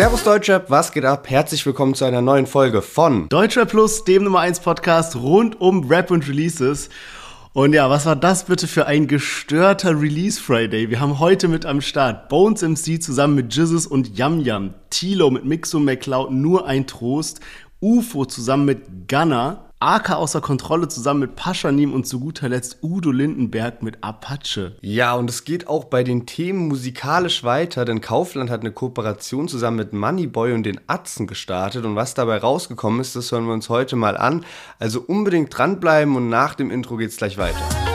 Servus 0.00 0.24
Deutschrap, 0.24 0.70
was 0.70 0.92
geht 0.92 1.04
ab? 1.04 1.28
Herzlich 1.28 1.66
willkommen 1.66 1.94
zu 1.94 2.06
einer 2.06 2.22
neuen 2.22 2.46
Folge 2.46 2.80
von 2.80 3.28
Deutschrap 3.28 3.68
Plus, 3.68 4.02
dem 4.02 4.24
Nummer 4.24 4.40
1 4.40 4.60
Podcast 4.60 5.14
rund 5.14 5.60
um 5.60 5.86
Rap 5.90 6.10
und 6.10 6.26
Releases. 6.26 6.88
Und 7.52 7.74
ja, 7.74 7.90
was 7.90 8.06
war 8.06 8.16
das 8.16 8.44
bitte 8.44 8.66
für 8.66 8.86
ein 8.86 9.08
gestörter 9.08 10.00
Release 10.00 10.40
Friday? 10.40 10.88
Wir 10.88 11.00
haben 11.00 11.18
heute 11.18 11.48
mit 11.48 11.66
am 11.66 11.82
Start 11.82 12.30
Bones 12.30 12.62
MC 12.62 13.02
zusammen 13.02 13.34
mit 13.34 13.54
Jizzes 13.54 13.86
und 13.86 14.16
Yam 14.16 14.40
Yam, 14.40 14.72
Tilo 14.88 15.30
mit 15.30 15.44
Mixo 15.44 15.78
McCloud, 15.78 16.30
nur 16.30 16.66
ein 16.66 16.86
Trost, 16.86 17.40
UFO 17.82 18.24
zusammen 18.24 18.64
mit 18.64 19.06
Gunner, 19.06 19.69
AK 19.82 20.10
außer 20.10 20.42
Kontrolle 20.42 20.88
zusammen 20.88 21.20
mit 21.20 21.36
Paschanim 21.36 21.94
und 21.94 22.06
zu 22.06 22.20
guter 22.20 22.50
Letzt 22.50 22.80
Udo 22.82 23.10
Lindenberg 23.10 23.82
mit 23.82 24.04
Apache. 24.04 24.76
Ja, 24.82 25.14
und 25.14 25.30
es 25.30 25.44
geht 25.44 25.68
auch 25.68 25.84
bei 25.84 26.04
den 26.04 26.26
Themen 26.26 26.68
musikalisch 26.68 27.44
weiter, 27.44 27.86
denn 27.86 28.02
Kaufland 28.02 28.50
hat 28.50 28.60
eine 28.60 28.72
Kooperation 28.72 29.48
zusammen 29.48 29.78
mit 29.78 29.94
Moneyboy 29.94 30.52
und 30.52 30.64
den 30.64 30.82
Atzen 30.86 31.26
gestartet 31.26 31.86
und 31.86 31.96
was 31.96 32.12
dabei 32.12 32.36
rausgekommen 32.36 33.00
ist, 33.00 33.16
das 33.16 33.32
hören 33.32 33.46
wir 33.46 33.54
uns 33.54 33.70
heute 33.70 33.96
mal 33.96 34.18
an. 34.18 34.44
Also 34.78 35.00
unbedingt 35.00 35.56
dranbleiben 35.56 36.14
und 36.14 36.28
nach 36.28 36.54
dem 36.54 36.70
Intro 36.70 36.98
geht's 36.98 37.16
gleich 37.16 37.38
weiter. 37.38 37.89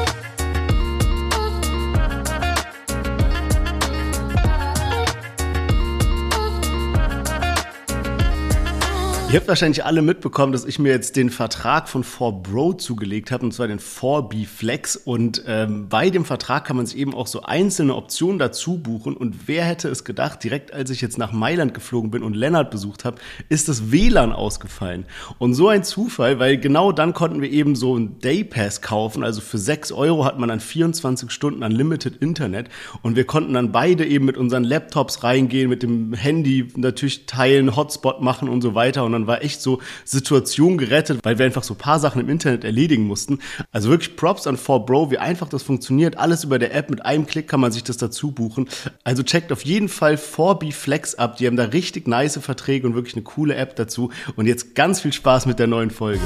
Ihr 9.36 9.42
habt 9.42 9.50
wahrscheinlich 9.50 9.84
alle 9.84 10.02
mitbekommen, 10.02 10.54
dass 10.54 10.64
ich 10.64 10.80
mir 10.80 10.94
jetzt 10.94 11.18
den 11.18 11.30
Vertrag 11.30 11.90
von 11.90 12.06
4Bro 12.06 12.78
zugelegt 12.78 13.32
habe, 13.32 13.44
und 13.44 13.52
zwar 13.52 13.68
den 13.68 13.80
4B 13.82 14.48
Flex. 14.48 14.96
Und 14.96 15.44
ähm, 15.46 15.90
bei 15.90 16.10
dem 16.10 16.24
Vertrag 16.24 16.64
kann 16.64 16.78
man 16.78 16.86
sich 16.86 16.98
eben 16.98 17.14
auch 17.14 17.28
so 17.28 17.42
einzelne 17.42 17.96
Optionen 17.96 18.40
dazu 18.40 18.78
buchen. 18.78 19.18
Und 19.18 19.50
wer 19.50 19.66
hätte 19.66 19.90
es 19.90 20.06
gedacht, 20.06 20.42
direkt 20.42 20.74
als 20.74 20.90
ich 20.90 21.02
jetzt 21.02 21.18
nach 21.18 21.34
Mailand 21.34 21.74
geflogen 21.74 22.12
bin 22.12 22.24
und 22.24 22.34
Lennart 22.34 22.72
besucht 22.72 23.04
habe, 23.04 23.18
ist 23.50 23.68
das 23.68 23.92
WLAN 23.92 24.32
ausgefallen. 24.32 25.04
Und 25.38 25.54
so 25.54 25.68
ein 25.68 25.84
Zufall, 25.84 26.40
weil 26.40 26.58
genau 26.58 26.94
dann 26.94 27.14
konnten 27.14 27.42
wir 27.42 27.52
eben 27.52 27.76
so 27.76 27.96
einen 27.96 28.22
Daypass 28.22 28.82
kaufen. 28.82 29.22
Also 29.22 29.42
für 29.42 29.58
6 29.58 29.92
Euro 29.92 30.24
hat 30.24 30.40
man 30.40 30.48
dann 30.48 30.62
24 30.62 31.30
Stunden 31.30 31.62
Unlimited 31.62 32.22
Internet. 32.22 32.70
Und 33.02 33.18
wir 33.18 33.26
konnten 33.26 33.54
dann 33.54 33.74
beide 33.74 34.06
eben 34.06 34.24
mit 34.24 34.38
unseren 34.38 34.64
Laptops 34.64 35.24
reingehen, 35.24 35.68
mit 35.70 35.84
dem 35.84 36.14
Handy 36.14 36.70
natürlich 36.78 37.26
teilen, 37.26 37.76
Hotspot 37.76 38.22
machen 38.22 38.48
und 38.48 38.62
so 38.62 38.76
weiter. 38.76 39.04
Und 39.04 39.12
dann 39.12 39.25
war 39.28 39.44
echt 39.44 39.62
so 39.62 39.82
Situation 40.04 40.78
gerettet, 40.78 41.20
weil 41.24 41.38
wir 41.38 41.46
einfach 41.46 41.64
so 41.64 41.76
paar 41.76 42.00
Sachen 42.00 42.22
im 42.22 42.30
Internet 42.30 42.64
erledigen 42.64 43.04
mussten. 43.04 43.40
Also 43.72 43.90
wirklich 43.90 44.16
Props 44.16 44.48
an 44.48 44.58
4Bro, 44.58 45.12
wie 45.12 45.18
einfach 45.18 45.50
das 45.50 45.64
funktioniert. 45.64 46.18
Alles 46.18 46.44
über 46.44 46.60
der 46.60 46.74
App, 46.74 46.90
mit 46.90 47.06
einem 47.06 47.26
Klick 47.26 47.48
kann 47.48 47.60
man 47.60 47.72
sich 47.72 47.84
das 47.84 47.98
dazu 47.98 48.32
buchen. 48.32 48.68
Also 49.04 49.24
checkt 49.24 49.52
auf 49.52 49.64
jeden 49.64 49.90
Fall 49.90 50.16
4B 50.16 50.74
Flex 50.74 51.16
ab. 51.16 51.38
Die 51.38 51.48
haben 51.48 51.58
da 51.58 51.66
richtig 51.66 52.08
nice 52.08 52.40
Verträge 52.40 52.88
und 52.88 52.96
wirklich 52.96 53.16
eine 53.16 53.24
coole 53.24 53.56
App 53.56 53.76
dazu. 53.76 54.12
Und 54.36 54.48
jetzt 54.48 54.76
ganz 54.76 55.02
viel 55.02 55.14
Spaß 55.14 55.46
mit 55.46 55.60
der 55.60 55.68
neuen 55.68 55.92
Folge. 55.92 56.22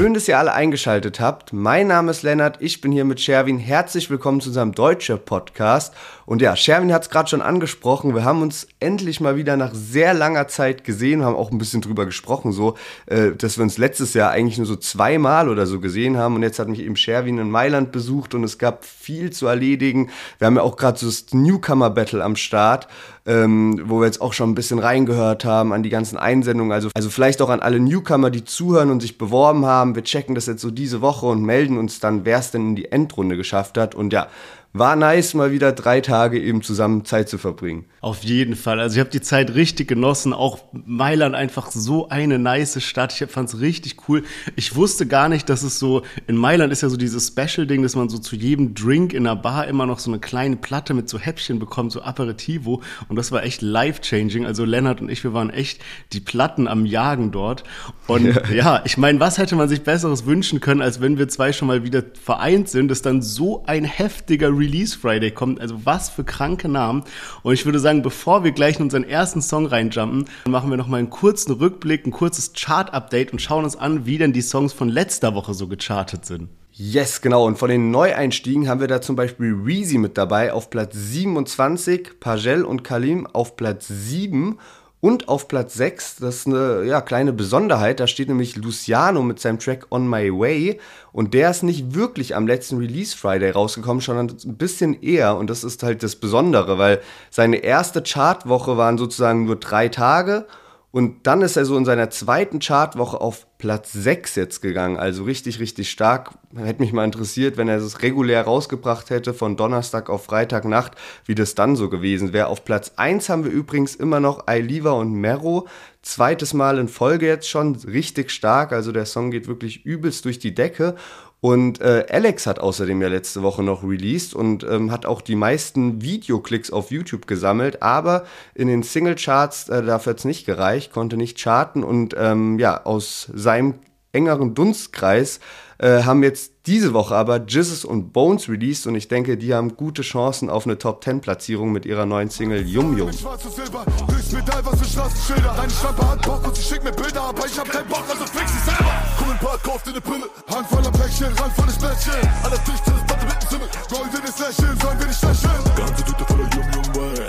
Schön, 0.00 0.14
dass 0.14 0.28
ihr 0.28 0.38
alle 0.38 0.54
eingeschaltet 0.54 1.20
habt. 1.20 1.52
Mein 1.52 1.88
Name 1.88 2.10
ist 2.10 2.22
Lennart, 2.22 2.56
ich 2.60 2.80
bin 2.80 2.90
hier 2.90 3.04
mit 3.04 3.20
Sherwin. 3.20 3.58
Herzlich 3.58 4.08
willkommen 4.08 4.40
zu 4.40 4.48
unserem 4.48 4.72
Deutsche 4.72 5.18
Podcast. 5.18 5.92
Und 6.30 6.40
ja, 6.40 6.54
Sherwin 6.54 6.92
hat 6.92 7.02
es 7.02 7.10
gerade 7.10 7.28
schon 7.28 7.42
angesprochen. 7.42 8.14
Wir 8.14 8.22
haben 8.22 8.40
uns 8.40 8.68
endlich 8.78 9.20
mal 9.20 9.34
wieder 9.34 9.56
nach 9.56 9.74
sehr 9.74 10.14
langer 10.14 10.46
Zeit 10.46 10.84
gesehen, 10.84 11.24
haben 11.24 11.34
auch 11.34 11.50
ein 11.50 11.58
bisschen 11.58 11.80
drüber 11.80 12.06
gesprochen, 12.06 12.52
so, 12.52 12.76
äh, 13.06 13.32
dass 13.32 13.58
wir 13.58 13.64
uns 13.64 13.78
letztes 13.78 14.14
Jahr 14.14 14.30
eigentlich 14.30 14.56
nur 14.56 14.66
so 14.68 14.76
zweimal 14.76 15.48
oder 15.48 15.66
so 15.66 15.80
gesehen 15.80 16.16
haben. 16.16 16.36
Und 16.36 16.44
jetzt 16.44 16.60
hat 16.60 16.68
mich 16.68 16.78
eben 16.78 16.94
Sherwin 16.94 17.38
in 17.38 17.50
Mailand 17.50 17.90
besucht 17.90 18.36
und 18.36 18.44
es 18.44 18.58
gab 18.58 18.84
viel 18.84 19.32
zu 19.32 19.48
erledigen. 19.48 20.10
Wir 20.38 20.46
haben 20.46 20.54
ja 20.54 20.62
auch 20.62 20.76
gerade 20.76 21.00
so 21.00 21.06
das 21.06 21.26
Newcomer 21.32 21.90
Battle 21.90 22.22
am 22.22 22.36
Start 22.36 22.86
ähm, 23.26 23.82
wo 23.84 24.00
wir 24.00 24.06
jetzt 24.06 24.20
auch 24.20 24.32
schon 24.32 24.50
ein 24.50 24.54
bisschen 24.54 24.78
reingehört 24.78 25.44
haben 25.44 25.72
an 25.72 25.82
die 25.82 25.90
ganzen 25.90 26.16
Einsendungen. 26.16 26.72
Also, 26.72 26.88
also 26.94 27.10
vielleicht 27.10 27.42
auch 27.42 27.50
an 27.50 27.60
alle 27.60 27.78
Newcomer, 27.78 28.30
die 28.30 28.44
zuhören 28.44 28.90
und 28.90 29.00
sich 29.00 29.18
beworben 29.18 29.66
haben. 29.66 29.94
Wir 29.94 30.04
checken 30.04 30.34
das 30.34 30.46
jetzt 30.46 30.62
so 30.62 30.70
diese 30.70 31.00
Woche 31.00 31.26
und 31.26 31.42
melden 31.42 31.78
uns 31.78 32.00
dann, 32.00 32.24
wer 32.24 32.38
es 32.38 32.50
denn 32.50 32.70
in 32.70 32.76
die 32.76 32.90
Endrunde 32.90 33.36
geschafft 33.36 33.76
hat. 33.78 33.94
Und 33.94 34.12
ja, 34.12 34.28
war 34.72 34.94
nice, 34.94 35.34
mal 35.34 35.50
wieder 35.50 35.72
drei 35.72 36.00
Tage 36.00 36.40
eben 36.40 36.62
zusammen 36.62 37.04
Zeit 37.04 37.28
zu 37.28 37.38
verbringen. 37.38 37.86
Auf 38.00 38.22
jeden 38.22 38.54
Fall. 38.54 38.78
Also 38.78 38.94
ich 38.94 39.00
habe 39.00 39.10
die 39.10 39.20
Zeit 39.20 39.54
richtig 39.54 39.88
genossen. 39.88 40.32
Auch 40.32 40.60
Mailand 40.72 41.34
einfach 41.34 41.72
so 41.72 42.08
eine 42.08 42.38
nice 42.38 42.80
Stadt. 42.80 43.20
Ich 43.20 43.28
fand 43.28 43.48
es 43.48 43.60
richtig 43.60 44.08
cool. 44.08 44.22
Ich 44.54 44.76
wusste 44.76 45.08
gar 45.08 45.28
nicht, 45.28 45.48
dass 45.48 45.64
es 45.64 45.80
so, 45.80 46.02
in 46.28 46.36
Mailand 46.36 46.72
ist 46.72 46.82
ja 46.82 46.88
so 46.88 46.96
dieses 46.96 47.26
Special-Ding, 47.26 47.82
dass 47.82 47.96
man 47.96 48.08
so 48.08 48.18
zu 48.18 48.36
jedem 48.36 48.74
Drink 48.74 49.12
in 49.12 49.26
einer 49.26 49.34
Bar 49.34 49.66
immer 49.66 49.86
noch 49.86 49.98
so 49.98 50.08
eine 50.08 50.20
kleine 50.20 50.54
Platte 50.54 50.94
mit 50.94 51.08
so 51.08 51.18
Häppchen 51.18 51.58
bekommt, 51.58 51.90
so 51.90 52.02
Aperitivo. 52.02 52.80
Und 53.08 53.16
das 53.16 53.32
war 53.32 53.42
echt 53.42 53.62
life-changing. 53.62 54.46
Also 54.46 54.64
Lennart 54.64 55.00
und 55.00 55.10
ich, 55.10 55.24
wir 55.24 55.34
waren 55.34 55.50
echt 55.50 55.82
die 56.12 56.20
Platten 56.20 56.68
am 56.68 56.86
Jagen 56.86 57.32
dort. 57.32 57.64
Und 58.06 58.24
ja, 58.24 58.52
ja 58.54 58.82
ich 58.84 58.96
meine, 58.96 59.18
was 59.18 59.36
hätte 59.36 59.56
man 59.56 59.68
sich 59.68 59.82
Besseres 59.82 60.26
wünschen 60.26 60.60
können, 60.60 60.80
als 60.80 61.00
wenn 61.00 61.18
wir 61.18 61.26
zwei 61.28 61.52
schon 61.52 61.66
mal 61.66 61.82
wieder 61.82 62.04
vereint 62.22 62.68
sind, 62.68 62.86
dass 62.88 63.02
dann 63.02 63.20
so 63.20 63.64
ein 63.66 63.82
heftiger 63.82 64.59
Release 64.60 64.96
Friday 64.96 65.30
kommt. 65.30 65.60
Also 65.60 65.84
was 65.84 66.10
für 66.10 66.24
kranke 66.24 66.68
Namen. 66.68 67.04
Und 67.42 67.54
ich 67.54 67.64
würde 67.64 67.78
sagen, 67.78 68.02
bevor 68.02 68.44
wir 68.44 68.52
gleich 68.52 68.76
in 68.76 68.82
unseren 68.82 69.04
ersten 69.04 69.42
Song 69.42 69.66
reinjumpen, 69.66 70.26
machen 70.46 70.70
wir 70.70 70.76
noch 70.76 70.86
mal 70.86 70.98
einen 70.98 71.10
kurzen 71.10 71.52
Rückblick, 71.52 72.06
ein 72.06 72.12
kurzes 72.12 72.52
Chart-Update 72.52 73.32
und 73.32 73.40
schauen 73.40 73.64
uns 73.64 73.76
an, 73.76 74.06
wie 74.06 74.18
denn 74.18 74.32
die 74.32 74.42
Songs 74.42 74.72
von 74.72 74.88
letzter 74.88 75.34
Woche 75.34 75.54
so 75.54 75.66
gechartet 75.66 76.26
sind. 76.26 76.50
Yes, 76.72 77.20
genau. 77.20 77.46
Und 77.46 77.58
von 77.58 77.68
den 77.68 77.90
Neueinstiegen 77.90 78.68
haben 78.68 78.80
wir 78.80 78.88
da 78.88 79.02
zum 79.02 79.16
Beispiel 79.16 79.52
Reezy 79.52 79.98
mit 79.98 80.16
dabei 80.16 80.52
auf 80.52 80.70
Platz 80.70 80.94
27, 80.94 82.20
Pagel 82.20 82.64
und 82.64 82.84
Kalim 82.84 83.26
auf 83.26 83.56
Platz 83.56 83.88
7 83.88 84.58
und 85.00 85.28
auf 85.28 85.48
Platz 85.48 85.74
6, 85.74 86.16
das 86.16 86.36
ist 86.36 86.46
eine 86.46 86.84
ja, 86.84 87.00
kleine 87.00 87.32
Besonderheit, 87.32 88.00
da 88.00 88.06
steht 88.06 88.28
nämlich 88.28 88.56
Luciano 88.56 89.22
mit 89.22 89.40
seinem 89.40 89.58
Track 89.58 89.86
On 89.90 90.08
My 90.08 90.30
Way. 90.30 90.78
Und 91.12 91.32
der 91.32 91.50
ist 91.50 91.62
nicht 91.62 91.94
wirklich 91.94 92.36
am 92.36 92.46
letzten 92.46 92.76
Release 92.76 93.16
Friday 93.16 93.50
rausgekommen, 93.50 94.02
sondern 94.02 94.36
ein 94.44 94.56
bisschen 94.56 95.02
eher. 95.02 95.36
Und 95.36 95.48
das 95.48 95.64
ist 95.64 95.82
halt 95.82 96.02
das 96.02 96.16
Besondere, 96.16 96.76
weil 96.76 97.00
seine 97.30 97.56
erste 97.56 98.02
Chartwoche 98.02 98.76
waren 98.76 98.98
sozusagen 98.98 99.46
nur 99.46 99.56
drei 99.56 99.88
Tage 99.88 100.46
und 100.92 101.24
dann 101.28 101.40
ist 101.42 101.56
er 101.56 101.64
so 101.64 101.76
in 101.76 101.84
seiner 101.84 102.10
zweiten 102.10 102.58
Chartwoche 102.58 103.20
auf 103.20 103.46
Platz 103.58 103.92
6 103.92 104.34
jetzt 104.34 104.60
gegangen. 104.60 104.96
Also 104.96 105.22
richtig, 105.22 105.60
richtig 105.60 105.88
stark. 105.88 106.32
Hätte 106.56 106.82
mich 106.82 106.92
mal 106.92 107.04
interessiert, 107.04 107.56
wenn 107.56 107.68
er 107.68 107.76
es 107.76 108.02
regulär 108.02 108.42
rausgebracht 108.42 109.08
hätte 109.10 109.32
von 109.32 109.56
Donnerstag 109.56 110.10
auf 110.10 110.24
Freitagnacht, 110.24 110.92
wie 111.26 111.36
das 111.36 111.54
dann 111.54 111.76
so 111.76 111.88
gewesen 111.88 112.32
wäre. 112.32 112.48
Auf 112.48 112.64
Platz 112.64 112.92
1 112.96 113.28
haben 113.28 113.44
wir 113.44 113.52
übrigens 113.52 113.94
immer 113.94 114.18
noch 114.18 114.48
Ailiva 114.48 114.90
und 114.90 115.12
Mero. 115.12 115.68
Zweites 116.02 116.54
Mal 116.54 116.78
in 116.78 116.88
Folge 116.88 117.26
jetzt 117.26 117.48
schon. 117.48 117.76
Richtig 117.76 118.32
stark. 118.32 118.72
Also 118.72 118.90
der 118.90 119.06
Song 119.06 119.30
geht 119.30 119.46
wirklich 119.46 119.86
übelst 119.86 120.24
durch 120.24 120.40
die 120.40 120.54
Decke. 120.54 120.96
Und 121.40 121.80
äh, 121.80 122.04
Alex 122.10 122.46
hat 122.46 122.58
außerdem 122.58 123.00
ja 123.00 123.08
letzte 123.08 123.42
Woche 123.42 123.62
noch 123.62 123.82
released 123.82 124.34
und 124.34 124.62
ähm, 124.62 124.90
hat 124.90 125.06
auch 125.06 125.22
die 125.22 125.36
meisten 125.36 126.02
Videoklicks 126.02 126.70
auf 126.70 126.90
YouTube 126.90 127.26
gesammelt, 127.26 127.82
aber 127.82 128.24
in 128.54 128.68
den 128.68 128.82
Singlecharts, 128.82 129.70
äh, 129.70 129.82
dafür 129.82 130.10
hat 130.10 130.18
es 130.18 130.26
nicht 130.26 130.44
gereicht, 130.44 130.92
konnte 130.92 131.16
nicht 131.16 131.40
charten 131.40 131.82
und 131.82 132.14
ähm, 132.18 132.58
ja, 132.58 132.84
aus 132.84 133.30
seinem 133.32 133.76
engeren 134.12 134.54
Dunstkreis 134.54 135.40
äh, 135.80 136.02
haben 136.02 136.22
jetzt 136.22 136.52
diese 136.66 136.92
Woche 136.92 137.14
aber 137.14 137.38
Jizzes 137.38 137.86
und 137.86 138.12
Bones 138.12 138.48
released 138.48 138.86
und 138.86 138.94
ich 138.94 139.08
denke, 139.08 139.38
die 139.38 139.54
haben 139.54 139.76
gute 139.76 140.02
Chancen 140.02 140.50
auf 140.50 140.66
eine 140.66 140.76
Top 140.76 141.02
10 141.02 141.22
Platzierung 141.22 141.72
mit 141.72 141.86
ihrer 141.86 142.04
neuen 142.04 142.28
Single 142.28 142.66
Yum 142.66 142.98
Yum. 142.98 143.08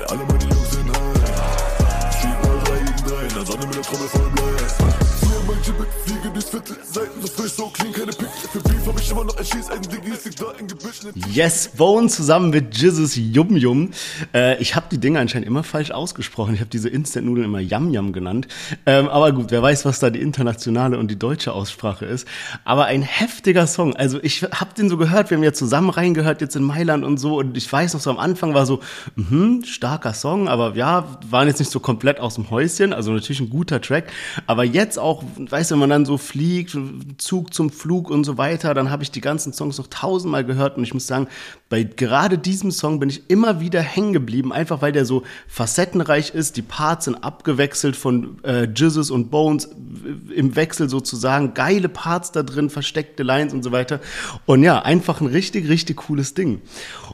Alle 0.10 0.26
meine 0.26 0.44
Jungs 0.44 0.72
sind 0.72 0.90
high. 0.90 2.16
Street 2.18 2.44
mal 2.44 2.60
3 2.66 2.80
gegen 2.80 3.10
3, 3.10 3.22
in 3.22 3.34
der 3.34 3.46
Sonne 3.46 3.66
mit 3.66 3.76
der 3.76 3.84
Trommel 3.84 4.08
voll 4.10 4.31
Durchs 6.34 6.50
Viertel, 6.50 6.78
Seiten 6.84 7.22
so 7.22 7.28
frisch, 7.28 7.52
so 7.52 7.70
clean, 7.70 7.92
keine 7.92 8.14
Pick. 8.14 8.30
Für 8.52 8.61
Yes, 11.34 11.70
Bone 11.76 12.08
zusammen 12.08 12.50
mit 12.50 12.78
Jizzes 12.78 13.16
Yum 13.16 13.58
Yum. 13.58 13.92
Äh, 14.34 14.62
ich 14.62 14.76
habe 14.76 14.86
die 14.92 15.00
Dinge 15.00 15.20
anscheinend 15.20 15.48
immer 15.48 15.64
falsch 15.64 15.92
ausgesprochen. 15.92 16.54
Ich 16.54 16.62
habe 16.62 16.70
diese 16.70 16.88
Instant-Nudeln 16.88 17.46
immer 17.46 17.60
Yum 17.60 17.94
Yum 17.94 18.14
genannt. 18.14 18.48
Ähm, 18.86 19.10
aber 19.10 19.34
gut, 19.34 19.48
wer 19.52 19.62
weiß, 19.62 19.84
was 19.86 20.00
da 20.00 20.10
die 20.10 20.22
internationale 20.22 20.98
und 20.98 21.10
die 21.12 21.20
deutsche 21.20 21.52
Aussprache 21.54 22.06
ist. 22.06 22.28
Aber 22.64 22.86
ein 22.86 23.02
heftiger 23.02 23.68
Song. 23.68 23.96
Also 23.96 24.20
ich 24.24 24.44
habe 24.44 24.74
den 24.78 24.88
so 24.90 24.98
gehört, 24.98 25.30
wir 25.30 25.38
haben 25.38 25.44
ja 25.44 25.54
zusammen 25.54 25.90
reingehört 25.90 26.40
jetzt 26.40 26.56
in 26.56 26.64
Mailand 26.64 27.04
und 27.04 27.18
so. 27.18 27.38
Und 27.38 27.58
ich 27.58 27.72
weiß 27.72 27.94
noch 27.94 28.02
so 28.02 28.10
am 28.12 28.18
Anfang 28.20 28.54
war 28.54 28.66
so, 28.66 28.80
mh, 29.16 29.66
starker 29.66 30.14
Song, 30.14 30.48
aber 30.48 30.76
ja, 30.76 31.20
waren 31.30 31.48
jetzt 31.48 31.60
nicht 31.60 31.72
so 31.72 31.80
komplett 31.80 32.20
aus 32.20 32.36
dem 32.36 32.50
Häuschen. 32.50 32.94
Also 32.94 33.12
natürlich 33.12 33.42
ein 33.42 33.50
guter 33.50 33.82
Track. 33.82 34.12
Aber 34.48 34.64
jetzt 34.64 34.98
auch, 34.98 35.24
weißt 35.38 35.72
du, 35.72 35.76
wenn 35.76 35.80
man 35.80 35.90
dann 35.90 36.06
so 36.06 36.18
fliegt, 36.18 36.78
Zug 37.18 37.54
zum 37.54 37.70
Flug 37.72 38.10
und 38.10 38.24
so 38.24 38.38
weiter, 38.38 38.74
dann 38.74 38.90
habe 38.90 39.01
ich 39.04 39.12
die 39.12 39.22
ganzen 39.22 39.54
Songs 39.54 39.78
noch 39.78 39.88
tausendmal 39.88 40.46
gehört 40.46 40.78
und 40.78 40.84
ich 40.84 40.94
muss 40.94 41.08
sagen, 41.08 41.28
bei 41.70 41.84
gerade 41.84 42.38
diesem 42.38 42.72
Song 42.72 43.00
bin 43.00 43.10
ich 43.10 43.30
immer 43.30 43.60
wieder 43.60 43.82
hängen 43.82 44.14
geblieben, 44.14 44.52
einfach 44.52 44.82
weil 44.82 44.92
der 44.92 45.06
so 45.06 45.24
facettenreich 45.48 46.32
ist. 46.32 46.58
Die 46.58 46.62
Parts 46.62 47.06
sind 47.06 47.16
abgewechselt 47.16 47.96
von 47.96 48.44
äh, 48.44 48.64
Jizzes 48.66 49.12
und 49.12 49.32
Bones 49.32 49.70
im 50.36 50.56
Wechsel 50.56 50.90
sozusagen. 50.90 51.54
Geile 51.54 51.90
Parts 51.90 52.32
da 52.32 52.44
drin, 52.44 52.70
versteckte 52.70 53.24
Lines 53.24 53.54
und 53.54 53.64
so 53.64 53.72
weiter. 53.72 54.00
Und 54.46 54.64
ja, 54.64 54.82
einfach 54.82 55.22
ein 55.22 55.28
richtig, 55.28 55.70
richtig 55.70 55.98
cooles 55.98 56.34
Ding. 56.34 56.62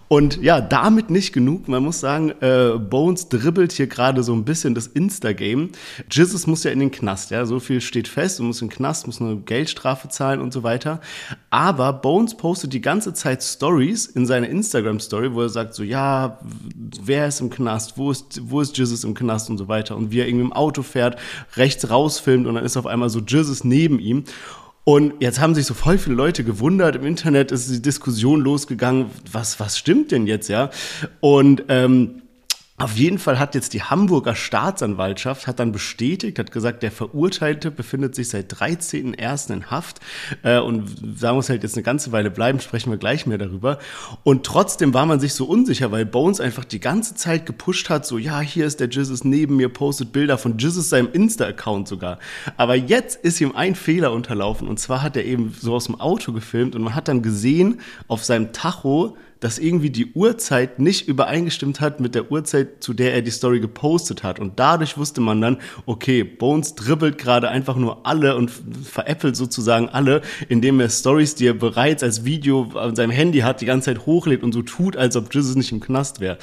Und 0.09 0.41
ja, 0.41 0.61
damit 0.61 1.09
nicht 1.09 1.33
genug. 1.33 1.67
Man 1.67 1.83
muss 1.83 1.99
sagen, 1.99 2.31
äh, 2.41 2.77
Bones 2.77 3.27
dribbelt 3.27 3.73
hier 3.73 3.87
gerade 3.87 4.23
so 4.23 4.33
ein 4.33 4.45
bisschen 4.45 4.73
das 4.73 4.87
Insta-Game. 4.87 5.71
Jizzes 6.09 6.47
muss 6.47 6.63
ja 6.63 6.71
in 6.71 6.79
den 6.79 6.91
Knast, 6.91 7.31
ja, 7.31 7.45
so 7.45 7.59
viel 7.59 7.81
steht 7.81 8.07
fest. 8.07 8.39
Du 8.39 8.43
musst 8.43 8.61
in 8.61 8.69
den 8.69 8.75
Knast, 8.75 9.05
muss 9.05 9.21
eine 9.21 9.35
Geldstrafe 9.37 10.07
zahlen 10.07 10.39
und 10.39 10.53
so 10.53 10.63
weiter. 10.63 11.01
Aber 11.49 11.91
Bones 11.91 12.37
postet 12.37 12.71
die 12.71 12.81
ganze 12.81 13.13
Zeit 13.13 13.43
Stories 13.43 14.05
in 14.05 14.25
seiner 14.25 14.47
Instagram-Story, 14.47 15.33
wo 15.33 15.41
er 15.41 15.49
sagt 15.49 15.73
so, 15.73 15.83
ja, 15.83 16.39
wer 17.03 17.27
ist 17.27 17.41
im 17.41 17.49
Knast, 17.49 17.97
wo 17.97 18.11
ist, 18.11 18.41
wo 18.49 18.61
ist 18.61 18.77
Jizzes 18.77 19.03
im 19.03 19.13
Knast 19.13 19.49
und 19.49 19.57
so 19.57 19.67
weiter. 19.67 19.97
Und 19.97 20.11
wie 20.11 20.19
er 20.19 20.27
irgendwie 20.27 20.45
im 20.45 20.53
Auto 20.53 20.83
fährt, 20.83 21.17
rechts 21.57 21.89
rausfilmt 21.89 22.47
und 22.47 22.55
dann 22.55 22.63
ist 22.63 22.77
auf 22.77 22.85
einmal 22.85 23.09
so 23.09 23.19
Jizzes 23.19 23.65
neben 23.65 23.99
ihm. 23.99 24.23
Und 24.87 25.15
jetzt 25.19 25.41
haben 25.41 25.53
sich 25.53 25.65
so 25.65 25.73
voll 25.73 25.97
viele 25.97 26.15
Leute 26.15 26.45
gewundert. 26.45 26.95
Im 26.95 27.05
Internet 27.05 27.51
ist 27.51 27.69
die 27.69 27.81
Diskussion 27.81 28.39
losgegangen, 28.39 29.07
was, 29.29 29.59
was 29.59 29.77
stimmt 29.77 30.13
denn 30.13 30.27
jetzt, 30.27 30.47
ja? 30.47 30.69
Und 31.19 31.65
ähm, 31.67 32.21
auf 32.79 32.95
jeden 32.95 33.17
Fall 33.17 33.39
hat 33.39 33.55
jetzt 33.55 33.73
die 33.73 33.81
Hamburger 33.81 34.35
Staatsanwaltschaft 34.35 35.47
hat 35.47 35.59
dann 35.59 35.71
bestätigt, 35.71 36.37
hat 36.37 36.51
gesagt, 36.51 36.83
der 36.83 36.91
Verurteilte 36.91 37.71
befindet 37.71 38.13
sich 38.13 38.29
seit 38.29 38.53
13.01. 38.53 39.51
in 39.51 39.71
Haft 39.71 39.99
äh, 40.43 40.59
und 40.59 40.95
da 41.19 41.33
muss 41.33 41.49
halt 41.49 41.63
jetzt 41.63 41.75
eine 41.75 41.81
ganze 41.81 42.11
Weile 42.11 42.29
bleiben, 42.29 42.59
sprechen 42.59 42.91
wir 42.91 42.99
gleich 42.99 43.25
mehr 43.25 43.39
darüber. 43.39 43.79
Und 44.21 44.45
trotzdem 44.45 44.93
war 44.93 45.07
man 45.07 45.19
sich 45.19 45.33
so 45.33 45.45
unsicher, 45.45 45.91
weil 45.91 46.05
Bones 46.05 46.39
einfach 46.39 46.65
die 46.65 46.79
ganze 46.79 47.15
Zeit 47.15 47.47
gepusht 47.47 47.89
hat, 47.89 48.05
so 48.05 48.19
ja, 48.19 48.41
hier 48.41 48.67
ist 48.67 48.79
der 48.79 48.89
Jizzes 48.89 49.23
neben 49.23 49.55
mir, 49.55 49.69
postet 49.69 50.11
Bilder 50.11 50.37
von 50.37 50.59
Jizzes 50.59 50.89
seinem 50.89 51.11
Insta-Account 51.11 51.87
sogar. 51.87 52.19
Aber 52.57 52.75
jetzt 52.75 53.15
ist 53.23 53.41
ihm 53.41 53.55
ein 53.55 53.73
Fehler 53.73 54.11
unterlaufen 54.11 54.67
und 54.67 54.79
zwar 54.79 55.01
hat 55.01 55.17
er 55.17 55.25
eben 55.25 55.55
so 55.59 55.73
aus 55.73 55.85
dem 55.85 55.99
Auto 55.99 56.31
gefilmt 56.31 56.75
und 56.75 56.83
man 56.83 56.93
hat 56.93 57.07
dann 57.07 57.23
gesehen 57.23 57.81
auf 58.07 58.23
seinem 58.23 58.53
Tacho, 58.53 59.17
dass 59.39 59.59
irgendwie 59.59 59.89
die 59.89 60.13
Uhrzeit 60.13 60.79
nicht 60.79 61.07
übereingestimmt 61.07 61.79
hat 61.79 61.99
mit 61.99 62.15
der 62.15 62.31
Uhrzeit, 62.31 62.83
zu 62.83 62.93
der 62.93 63.13
er 63.13 63.21
die 63.21 63.31
Story 63.31 63.59
gepostet 63.59 64.23
hat. 64.23 64.39
Und 64.39 64.59
dadurch 64.59 64.97
wusste 64.97 65.21
man 65.21 65.41
dann, 65.41 65.57
okay, 65.85 66.23
Bones 66.23 66.75
dribbelt 66.75 67.17
gerade 67.17 67.49
einfach 67.49 67.75
nur 67.75 68.05
alle 68.05 68.35
und 68.35 68.51
veräppelt 68.51 69.35
sozusagen 69.35 69.89
alle, 69.89 70.21
indem 70.49 70.79
er 70.79 70.89
Stories, 70.89 71.35
die 71.35 71.47
er 71.47 71.53
bereits 71.53 72.03
als 72.03 72.25
Video 72.25 72.71
an 72.75 72.95
seinem 72.95 73.11
Handy 73.11 73.39
hat, 73.39 73.61
die 73.61 73.65
ganze 73.65 73.85
Zeit 73.85 74.05
hochlädt 74.05 74.43
und 74.43 74.53
so 74.53 74.61
tut, 74.61 74.97
als 74.97 75.15
ob 75.15 75.33
Jesus 75.33 75.55
nicht 75.55 75.71
im 75.71 75.79
Knast 75.79 76.19
wäre. 76.19 76.37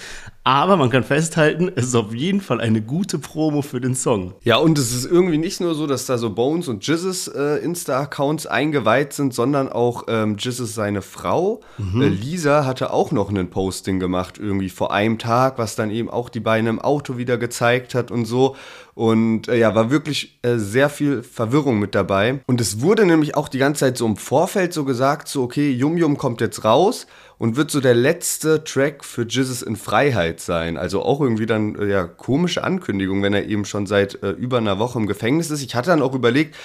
Aber 0.47 0.77
man 0.77 0.91
kann 0.91 1.05
festhalten, 1.05 1.73
es 1.75 1.87
ist 1.87 1.95
auf 1.95 2.15
jeden 2.15 2.43
Fall 2.43 2.61
eine 2.61 2.83
gute 2.83 3.19
Promo 3.19 3.63
für 3.63 3.81
den 3.81 3.95
Song. 3.95 4.35
Ja, 4.43 4.59
und 4.59 4.79
es 4.79 4.95
ist 4.95 5.07
irgendwie 5.07 5.39
nicht 5.39 5.63
nur 5.63 5.75
so, 5.75 5.87
dass 5.87 6.05
da 6.05 6.19
so 6.19 6.29
Bones 6.29 6.69
und 6.69 6.87
Jizzes 6.87 7.29
äh, 7.29 7.65
Insta-Accounts 7.65 8.47
eingeweiht 8.47 9.15
sind, 9.15 9.33
sondern 9.33 9.73
auch 9.73 10.05
ähm, 10.07 10.37
Jizzes 10.39 10.75
seine 10.75 11.01
Frau, 11.01 11.61
mhm. 11.79 12.03
äh, 12.03 12.09
Lisa, 12.09 12.67
hatte 12.67 12.93
auch 12.93 13.11
noch 13.11 13.31
ein 13.31 13.49
Posting 13.49 13.99
gemacht, 13.99 14.37
irgendwie 14.39 14.69
vor 14.69 14.93
einem 14.93 15.19
Tag, 15.19 15.57
was 15.57 15.77
dann 15.77 15.91
eben 15.91 16.11
auch 16.11 16.29
die 16.29 16.41
beiden 16.41 16.69
im 16.69 16.79
Auto 16.79 17.17
wieder 17.17 17.39
gezeigt 17.39 17.95
hat 17.95 18.11
und 18.11 18.27
so. 18.27 18.55
Und 18.93 19.49
äh, 19.49 19.57
ja, 19.57 19.75
war 19.75 19.91
wirklich 19.91 20.39
äh, 20.43 20.59
sehr 20.59 20.91
viel 20.91 21.23
Verwirrung 21.23 21.79
mit 21.79 21.95
dabei. 21.95 22.41
Und 22.47 22.61
es 22.61 22.83
wurde 22.83 23.07
nämlich 23.07 23.35
auch 23.35 23.49
die 23.49 23.59
ganze 23.59 23.81
Zeit 23.81 23.97
so 23.97 24.05
im 24.05 24.19
Vorfeld 24.19 24.75
so 24.75 24.85
gesagt, 24.85 25.27
so 25.27 25.43
okay, 25.43 25.71
Yum 25.71 25.97
Yum 25.97 26.19
kommt 26.19 26.43
jetzt 26.43 26.65
raus 26.65 27.07
und 27.39 27.57
wird 27.57 27.71
so 27.71 27.81
der 27.81 27.95
letzte 27.95 28.65
Track 28.65 29.05
für 29.05 29.23
Jizzes 29.23 29.63
in 29.63 29.77
Freiheit 29.77 30.41
sein. 30.41 30.77
Also 30.77 31.03
auch 31.03 31.21
irgendwie 31.21 31.47
dann 31.47 31.75
äh, 31.77 31.87
ja 31.87 32.05
komische 32.05 32.65
Ankündigung, 32.65 33.23
wenn 33.23 33.35
er 33.35 33.47
eben 33.47 33.65
schon 33.65 33.87
seit 33.87 34.23
äh, 34.23 34.31
über 34.31 34.59
einer 34.59 34.79
Woche 34.79 34.99
im 34.99 35.07
Gefängnis 35.07 35.51
ist. 35.51 35.63
Ich 35.63 35.75
hatte 35.75 35.91
dann 35.91 36.03
auch 36.03 36.15
überlegt, 36.15 36.57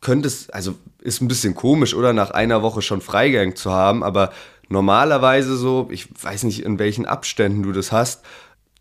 könnte 0.00 0.28
es, 0.28 0.50
also 0.50 0.74
ist 1.00 1.20
ein 1.20 1.28
bisschen 1.28 1.54
komisch, 1.54 1.94
oder 1.94 2.12
nach 2.12 2.30
einer 2.30 2.62
Woche 2.62 2.82
schon 2.82 3.00
Freigang 3.00 3.56
zu 3.56 3.72
haben, 3.72 4.02
aber 4.02 4.32
normalerweise 4.68 5.56
so, 5.56 5.88
ich 5.90 6.08
weiß 6.22 6.44
nicht, 6.44 6.64
in 6.64 6.78
welchen 6.78 7.06
Abständen 7.06 7.62
du 7.62 7.72
das 7.72 7.92
hast, 7.92 8.24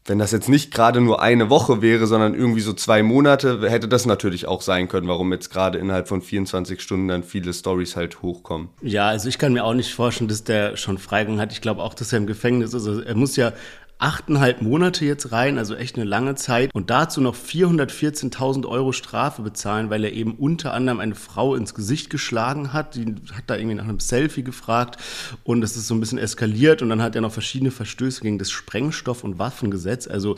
wenn 0.07 0.19
das 0.19 0.31
jetzt 0.31 0.49
nicht 0.49 0.73
gerade 0.73 1.01
nur 1.01 1.21
eine 1.21 1.49
Woche 1.49 1.81
wäre, 1.81 2.07
sondern 2.07 2.33
irgendwie 2.33 2.61
so 2.61 2.73
zwei 2.73 3.03
Monate, 3.03 3.69
hätte 3.69 3.87
das 3.87 4.05
natürlich 4.05 4.47
auch 4.47 4.61
sein 4.61 4.87
können, 4.87 5.07
warum 5.07 5.31
jetzt 5.33 5.49
gerade 5.49 5.77
innerhalb 5.77 6.07
von 6.07 6.21
24 6.21 6.81
Stunden 6.81 7.09
dann 7.09 7.23
viele 7.23 7.53
Stories 7.53 7.95
halt 7.95 8.21
hochkommen. 8.21 8.69
Ja, 8.81 9.09
also 9.09 9.27
ich 9.27 9.37
kann 9.37 9.53
mir 9.53 9.63
auch 9.63 9.73
nicht 9.73 9.93
vorstellen, 9.93 10.29
dass 10.29 10.43
der 10.43 10.77
schon 10.77 10.97
Freigang 10.97 11.39
hat. 11.39 11.51
Ich 11.51 11.61
glaube 11.61 11.83
auch, 11.83 11.93
dass 11.93 12.13
er 12.13 12.17
im 12.17 12.27
Gefängnis 12.27 12.73
ist. 12.73 12.87
Also 12.87 13.01
er 13.01 13.15
muss 13.15 13.35
ja 13.35 13.51
achteinhalb 13.99 14.61
Monate 14.61 15.05
jetzt 15.05 15.31
rein, 15.31 15.57
also 15.57 15.75
echt 15.75 15.95
eine 15.95 16.05
lange 16.05 16.35
Zeit 16.35 16.73
und 16.73 16.89
dazu 16.89 17.19
noch 17.19 17.35
414.000 17.35 18.67
Euro 18.67 18.91
Strafe 18.91 19.41
bezahlen, 19.41 19.89
weil 19.89 20.03
er 20.03 20.13
eben 20.13 20.35
unter 20.35 20.73
anderem 20.73 20.99
eine 20.99 21.15
Frau 21.15 21.55
ins 21.55 21.73
Gesicht 21.73 22.09
geschlagen 22.09 22.73
hat. 22.73 22.95
Die 22.95 23.15
hat 23.33 23.45
da 23.47 23.55
irgendwie 23.55 23.75
nach 23.75 23.85
einem 23.85 23.99
Selfie 23.99 24.43
gefragt 24.43 24.97
und 25.43 25.63
es 25.63 25.75
ist 25.75 25.87
so 25.87 25.95
ein 25.95 25.99
bisschen 25.99 26.19
eskaliert 26.19 26.81
und 26.81 26.89
dann 26.89 27.01
hat 27.01 27.15
er 27.15 27.21
noch 27.21 27.31
verschiedene 27.31 27.71
Verstöße 27.71 28.21
gegen 28.21 28.37
das 28.37 28.51
Sprengstoff- 28.51 29.23
und 29.23 29.39
Waffengesetz. 29.39 30.07
Also 30.07 30.35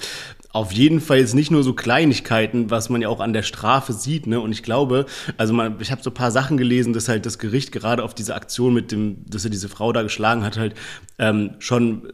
auf 0.52 0.72
jeden 0.72 1.02
Fall 1.02 1.18
jetzt 1.18 1.36
nicht 1.36 1.52
nur 1.52 1.64
so 1.64 1.74
Kleinigkeiten, 1.74 2.72
was 2.72 2.90
man 2.90 3.02
ja 3.02 3.10
auch 3.10 3.20
an 3.20 3.34
der 3.34 3.44
Strafe 3.44 3.92
sieht, 3.92 4.26
ne? 4.26 4.40
Und 4.40 4.52
ich 4.52 4.64
glaube, 4.64 5.06
also 5.38 5.54
man, 5.54 5.80
ich 5.80 5.92
habe 5.92 6.02
so 6.02 6.10
ein 6.10 6.16
paar 6.16 6.32
Sachen 6.32 6.58
gelesen, 6.58 6.94
dass 6.94 7.10
halt 7.10 7.26
das 7.26 7.38
Gericht 7.40 7.72
gerade 7.72 8.04
auf 8.04 8.16
diese 8.16 8.36
Aktion 8.36 8.74
mit 8.74 8.92
dem, 8.92 9.26
dass 9.28 9.44
er 9.44 9.52
diese 9.52 9.70
Frau 9.70 9.92
da 9.92 10.02
geschlagen 10.02 10.44
hat, 10.44 10.58
halt 10.58 10.76
ähm, 11.20 11.52
schon 11.60 12.14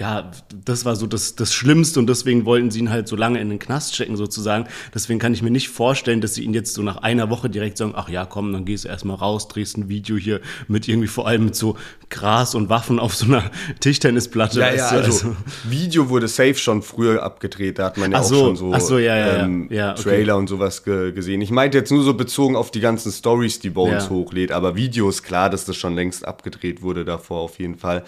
ja, 0.00 0.30
das 0.64 0.86
war 0.86 0.96
so 0.96 1.06
das, 1.06 1.36
das 1.36 1.52
Schlimmste 1.52 2.00
und 2.00 2.06
deswegen 2.06 2.46
wollten 2.46 2.70
sie 2.70 2.78
ihn 2.78 2.88
halt 2.88 3.06
so 3.06 3.16
lange 3.16 3.38
in 3.38 3.50
den 3.50 3.58
Knast 3.58 3.94
stecken 3.94 4.16
sozusagen. 4.16 4.66
Deswegen 4.94 5.18
kann 5.18 5.34
ich 5.34 5.42
mir 5.42 5.50
nicht 5.50 5.68
vorstellen, 5.68 6.22
dass 6.22 6.34
sie 6.34 6.42
ihn 6.42 6.54
jetzt 6.54 6.72
so 6.72 6.80
nach 6.80 6.96
einer 6.98 7.28
Woche 7.28 7.50
direkt 7.50 7.76
sagen, 7.76 7.92
ach 7.94 8.08
ja, 8.08 8.24
komm, 8.24 8.50
dann 8.54 8.64
gehst 8.64 8.84
du 8.84 8.88
erstmal 8.88 9.16
raus, 9.16 9.48
drehst 9.48 9.76
ein 9.76 9.90
Video 9.90 10.16
hier 10.16 10.40
mit 10.68 10.88
irgendwie 10.88 11.06
vor 11.06 11.28
allem 11.28 11.44
mit 11.44 11.54
so 11.54 11.76
Gras 12.08 12.54
und 12.54 12.70
Waffen 12.70 12.98
auf 12.98 13.14
so 13.14 13.26
einer 13.26 13.50
Tischtennisplatte. 13.80 14.60
Ja, 14.60 14.72
ja, 14.72 14.88
also, 14.88 15.28
also, 15.28 15.36
Video 15.64 16.08
wurde 16.08 16.28
safe 16.28 16.54
schon 16.54 16.80
früher 16.80 17.22
abgedreht, 17.22 17.78
da 17.78 17.84
hat 17.84 17.98
man 17.98 18.12
ja 18.12 18.18
ach 18.18 18.24
auch 18.24 18.28
schon 18.30 18.56
so, 18.56 18.78
so 18.78 18.98
ja, 18.98 19.16
ja, 19.18 19.44
ähm, 19.44 19.68
ja, 19.70 19.92
okay. 19.92 20.02
Trailer 20.02 20.38
und 20.38 20.48
sowas 20.48 20.82
ge 20.82 21.12
gesehen. 21.12 21.42
Ich 21.42 21.50
meinte 21.50 21.76
jetzt 21.76 21.92
nur 21.92 22.02
so 22.04 22.14
bezogen 22.14 22.56
auf 22.56 22.70
die 22.70 22.80
ganzen 22.80 23.12
Stories, 23.12 23.58
die 23.58 23.70
Bones 23.70 24.08
hochlädt, 24.08 24.50
aber 24.50 24.76
Video 24.76 25.10
ist 25.10 25.24
klar, 25.24 25.50
dass 25.50 25.66
das 25.66 25.76
schon 25.76 25.94
längst 25.94 26.26
abgedreht 26.26 26.80
wurde 26.80 27.04
davor 27.04 27.40
auf 27.40 27.58
jeden 27.58 27.76
Fall. 27.76 28.02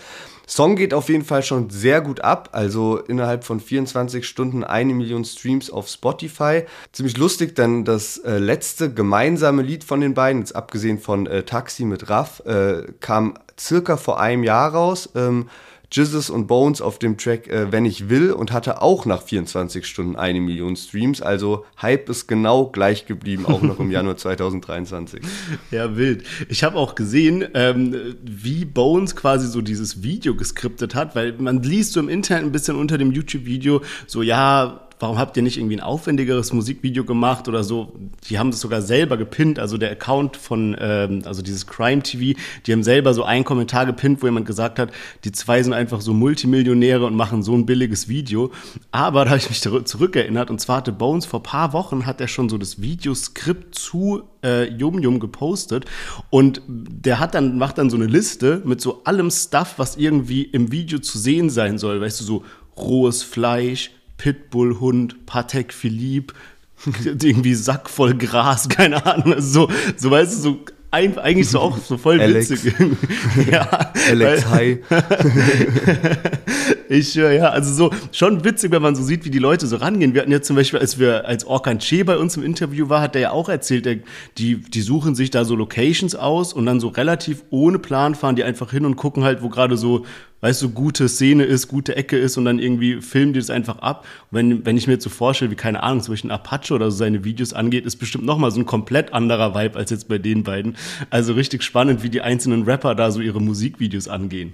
Song 0.46 0.76
geht 0.76 0.92
auf 0.92 1.08
jeden 1.08 1.25
Fall 1.25 1.42
schon 1.42 1.70
sehr 1.70 2.00
gut 2.00 2.20
ab, 2.20 2.50
also 2.52 2.99
innerhalb 2.99 3.44
von 3.44 3.61
24 3.61 4.26
Stunden 4.26 4.64
eine 4.64 4.92
Million 4.94 5.25
Streams 5.25 5.70
auf 5.70 5.88
Spotify. 5.88 6.64
Ziemlich 6.92 7.16
lustig, 7.16 7.54
denn 7.54 7.84
das 7.84 8.18
äh, 8.18 8.38
letzte 8.38 8.92
gemeinsame 8.92 9.62
Lied 9.62 9.84
von 9.84 10.00
den 10.00 10.14
beiden, 10.14 10.42
jetzt 10.42 10.54
abgesehen 10.56 10.99
von 10.99 11.26
äh, 11.26 11.44
Taxi 11.44 11.84
mit 11.84 12.11
Raff, 12.11 12.40
äh, 12.44 12.82
kam 13.00 13.34
circa 13.58 13.96
vor 13.96 14.20
einem 14.20 14.44
Jahr 14.44 14.72
raus. 14.72 15.11
Ähm, 15.14 15.49
Jizzes 15.92 16.30
und 16.30 16.46
Bones 16.46 16.80
auf 16.80 16.99
dem 16.99 17.18
Track 17.18 17.49
äh, 17.49 17.70
Wenn 17.70 17.84
ich 17.84 18.08
will 18.08 18.32
und 18.32 18.52
hatte 18.52 18.82
auch 18.82 19.06
nach 19.06 19.22
24 19.22 19.87
Stunden 19.87 20.16
eine 20.16 20.40
Million 20.40 20.75
Streams. 20.76 21.22
Also 21.22 21.64
Hype 21.80 22.08
ist 22.08 22.26
genau 22.26 22.66
gleich 22.66 23.06
geblieben, 23.06 23.46
auch 23.46 23.62
noch 23.62 23.78
im 23.78 23.90
Januar 23.92 24.16
2023. 24.16 25.22
Ja, 25.70 25.96
wild. 25.96 26.25
Ich 26.49 26.64
habe 26.64 26.76
auch 26.76 26.94
gesehen, 26.94 27.44
ähm, 27.54 28.16
wie 28.22 28.64
Bones 28.64 29.14
quasi 29.14 29.46
so 29.46 29.61
dieses 29.61 30.02
Video 30.02 30.34
geskriptet 30.34 30.94
hat, 30.94 31.14
weil 31.14 31.34
man 31.38 31.62
liest 31.62 31.92
so 31.92 32.00
im 32.00 32.08
Internet 32.08 32.44
ein 32.44 32.52
bisschen 32.52 32.76
unter 32.76 32.99
dem 32.99 33.12
YouTube-Video 33.12 33.82
so, 34.06 34.22
ja, 34.22 34.88
warum 35.02 35.18
habt 35.18 35.37
ihr 35.37 35.42
nicht 35.42 35.59
irgendwie 35.59 35.76
ein 35.76 35.80
aufwendigeres 35.80 36.52
Musikvideo 36.52 37.04
gemacht 37.04 37.49
oder 37.49 37.64
so? 37.64 37.92
Die 38.30 38.38
haben 38.38 38.52
das 38.52 38.61
sogar 38.61 38.80
selber 38.80 39.16
gepinnt, 39.16 39.59
also 39.59 39.76
der 39.76 39.90
Account 39.90 40.37
von, 40.37 40.76
ähm, 40.78 41.23
also 41.25 41.42
dieses 41.42 41.66
Crime 41.66 42.02
TV, 42.02 42.38
die 42.64 42.73
haben 42.73 42.85
selber 42.85 43.12
so 43.12 43.25
einen 43.25 43.44
Kommentar 43.44 43.85
gepinnt, 43.85 44.23
wo 44.23 44.26
jemand 44.26 44.47
gesagt 44.47 44.78
hat, 44.78 44.92
die 45.25 45.32
zwei 45.32 45.61
sind 45.61 45.73
einfach 45.73 46.00
so 46.00 46.14
Multimillionäre 46.14 47.04
und 47.04 47.16
machen 47.16 47.42
so 47.42 47.52
ein 47.52 47.66
billiges 47.66 48.09
Video. 48.09 48.52
Aber 48.92 49.25
da 49.25 49.30
habe 49.30 49.38
ich 49.38 49.49
mich 49.49 49.61
zurückerinnert 49.61 50.50
und 50.50 50.61
zwar 50.61 50.76
hatte 50.76 50.92
Bones 50.92 51.26
vor 51.26 51.42
paar 51.42 51.73
Wochen 51.73 52.06
hat 52.06 52.21
er 52.21 52.28
schon 52.28 52.49
so 52.49 52.56
das 52.56 52.80
Videoskript 52.80 53.75
zu 53.75 54.23
äh, 54.44 54.71
Yum 54.71 55.00
Yum 55.00 55.18
gepostet 55.18 55.85
und 56.30 56.62
der 56.68 57.18
hat 57.18 57.35
dann, 57.35 57.59
macht 57.59 57.78
dann 57.78 57.90
so 57.90 57.97
eine 57.97 58.06
Liste 58.06 58.62
mit 58.64 58.80
so 58.80 59.02
allem 59.02 59.32
Stuff, 59.32 59.75
was 59.78 59.97
irgendwie 59.97 60.42
im 60.42 60.71
Video 60.71 61.00
zu 61.00 61.18
sehen 61.18 61.50
sein 61.50 61.78
soll. 61.78 62.00
Weißt 62.00 62.21
du, 62.21 62.25
so 62.25 62.44
rohes 62.76 63.25
Fleisch, 63.25 63.90
Pitbull-Hund, 64.16 65.26
Patek 65.26 65.73
Philippe, 65.73 66.35
irgendwie 67.04 67.54
Sack 67.54 67.88
voll 67.88 68.14
Gras, 68.14 68.69
keine 68.69 69.04
Ahnung. 69.07 69.35
Also 69.35 69.69
so, 69.69 69.75
so 69.97 70.11
weißt 70.11 70.35
du, 70.37 70.40
so 70.40 70.59
ein, 70.92 71.16
eigentlich 71.19 71.49
so 71.49 71.59
auch 71.59 71.78
so 71.78 71.97
voll 71.97 72.21
Alex. 72.21 72.50
witzig. 72.50 72.75
ja, 73.50 73.66
Alex, 74.11 74.47
hi. 74.50 74.83
ich 76.90 77.16
höre, 77.16 77.33
ja, 77.33 77.49
also 77.49 77.73
so 77.73 77.90
schon 78.12 78.45
witzig, 78.45 78.73
wenn 78.73 78.83
man 78.83 78.95
so 78.95 79.02
sieht, 79.02 79.25
wie 79.25 79.31
die 79.31 79.38
Leute 79.38 79.66
so 79.66 79.76
rangehen. 79.76 80.12
Wir 80.12 80.21
hatten 80.21 80.31
ja 80.31 80.42
zum 80.42 80.54
Beispiel, 80.54 80.81
als 80.81 80.99
wir, 80.99 81.26
als 81.26 81.47
Orkan 81.47 81.78
Che 81.78 82.02
bei 82.04 82.19
uns 82.19 82.37
im 82.37 82.42
Interview 82.42 82.90
war, 82.90 83.00
hat 83.00 83.14
der 83.14 83.23
ja 83.23 83.31
auch 83.31 83.49
erzählt, 83.49 83.87
der, 83.87 84.00
die, 84.37 84.57
die 84.57 84.83
suchen 84.83 85.14
sich 85.14 85.31
da 85.31 85.47
so 85.47 85.57
Locations 85.57 86.14
aus 86.14 86.52
und 86.52 86.66
dann 86.66 86.78
so 86.78 86.88
relativ 86.88 87.42
ohne 87.49 87.78
Plan 87.78 88.14
fahren 88.14 88.37
die 88.37 88.45
einfach 88.45 88.71
hin 88.71 88.85
und 88.85 88.97
gucken 88.97 89.25
halt, 89.25 89.42
wo 89.42 89.49
gerade 89.49 89.78
so 89.78 90.04
weißt 90.42 90.61
du, 90.61 90.70
gute 90.70 91.08
Szene 91.08 91.44
ist, 91.44 91.68
gute 91.68 91.96
Ecke 91.96 92.18
ist 92.18 92.37
und 92.37 92.44
dann 92.44 92.58
irgendwie 92.58 93.00
filmen 93.00 93.32
die 93.32 93.38
das 93.38 93.49
einfach 93.49 93.78
ab. 93.78 94.04
Und 94.30 94.38
wenn, 94.38 94.66
wenn 94.66 94.76
ich 94.76 94.87
mir 94.87 94.94
jetzt 94.94 95.04
so 95.04 95.11
vorstelle, 95.11 95.50
wie 95.50 95.56
keine 95.56 95.82
Ahnung, 95.82 96.02
zum 96.02 96.12
Beispiel 96.12 96.30
ein 96.30 96.34
Apache 96.34 96.75
oder 96.75 96.90
so 96.90 96.99
seine 96.99 97.25
Videos 97.25 97.54
angeht, 97.54 97.87
ist 97.87 97.96
bestimmt 97.96 98.26
nochmal 98.26 98.50
so 98.50 98.61
ein 98.61 98.66
komplett 98.66 99.14
anderer 99.14 99.54
Vibe 99.54 99.78
als 99.78 99.90
jetzt 99.90 100.08
bei 100.08 100.18
den 100.18 100.42
beiden. 100.42 100.76
Also 101.11 101.32
richtig 101.32 101.62
spannend, 101.62 102.02
wie 102.02 102.11
die 102.11 102.20
einzelnen 102.20 102.64
Rapper 102.64 102.94
da 102.94 103.11
so 103.11 103.20
ihre 103.20 103.40
Musikvideos 103.40 104.08
angehen. 104.08 104.52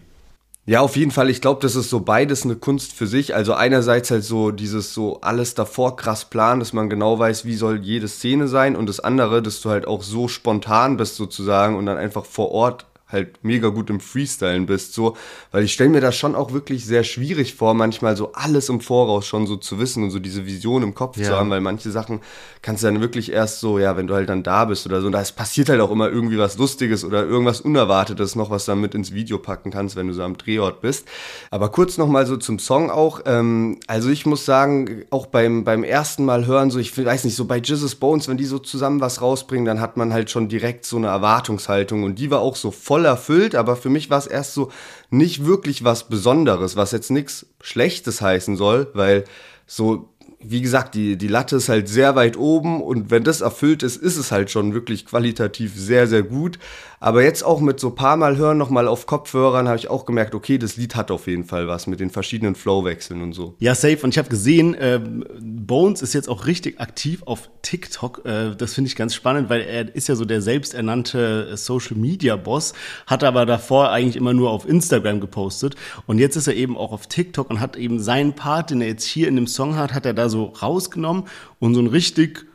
Ja, 0.66 0.82
auf 0.82 0.96
jeden 0.96 1.12
Fall. 1.12 1.30
Ich 1.30 1.40
glaube, 1.40 1.62
das 1.62 1.74
ist 1.76 1.88
so 1.88 2.00
beides 2.00 2.44
eine 2.44 2.56
Kunst 2.56 2.92
für 2.92 3.06
sich. 3.06 3.34
Also 3.34 3.54
einerseits 3.54 4.10
halt 4.10 4.22
so 4.22 4.50
dieses 4.50 4.92
so 4.92 5.22
alles 5.22 5.54
davor 5.54 5.96
krass 5.96 6.26
planen, 6.26 6.60
dass 6.60 6.74
man 6.74 6.90
genau 6.90 7.18
weiß, 7.18 7.46
wie 7.46 7.54
soll 7.54 7.80
jede 7.82 8.06
Szene 8.06 8.48
sein 8.48 8.76
und 8.76 8.86
das 8.86 9.00
andere, 9.00 9.40
dass 9.40 9.62
du 9.62 9.70
halt 9.70 9.86
auch 9.86 10.02
so 10.02 10.28
spontan 10.28 10.98
bist 10.98 11.16
sozusagen 11.16 11.76
und 11.76 11.86
dann 11.86 11.96
einfach 11.96 12.26
vor 12.26 12.50
Ort 12.50 12.84
halt 13.08 13.42
mega 13.42 13.68
gut 13.68 13.88
im 13.90 14.00
Freestylen 14.00 14.66
bist, 14.66 14.92
so, 14.92 15.16
weil 15.50 15.64
ich 15.64 15.72
stelle 15.72 15.90
mir 15.90 16.00
das 16.00 16.16
schon 16.16 16.34
auch 16.34 16.52
wirklich 16.52 16.84
sehr 16.84 17.04
schwierig 17.04 17.54
vor, 17.54 17.72
manchmal 17.74 18.16
so 18.16 18.32
alles 18.32 18.68
im 18.68 18.80
Voraus 18.80 19.26
schon 19.26 19.46
so 19.46 19.56
zu 19.56 19.78
wissen 19.78 20.04
und 20.04 20.10
so 20.10 20.18
diese 20.18 20.44
Vision 20.44 20.82
im 20.82 20.94
Kopf 20.94 21.16
ja. 21.16 21.24
zu 21.24 21.36
haben, 21.36 21.48
weil 21.48 21.62
manche 21.62 21.90
Sachen 21.90 22.20
kannst 22.60 22.82
du 22.82 22.88
dann 22.88 23.00
wirklich 23.00 23.32
erst 23.32 23.60
so, 23.60 23.78
ja, 23.78 23.96
wenn 23.96 24.06
du 24.06 24.14
halt 24.14 24.28
dann 24.28 24.42
da 24.42 24.66
bist 24.66 24.84
oder 24.86 25.00
so, 25.00 25.06
und 25.06 25.12
da 25.12 25.22
passiert 25.34 25.70
halt 25.70 25.80
auch 25.80 25.90
immer 25.90 26.10
irgendwie 26.10 26.38
was 26.38 26.58
Lustiges 26.58 27.04
oder 27.04 27.24
irgendwas 27.24 27.62
Unerwartetes 27.62 28.36
noch, 28.36 28.50
was 28.50 28.66
du 28.66 28.72
dann 28.72 28.80
mit 28.80 28.94
ins 28.94 29.14
Video 29.14 29.38
packen 29.38 29.70
kannst, 29.70 29.96
wenn 29.96 30.08
du 30.08 30.12
so 30.12 30.22
am 30.22 30.36
Drehort 30.36 30.82
bist. 30.82 31.08
Aber 31.50 31.70
kurz 31.70 31.96
nochmal 31.96 32.26
so 32.26 32.36
zum 32.36 32.58
Song 32.58 32.90
auch, 32.90 33.22
ähm, 33.24 33.80
also 33.86 34.10
ich 34.10 34.26
muss 34.26 34.44
sagen, 34.44 35.04
auch 35.10 35.26
beim, 35.26 35.64
beim 35.64 35.82
ersten 35.82 36.24
Mal 36.24 36.46
hören, 36.46 36.70
so, 36.70 36.78
ich 36.78 36.96
weiß 36.96 37.24
nicht, 37.24 37.36
so 37.36 37.46
bei 37.46 37.58
Jesus 37.58 37.94
Bones, 37.94 38.28
wenn 38.28 38.36
die 38.36 38.44
so 38.44 38.58
zusammen 38.58 39.00
was 39.00 39.22
rausbringen, 39.22 39.64
dann 39.64 39.80
hat 39.80 39.96
man 39.96 40.12
halt 40.12 40.30
schon 40.30 40.48
direkt 40.48 40.84
so 40.84 40.98
eine 40.98 41.06
Erwartungshaltung 41.06 42.02
und 42.02 42.18
die 42.18 42.30
war 42.30 42.40
auch 42.40 42.56
so 42.56 42.70
voll 42.70 42.97
voll 42.98 43.04
erfüllt, 43.04 43.54
aber 43.54 43.76
für 43.76 43.90
mich 43.90 44.10
war 44.10 44.18
es 44.18 44.26
erst 44.26 44.54
so 44.54 44.72
nicht 45.08 45.46
wirklich 45.46 45.84
was 45.84 46.08
Besonderes, 46.08 46.74
was 46.74 46.90
jetzt 46.90 47.12
nichts 47.12 47.46
Schlechtes 47.60 48.20
heißen 48.20 48.56
soll, 48.56 48.88
weil 48.92 49.24
so 49.66 50.08
wie 50.40 50.60
gesagt, 50.60 50.94
die, 50.94 51.16
die 51.16 51.26
Latte 51.26 51.56
ist 51.56 51.68
halt 51.68 51.88
sehr 51.88 52.14
weit 52.14 52.36
oben 52.36 52.80
und 52.80 53.10
wenn 53.10 53.24
das 53.24 53.40
erfüllt 53.40 53.82
ist, 53.82 53.96
ist 53.96 54.16
es 54.16 54.30
halt 54.30 54.52
schon 54.52 54.72
wirklich 54.72 55.04
qualitativ 55.04 55.74
sehr, 55.74 56.06
sehr 56.06 56.22
gut. 56.22 56.60
Aber 57.00 57.22
jetzt 57.22 57.44
auch 57.44 57.60
mit 57.60 57.78
so 57.78 57.90
paar 57.90 58.16
Mal 58.16 58.36
hören, 58.36 58.58
nochmal 58.58 58.88
auf 58.88 59.06
Kopfhörern, 59.06 59.68
habe 59.68 59.78
ich 59.78 59.88
auch 59.88 60.04
gemerkt, 60.04 60.34
okay, 60.34 60.58
das 60.58 60.76
Lied 60.76 60.96
hat 60.96 61.10
auf 61.10 61.26
jeden 61.26 61.44
Fall 61.44 61.68
was 61.68 61.86
mit 61.86 62.00
den 62.00 62.10
verschiedenen 62.10 62.54
Flowwechseln 62.54 63.22
und 63.22 63.32
so. 63.32 63.54
Ja, 63.60 63.74
safe. 63.74 63.98
Und 64.02 64.10
ich 64.10 64.18
habe 64.18 64.28
gesehen, 64.28 64.74
äh, 64.74 65.00
Bones 65.40 66.02
ist 66.02 66.12
jetzt 66.14 66.28
auch 66.28 66.46
richtig 66.46 66.80
aktiv 66.80 67.22
auf 67.24 67.50
TikTok. 67.62 68.22
Äh, 68.24 68.56
das 68.56 68.74
finde 68.74 68.88
ich 68.88 68.96
ganz 68.96 69.14
spannend, 69.14 69.48
weil 69.48 69.60
er 69.60 69.94
ist 69.94 70.08
ja 70.08 70.16
so 70.16 70.24
der 70.24 70.42
selbsternannte 70.42 71.56
Social 71.56 71.96
Media 71.96 72.36
Boss, 72.36 72.74
hat 73.06 73.22
aber 73.22 73.46
davor 73.46 73.90
eigentlich 73.90 74.16
immer 74.16 74.32
nur 74.32 74.50
auf 74.50 74.68
Instagram 74.68 75.20
gepostet. 75.20 75.76
Und 76.06 76.18
jetzt 76.18 76.36
ist 76.36 76.48
er 76.48 76.54
eben 76.54 76.76
auch 76.76 76.92
auf 76.92 77.06
TikTok 77.06 77.50
und 77.50 77.60
hat 77.60 77.76
eben 77.76 78.00
seinen 78.00 78.34
Part, 78.34 78.70
den 78.70 78.80
er 78.80 78.88
jetzt 78.88 79.04
hier 79.04 79.28
in 79.28 79.36
dem 79.36 79.46
Song 79.46 79.76
hat, 79.76 79.94
hat 79.94 80.04
er 80.04 80.14
da 80.14 80.28
so 80.28 80.46
rausgenommen 80.46 81.24
und 81.60 81.74
so 81.74 81.80
ein 81.80 81.86
richtig 81.86 82.46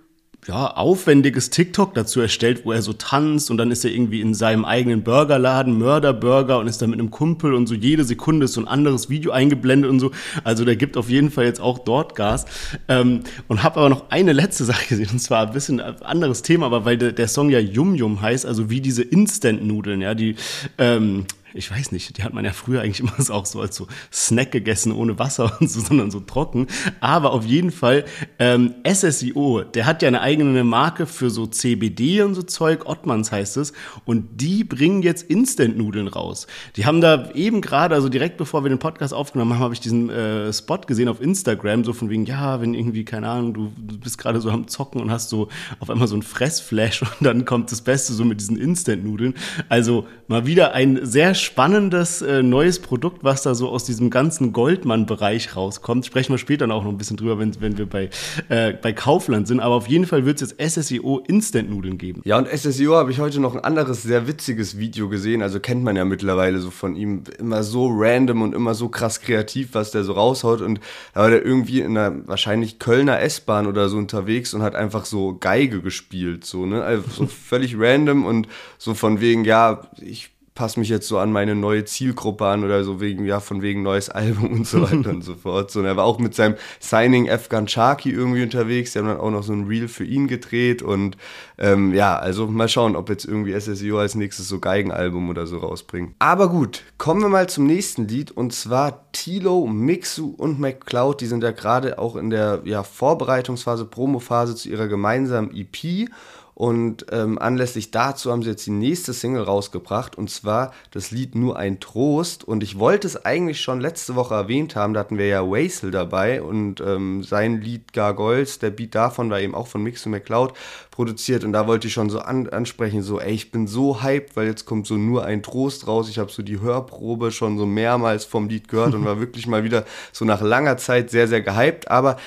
ja, 0.47 0.67
aufwendiges 0.67 1.49
TikTok 1.49 1.93
dazu 1.93 2.19
erstellt, 2.19 2.65
wo 2.65 2.71
er 2.71 2.81
so 2.81 2.93
tanzt 2.93 3.49
und 3.49 3.57
dann 3.57 3.71
ist 3.71 3.85
er 3.85 3.91
irgendwie 3.91 4.21
in 4.21 4.33
seinem 4.33 4.65
eigenen 4.65 5.03
Burgerladen, 5.03 5.77
Mörderburger 5.77 6.59
und 6.59 6.67
ist 6.67 6.81
da 6.81 6.87
mit 6.87 6.99
einem 6.99 7.11
Kumpel 7.11 7.53
und 7.53 7.67
so 7.67 7.75
jede 7.75 8.03
Sekunde 8.03 8.45
ist 8.45 8.53
so 8.53 8.61
ein 8.61 8.67
anderes 8.67 9.09
Video 9.09 9.31
eingeblendet 9.31 9.89
und 9.89 9.99
so. 9.99 10.11
Also 10.43 10.65
der 10.65 10.75
gibt 10.75 10.97
auf 10.97 11.09
jeden 11.09 11.31
Fall 11.31 11.45
jetzt 11.45 11.61
auch 11.61 11.79
dort 11.79 12.15
Gas. 12.15 12.45
Ähm, 12.87 13.21
und 13.47 13.63
habe 13.63 13.79
aber 13.79 13.89
noch 13.89 14.09
eine 14.09 14.33
letzte 14.33 14.65
Sache 14.65 14.87
gesehen 14.87 15.09
und 15.11 15.19
zwar 15.19 15.47
ein 15.47 15.53
bisschen 15.53 15.79
anderes 15.79 16.41
Thema, 16.41 16.65
aber 16.65 16.85
weil 16.85 16.97
der, 16.97 17.11
der 17.11 17.27
Song 17.27 17.49
ja 17.49 17.59
Yum 17.59 17.95
Yum 17.95 18.21
heißt, 18.21 18.45
also 18.45 18.69
wie 18.69 18.81
diese 18.81 19.03
Instant-Nudeln, 19.03 20.01
ja, 20.01 20.13
die 20.13 20.35
ähm, 20.77 21.25
ich 21.53 21.69
weiß 21.69 21.91
nicht, 21.91 22.17
die 22.17 22.23
hat 22.23 22.33
man 22.33 22.45
ja 22.45 22.51
früher 22.51 22.81
eigentlich 22.81 22.99
immer 22.99 23.13
so 23.17 23.33
auch 23.33 23.45
so 23.45 23.61
als 23.61 23.75
so 23.75 23.87
Snack 24.11 24.51
gegessen, 24.51 24.91
ohne 24.91 25.19
Wasser 25.19 25.57
und 25.59 25.69
so, 25.69 25.79
sondern 25.79 26.11
so 26.11 26.19
trocken. 26.19 26.67
Aber 26.99 27.31
auf 27.31 27.45
jeden 27.45 27.71
Fall, 27.71 28.05
ähm, 28.39 28.75
SSIO, 28.87 29.63
der 29.63 29.85
hat 29.85 30.01
ja 30.01 30.07
eine 30.07 30.21
eigene 30.21 30.63
Marke 30.63 31.05
für 31.05 31.29
so 31.29 31.45
CBD 31.47 32.21
und 32.21 32.35
so 32.35 32.43
Zeug, 32.43 32.85
Ottmans 32.85 33.31
heißt 33.31 33.57
es, 33.57 33.73
und 34.05 34.41
die 34.41 34.63
bringen 34.63 35.01
jetzt 35.01 35.23
Instant-Nudeln 35.29 36.07
raus. 36.07 36.47
Die 36.75 36.85
haben 36.85 37.01
da 37.01 37.31
eben 37.33 37.61
gerade, 37.61 37.95
also 37.95 38.09
direkt 38.09 38.37
bevor 38.37 38.63
wir 38.63 38.69
den 38.69 38.79
Podcast 38.79 39.13
aufgenommen 39.13 39.53
haben, 39.53 39.59
habe 39.59 39.73
ich 39.73 39.79
diesen 39.79 40.09
äh, 40.09 40.51
Spot 40.51 40.79
gesehen 40.79 41.07
auf 41.07 41.21
Instagram, 41.21 41.83
so 41.83 41.93
von 41.93 42.09
wegen, 42.09 42.25
ja, 42.25 42.61
wenn 42.61 42.73
irgendwie, 42.73 43.05
keine 43.05 43.29
Ahnung, 43.29 43.53
du, 43.53 43.71
du 43.77 43.99
bist 43.99 44.17
gerade 44.17 44.41
so 44.41 44.49
am 44.49 44.67
Zocken 44.67 45.01
und 45.01 45.11
hast 45.11 45.29
so 45.29 45.49
auf 45.79 45.89
einmal 45.89 46.07
so 46.07 46.15
ein 46.15 46.23
Fressflash 46.23 47.01
und 47.19 47.21
dann 47.21 47.45
kommt 47.45 47.71
das 47.71 47.81
Beste 47.81 48.13
so 48.13 48.25
mit 48.25 48.39
diesen 48.39 48.57
Instant-Nudeln. 48.57 49.35
Also 49.69 50.07
mal 50.27 50.45
wieder 50.45 50.73
ein 50.73 50.99
sehr 51.03 51.35
spannendes 51.43 52.21
äh, 52.21 52.41
neues 52.41 52.79
Produkt, 52.79 53.23
was 53.23 53.43
da 53.43 53.55
so 53.55 53.69
aus 53.69 53.83
diesem 53.83 54.09
ganzen 54.09 54.53
Goldmann-Bereich 54.53 55.55
rauskommt. 55.55 56.05
Sprechen 56.05 56.33
wir 56.33 56.37
später 56.37 56.67
noch 56.67 56.85
ein 56.85 56.97
bisschen 56.97 57.17
drüber, 57.17 57.39
wenn, 57.39 57.59
wenn 57.61 57.77
wir 57.77 57.85
bei, 57.85 58.09
äh, 58.49 58.73
bei 58.73 58.93
Kaufland 58.93 59.47
sind. 59.47 59.59
Aber 59.59 59.75
auf 59.75 59.87
jeden 59.87 60.05
Fall 60.05 60.25
wird 60.25 60.41
es 60.41 60.55
jetzt 60.57 60.75
SSEO 60.75 61.19
Instant-Nudeln 61.19 61.97
geben. 61.97 62.21
Ja, 62.25 62.37
und 62.37 62.47
SSEO 62.47 62.95
habe 62.95 63.11
ich 63.11 63.19
heute 63.19 63.39
noch 63.39 63.55
ein 63.55 63.63
anderes 63.63 64.03
sehr 64.03 64.27
witziges 64.27 64.77
Video 64.77 65.09
gesehen. 65.09 65.41
Also 65.41 65.59
kennt 65.59 65.83
man 65.83 65.95
ja 65.95 66.05
mittlerweile 66.05 66.59
so 66.59 66.71
von 66.71 66.95
ihm 66.95 67.23
immer 67.37 67.63
so 67.63 67.89
random 67.91 68.41
und 68.41 68.55
immer 68.55 68.73
so 68.73 68.89
krass 68.89 69.21
kreativ, 69.21 69.69
was 69.73 69.91
der 69.91 70.03
so 70.03 70.13
raushaut. 70.13 70.61
Und 70.61 70.79
da 71.13 71.21
war 71.21 71.29
der 71.29 71.45
irgendwie 71.45 71.81
in 71.81 71.97
einer 71.97 72.27
wahrscheinlich 72.27 72.79
Kölner 72.79 73.21
S-Bahn 73.21 73.67
oder 73.67 73.89
so 73.89 73.97
unterwegs 73.97 74.53
und 74.53 74.61
hat 74.61 74.75
einfach 74.75 75.05
so 75.05 75.37
Geige 75.37 75.81
gespielt. 75.81 76.45
So, 76.45 76.65
ne? 76.65 76.83
Also 76.83 77.03
so 77.09 77.25
völlig 77.27 77.75
random 77.77 78.25
und 78.25 78.47
so 78.77 78.93
von 78.93 79.21
wegen, 79.21 79.45
ja, 79.45 79.81
ich 80.01 80.32
passe 80.55 80.79
mich 80.79 80.89
jetzt 80.89 81.07
so 81.07 81.17
an 81.17 81.31
meine 81.31 81.55
neue 81.55 81.85
Zielgruppe 81.85 82.45
an 82.45 82.63
oder 82.63 82.83
so 82.83 83.01
wegen, 83.01 83.25
ja, 83.25 83.39
von 83.39 83.61
wegen 83.61 83.81
neues 83.81 84.09
Album 84.09 84.51
und 84.51 84.67
so 84.67 84.81
weiter 84.81 85.09
und 85.09 85.21
so 85.23 85.35
fort. 85.35 85.71
So, 85.71 85.79
und 85.79 85.85
er 85.85 85.97
war 85.97 86.05
auch 86.05 86.19
mit 86.19 86.35
seinem 86.35 86.55
Signing 86.79 87.29
Afghan 87.29 87.67
Sharky 87.67 88.11
irgendwie 88.11 88.43
unterwegs. 88.43 88.93
Die 88.93 88.99
haben 88.99 89.07
dann 89.07 89.19
auch 89.19 89.31
noch 89.31 89.43
so 89.43 89.53
ein 89.53 89.67
Reel 89.67 89.87
für 89.87 90.03
ihn 90.03 90.27
gedreht 90.27 90.81
und 90.81 91.17
ähm, 91.57 91.93
ja, 91.93 92.15
also 92.17 92.47
mal 92.47 92.67
schauen, 92.67 92.95
ob 92.95 93.09
jetzt 93.09 93.25
irgendwie 93.25 93.59
SSIO 93.59 93.97
als 93.99 94.15
nächstes 94.15 94.47
so 94.47 94.59
Geigenalbum 94.59 95.29
oder 95.29 95.47
so 95.47 95.57
rausbringt. 95.57 96.15
Aber 96.19 96.49
gut, 96.49 96.83
kommen 96.97 97.21
wir 97.21 97.29
mal 97.29 97.49
zum 97.49 97.65
nächsten 97.65 98.07
Lied 98.07 98.31
und 98.31 98.53
zwar 98.53 99.11
Tilo, 99.11 99.65
Mixu 99.65 100.33
und 100.37 100.59
McCloud. 100.59 101.21
Die 101.21 101.27
sind 101.27 101.43
ja 101.43 101.51
gerade 101.51 101.97
auch 101.97 102.15
in 102.15 102.29
der 102.29 102.61
ja, 102.65 102.83
Vorbereitungsphase, 102.83 103.85
Promophase 103.85 104.55
zu 104.55 104.69
ihrer 104.69 104.87
gemeinsamen 104.87 105.51
EP 105.55 106.09
und 106.55 107.07
ähm, 107.11 107.39
anlässlich 107.39 107.91
dazu 107.91 108.31
haben 108.31 108.43
sie 108.43 108.51
jetzt 108.51 108.65
die 108.65 108.71
nächste 108.71 109.13
Single 109.13 109.43
rausgebracht 109.43 110.17
und 110.17 110.29
zwar 110.29 110.71
das 110.91 111.11
Lied 111.11 111.35
Nur 111.35 111.57
ein 111.57 111.79
Trost. 111.79 112.43
Und 112.43 112.63
ich 112.63 112.77
wollte 112.77 113.07
es 113.07 113.25
eigentlich 113.25 113.61
schon 113.61 113.81
letzte 113.81 114.15
Woche 114.15 114.35
erwähnt 114.35 114.75
haben, 114.75 114.93
da 114.93 114.99
hatten 114.99 115.17
wir 115.17 115.27
ja 115.27 115.43
Wasel 115.43 115.91
dabei 115.91 116.41
und 116.41 116.81
ähm, 116.81 117.23
sein 117.23 117.61
Lied 117.61 117.93
Gargoyles, 117.93 118.59
der 118.59 118.69
Beat 118.69 118.95
davon 118.95 119.29
war 119.29 119.39
eben 119.39 119.55
auch 119.55 119.67
von 119.67 119.81
Mix 119.81 120.05
McCloud 120.05 120.53
produziert 120.91 121.43
und 121.43 121.53
da 121.53 121.65
wollte 121.65 121.87
ich 121.87 121.93
schon 121.93 122.09
so 122.09 122.19
an, 122.19 122.47
ansprechen, 122.49 123.01
so 123.01 123.19
ey, 123.19 123.33
ich 123.33 123.51
bin 123.51 123.65
so 123.65 124.03
hyped, 124.03 124.35
weil 124.35 124.47
jetzt 124.47 124.65
kommt 124.65 124.85
so 124.85 124.95
Nur 124.95 125.25
ein 125.25 125.41
Trost 125.41 125.87
raus. 125.87 126.09
Ich 126.09 126.19
habe 126.19 126.31
so 126.31 126.43
die 126.43 126.59
Hörprobe 126.59 127.31
schon 127.31 127.57
so 127.57 127.65
mehrmals 127.65 128.25
vom 128.25 128.47
Lied 128.47 128.67
gehört 128.67 128.93
und 128.93 129.05
war 129.05 129.19
wirklich 129.23 129.47
mal 129.47 129.63
wieder 129.63 129.85
so 130.11 130.25
nach 130.25 130.41
langer 130.41 130.77
Zeit 130.77 131.09
sehr, 131.09 131.27
sehr 131.27 131.41
gehypt. 131.41 131.89
Aber 131.89 132.17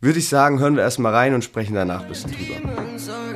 würde 0.00 0.18
ich 0.18 0.28
sagen, 0.28 0.60
hören 0.60 0.76
wir 0.76 0.82
erstmal 0.82 1.14
rein 1.14 1.34
und 1.34 1.44
sprechen 1.44 1.74
danach 1.74 2.02
ein 2.02 2.08
bisschen 2.08 2.32
drüber. 2.32 3.29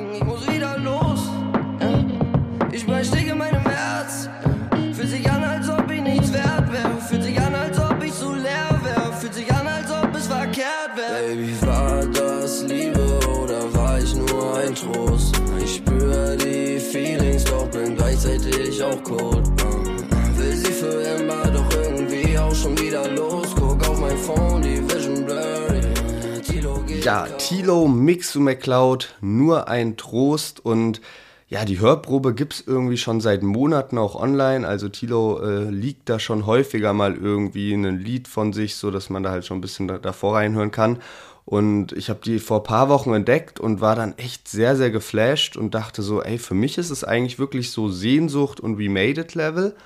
Ja, 27.05 27.27
Tilo, 27.27 27.87
Mixu 27.87 28.41
McCloud, 28.41 29.15
nur 29.21 29.69
ein 29.69 29.99
Trost 29.99 30.65
und 30.65 31.03
ja, 31.49 31.67
die 31.67 31.79
Hörprobe 31.79 32.33
gibt 32.33 32.55
es 32.55 32.67
irgendwie 32.67 32.97
schon 32.97 33.21
seit 33.21 33.43
Monaten 33.43 33.99
auch 33.99 34.15
online. 34.15 34.67
Also 34.67 34.89
Tilo 34.89 35.39
äh, 35.43 35.69
liegt 35.69 36.09
da 36.09 36.19
schon 36.19 36.47
häufiger 36.47 36.95
mal 36.95 37.15
irgendwie 37.15 37.75
ein 37.75 37.99
Lied 37.99 38.27
von 38.27 38.55
sich, 38.55 38.77
so 38.77 38.91
dass 38.91 39.11
man 39.11 39.23
da 39.23 39.33
halt 39.33 39.45
schon 39.45 39.59
ein 39.59 39.61
bisschen 39.61 39.87
da, 39.87 39.99
davor 39.99 40.37
reinhören 40.37 40.71
kann. 40.71 41.03
Und 41.45 41.93
ich 41.93 42.09
habe 42.09 42.21
die 42.25 42.39
vor 42.39 42.61
ein 42.61 42.65
paar 42.65 42.89
Wochen 42.89 43.13
entdeckt 43.13 43.61
und 43.61 43.83
war 43.83 43.97
dann 43.97 44.17
echt 44.17 44.49
sehr, 44.49 44.75
sehr 44.75 44.91
geflasht 44.91 45.59
und 45.59 45.75
dachte 45.75 46.01
so, 46.01 46.23
ey, 46.23 46.39
für 46.39 46.55
mich 46.55 46.79
ist 46.79 46.89
es 46.89 47.05
eigentlich 47.05 47.39
wirklich 47.39 47.71
so 47.71 47.91
Sehnsucht 47.91 48.61
und 48.61 48.79
We 48.79 48.89
Made 48.89 49.21
It 49.21 49.35
Level. 49.35 49.77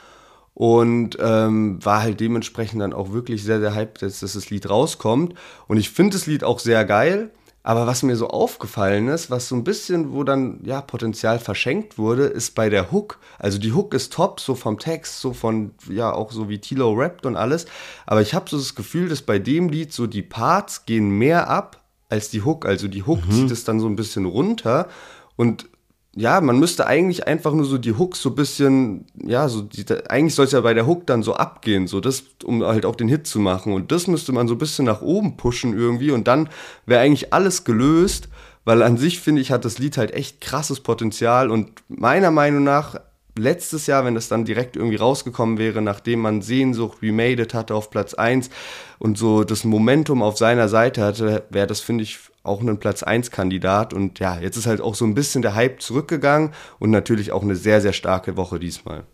Und 0.59 1.17
ähm, 1.21 1.79
war 1.85 2.03
halt 2.03 2.19
dementsprechend 2.19 2.83
dann 2.83 2.93
auch 2.93 3.12
wirklich 3.12 3.45
sehr, 3.45 3.61
sehr 3.61 3.77
hyped, 3.77 4.03
dass, 4.03 4.19
dass 4.19 4.33
das 4.33 4.50
Lied 4.50 4.69
rauskommt. 4.69 5.35
Und 5.69 5.77
ich 5.77 5.91
finde 5.91 6.15
das 6.15 6.27
Lied 6.27 6.43
auch 6.43 6.59
sehr 6.59 6.85
geil. 6.85 7.31
Aber 7.62 7.87
was 7.87 8.03
mir 8.03 8.17
so 8.17 8.27
aufgefallen 8.27 9.07
ist, 9.07 9.31
was 9.31 9.47
so 9.47 9.55
ein 9.55 9.62
bisschen, 9.62 10.12
wo 10.12 10.25
dann 10.25 10.59
ja 10.65 10.81
Potenzial 10.81 11.38
verschenkt 11.38 11.97
wurde, 11.97 12.25
ist 12.25 12.57
bei 12.57 12.71
der 12.71 12.91
Hook. 12.91 13.21
Also 13.38 13.59
die 13.59 13.73
Hook 13.73 13.95
ist 13.95 14.12
top, 14.12 14.41
so 14.41 14.57
vom 14.57 14.81
Text, 14.81 15.21
so 15.21 15.33
von, 15.33 15.75
ja, 15.88 16.12
auch 16.12 16.33
so 16.33 16.49
wie 16.49 16.59
Tilo 16.59 16.93
rappt 16.93 17.25
und 17.25 17.37
alles. 17.37 17.67
Aber 18.05 18.21
ich 18.21 18.35
habe 18.35 18.50
so 18.50 18.59
das 18.59 18.75
Gefühl, 18.75 19.09
dass 19.09 19.23
bei 19.23 19.38
dem 19.38 19.69
Lied 19.69 19.93
so 19.93 20.09
die 20.09 20.23
Parts 20.23 20.87
gehen 20.87 21.11
mehr 21.11 21.49
ab 21.49 21.85
als 22.09 22.31
die 22.31 22.43
Hook. 22.43 22.67
Also 22.67 22.88
die 22.88 23.05
Hook 23.05 23.25
mhm. 23.29 23.31
zieht 23.31 23.53
es 23.53 23.62
dann 23.62 23.79
so 23.79 23.87
ein 23.87 23.95
bisschen 23.95 24.25
runter. 24.25 24.88
Und 25.37 25.69
ja, 26.19 26.41
man 26.41 26.59
müsste 26.59 26.87
eigentlich 26.89 27.29
einfach 27.29 27.53
nur 27.53 27.65
so 27.65 27.79
die 27.79 27.97
Hooks 27.97 28.21
so 28.21 28.31
ein 28.31 28.35
bisschen, 28.35 29.07
ja, 29.23 29.49
so 29.49 29.63
die, 29.63 29.85
eigentlich 30.09 30.35
soll 30.35 30.47
es 30.47 30.53
ja 30.53 30.61
bei 30.61 30.75
der 30.75 30.85
Hook 30.85 31.07
dann 31.07 31.23
so 31.23 31.35
abgehen, 31.35 31.87
so 31.87 32.01
das, 32.01 32.25
um 32.45 32.65
halt 32.65 32.85
auch 32.85 32.97
den 32.97 33.07
Hit 33.07 33.29
zu 33.29 33.39
machen. 33.39 33.73
Und 33.73 33.93
das 33.93 34.09
müsste 34.09 34.33
man 34.33 34.49
so 34.49 34.55
ein 34.55 34.59
bisschen 34.59 34.85
nach 34.85 35.01
oben 35.01 35.37
pushen 35.37 35.79
irgendwie 35.79 36.11
und 36.11 36.27
dann 36.27 36.49
wäre 36.87 37.03
eigentlich 37.03 37.33
alles 37.33 37.63
gelöst, 37.63 38.29
weil 38.65 38.83
an 38.83 38.97
sich 38.97 39.21
finde 39.21 39.41
ich, 39.41 39.53
hat 39.53 39.65
das 39.65 39.79
Lied 39.79 39.97
halt 39.97 40.13
echt 40.13 40.41
krasses 40.41 40.81
Potenzial 40.81 41.51
und 41.53 41.71
meiner 41.89 42.33
Meinung 42.33 42.65
nach 42.65 42.97
letztes 43.37 43.87
Jahr, 43.87 44.05
wenn 44.05 44.17
das 44.17 44.27
dann 44.27 44.45
direkt 44.45 44.77
irgendwie 44.77 44.97
rausgekommen 44.97 45.57
wäre, 45.57 45.81
nachdem 45.81 46.19
man 46.21 46.43
Sehnsucht 46.43 47.01
Remade 47.01 47.43
It 47.43 47.55
hatte 47.55 47.77
auf 47.77 47.91
Platz 47.91 48.15
1 48.15 48.51
und 48.99 49.17
so 49.17 49.45
das 49.45 49.63
Momentum 49.63 50.23
auf 50.23 50.37
seiner 50.37 50.69
Seite 50.69 51.03
hatte, 51.03 51.45
wäre 51.51 51.69
das, 51.69 51.79
finde 51.79 52.03
ich, 52.03 52.19
auch 52.49 52.61
ein 52.61 52.78
Platz 52.78 53.02
1 53.02 53.31
Kandidat. 53.31 53.95
Und 53.95 54.19
ja, 54.19 54.38
jetzt 54.38 54.57
ist 54.57 54.67
halt 54.67 54.81
auch 54.81 54.95
so 54.95 55.05
ein 55.05 55.14
bisschen 55.14 55.43
der 55.43 55.55
Hype 55.55 55.81
zurückgegangen 55.81 56.50
und 56.78 56.90
natürlich 56.90 57.33
auch 57.33 57.43
eine 57.43 57.57
sehr, 57.57 57.81
sehr 57.81 57.93
starke 57.93 58.37
Woche 58.37 58.59
diesmal. 58.59 59.05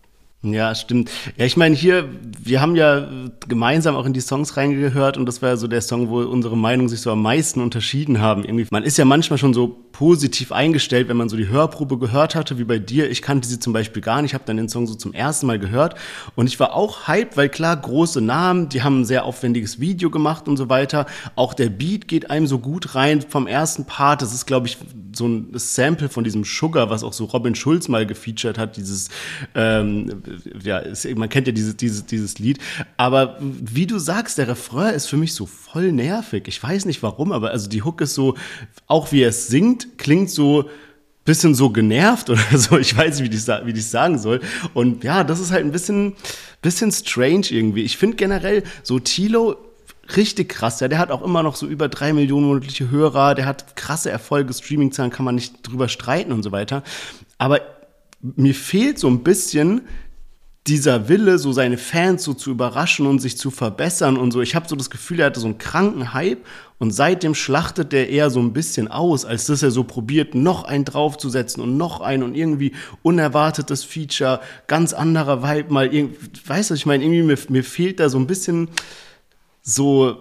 Ja, 0.53 0.75
stimmt. 0.75 1.11
Ja, 1.37 1.47
ich 1.47 1.57
meine, 1.57 1.75
hier, 1.75 2.07
wir 2.43 2.61
haben 2.61 2.77
ja 2.77 3.09
gemeinsam 3.49 3.97
auch 3.97 4.05
in 4.05 4.13
die 4.13 4.21
Songs 4.21 4.59
reingehört 4.59 5.17
und 5.17 5.25
das 5.25 5.41
war 5.41 5.51
ja 5.51 5.57
so 5.57 5.69
der 5.69 5.81
Song, 5.81 6.11
wo 6.11 6.21
unsere 6.21 6.57
Meinungen 6.57 6.91
sich 6.91 7.01
so 7.01 7.11
am 7.11 7.23
meisten 7.23 7.63
unterschieden 7.63 8.21
haben. 8.21 8.45
Irgendwie, 8.45 8.67
man 8.71 8.83
ist 8.83 8.99
ja 8.99 9.07
manchmal 9.07 9.39
schon 9.39 9.55
so 9.55 9.69
positiv 9.93 10.53
eingestellt, 10.53 11.09
wenn 11.09 11.17
man 11.17 11.31
so 11.31 11.37
die 11.37 11.49
Hörprobe 11.49 11.99
gehört 11.99 12.35
hatte, 12.35 12.59
wie 12.59 12.65
bei 12.65 12.79
dir. 12.79 13.11
Ich 13.11 13.23
kannte 13.23 13.49
sie 13.49 13.59
zum 13.59 13.73
Beispiel 13.73 14.03
gar 14.03 14.21
nicht, 14.21 14.35
habe 14.35 14.45
dann 14.45 14.59
den 14.59 14.69
Song 14.69 14.87
so 14.87 14.95
zum 14.95 15.15
ersten 15.15 15.47
Mal 15.47 15.59
gehört 15.59 15.95
und 16.35 16.47
ich 16.47 16.61
war 16.61 16.75
auch 16.75 17.09
hyped, 17.09 17.37
weil 17.39 17.49
klar, 17.49 17.77
große 17.77 18.21
Namen, 18.21 18.69
die 18.69 18.83
haben 18.83 19.01
ein 19.01 19.05
sehr 19.05 19.25
aufwendiges 19.25 19.81
Video 19.81 20.11
gemacht 20.11 20.47
und 20.47 20.59
so 20.59 20.69
weiter. 20.69 21.07
Auch 21.37 21.55
der 21.55 21.71
Beat 21.71 22.07
geht 22.07 22.31
einem 22.31 22.47
so 22.47 22.59
gut 22.59 22.95
rein 22.95 23.23
vom 23.23 23.47
ersten 23.47 23.87
Part. 23.87 24.21
Das 24.21 24.35
ist, 24.35 24.47
glaube 24.47 24.67
ich, 24.67 24.77
so 25.17 25.27
ein 25.27 25.49
Sample 25.55 26.09
von 26.09 26.25
diesem 26.25 26.45
Sugar, 26.45 26.91
was 26.91 27.05
auch 27.05 27.13
so 27.13 27.25
Robin 27.27 27.55
Schulz 27.55 27.89
mal 27.89 28.07
gefeatured 28.07 28.59
hat, 28.59 28.77
dieses 28.77 29.09
ähm, 29.55 30.23
ja, 30.63 30.79
ist, 30.79 31.09
man 31.17 31.29
kennt 31.29 31.47
ja 31.47 31.53
dieses, 31.53 31.77
dieses, 31.77 32.07
dieses 32.07 32.39
Lied. 32.39 32.59
Aber 32.97 33.39
wie 33.41 33.87
du 33.87 33.99
sagst, 33.99 34.39
der 34.39 34.49
Refrain 34.49 34.95
ist 34.95 35.07
für 35.07 35.17
mich 35.17 35.35
so 35.35 35.47
voll 35.47 35.93
nervig. 35.93 36.45
Ich 36.47 36.63
weiß 36.63 36.85
nicht 36.85 37.03
warum, 37.03 37.33
aber 37.33 37.51
also 37.51 37.69
die 37.69 37.83
Hook 37.83 38.01
ist 38.01 38.15
so, 38.15 38.37
auch 38.87 39.13
wie 39.13 39.23
er 39.23 39.31
es 39.31 39.49
singt, 39.49 39.99
klingt 39.99 40.31
so 40.31 40.69
bisschen 41.25 41.55
so 41.55 41.71
genervt 41.71 42.31
oder 42.31 42.59
so. 42.59 42.79
Ich 42.79 42.97
weiß 42.97 43.21
nicht, 43.21 43.31
wie 43.31 43.37
ich 43.37 43.47
wie 43.47 43.79
ich 43.79 43.87
sagen 43.87 44.19
soll. 44.19 44.41
Und 44.75 45.05
ja, 45.05 45.25
das 45.25 45.41
ist 45.41 45.53
halt 45.53 45.65
ein 45.65 45.73
bisschen, 45.73 46.15
bisschen 46.63 46.93
strange 46.93 47.47
irgendwie. 47.51 47.83
Ich 47.83 47.97
finde 47.97 48.17
generell 48.17 48.63
so 48.83 48.99
Tilo 48.99 49.57
richtig 50.17 50.51
krass. 50.51 50.81
Ja, 50.81 50.89
der 50.89 50.99
hat 50.99 51.11
auch 51.11 51.23
immer 51.23 51.43
noch 51.43 51.57
so 51.57 51.67
über 51.67 51.89
drei 51.89 52.13
Millionen 52.13 52.47
monatliche 52.47 52.91
Hörer. 52.91 53.35
Der 53.35 53.47
hat 53.47 53.77
krasse 53.77 54.11
Erfolge, 54.11 54.53
Streamingzahlen 54.53 55.11
kann 55.11 55.25
man 55.25 55.35
nicht 55.35 55.67
drüber 55.67 55.89
streiten 55.89 56.33
und 56.33 56.43
so 56.43 56.53
weiter. 56.53 56.83
Aber 57.39 57.61
mir 58.21 58.55
fehlt 58.55 58.99
so 58.99 59.09
ein 59.09 59.23
bisschen 59.23 59.83
dieser 60.67 61.09
Wille, 61.09 61.39
so 61.39 61.53
seine 61.53 61.77
Fans 61.77 62.25
so 62.25 62.33
zu 62.33 62.51
überraschen 62.51 63.07
und 63.07 63.19
sich 63.19 63.37
zu 63.37 63.51
verbessern 63.51 64.17
und 64.17 64.33
so. 64.33 64.41
Ich 64.41 64.55
habe 64.55 64.67
so 64.67 64.77
das 64.77 64.89
Gefühl, 64.89 65.21
er 65.21 65.27
hatte 65.27 65.41
so 65.41 65.47
einen 65.47 65.59
kranken 65.59 66.15
Hype 66.15 66.45
und 66.79 66.91
seitdem 66.91 67.35
schlachtet 67.35 67.93
der 67.93 68.09
eher 68.09 68.31
so 68.31 68.41
ein 68.41 68.55
bisschen 68.55 68.89
aus, 68.89 69.27
als 69.27 69.45
dass 69.45 69.63
er 69.63 69.71
so 69.71 69.85
probiert, 69.85 70.35
noch 70.35 70.65
einen 70.65 70.87
draufzusetzen 70.87 71.63
und 71.63 71.77
noch 71.77 72.01
einen 72.01 72.23
und 72.23 72.35
irgendwie 72.35 72.73
unerwartetes 73.03 73.85
Feature, 73.85 74.41
ganz 74.67 74.95
anderer 74.95 75.43
Vibe 75.43 75.73
mal. 75.73 75.91
Weißt 76.47 76.71
du, 76.71 76.75
ich 76.75 76.87
meine, 76.87 77.05
irgendwie 77.05 77.23
mir, 77.23 77.39
mir 77.51 77.65
fehlt 77.65 78.01
da 78.01 78.09
so 78.09 78.19
ein 78.19 78.27
bisschen 78.27 78.71
so 79.63 80.17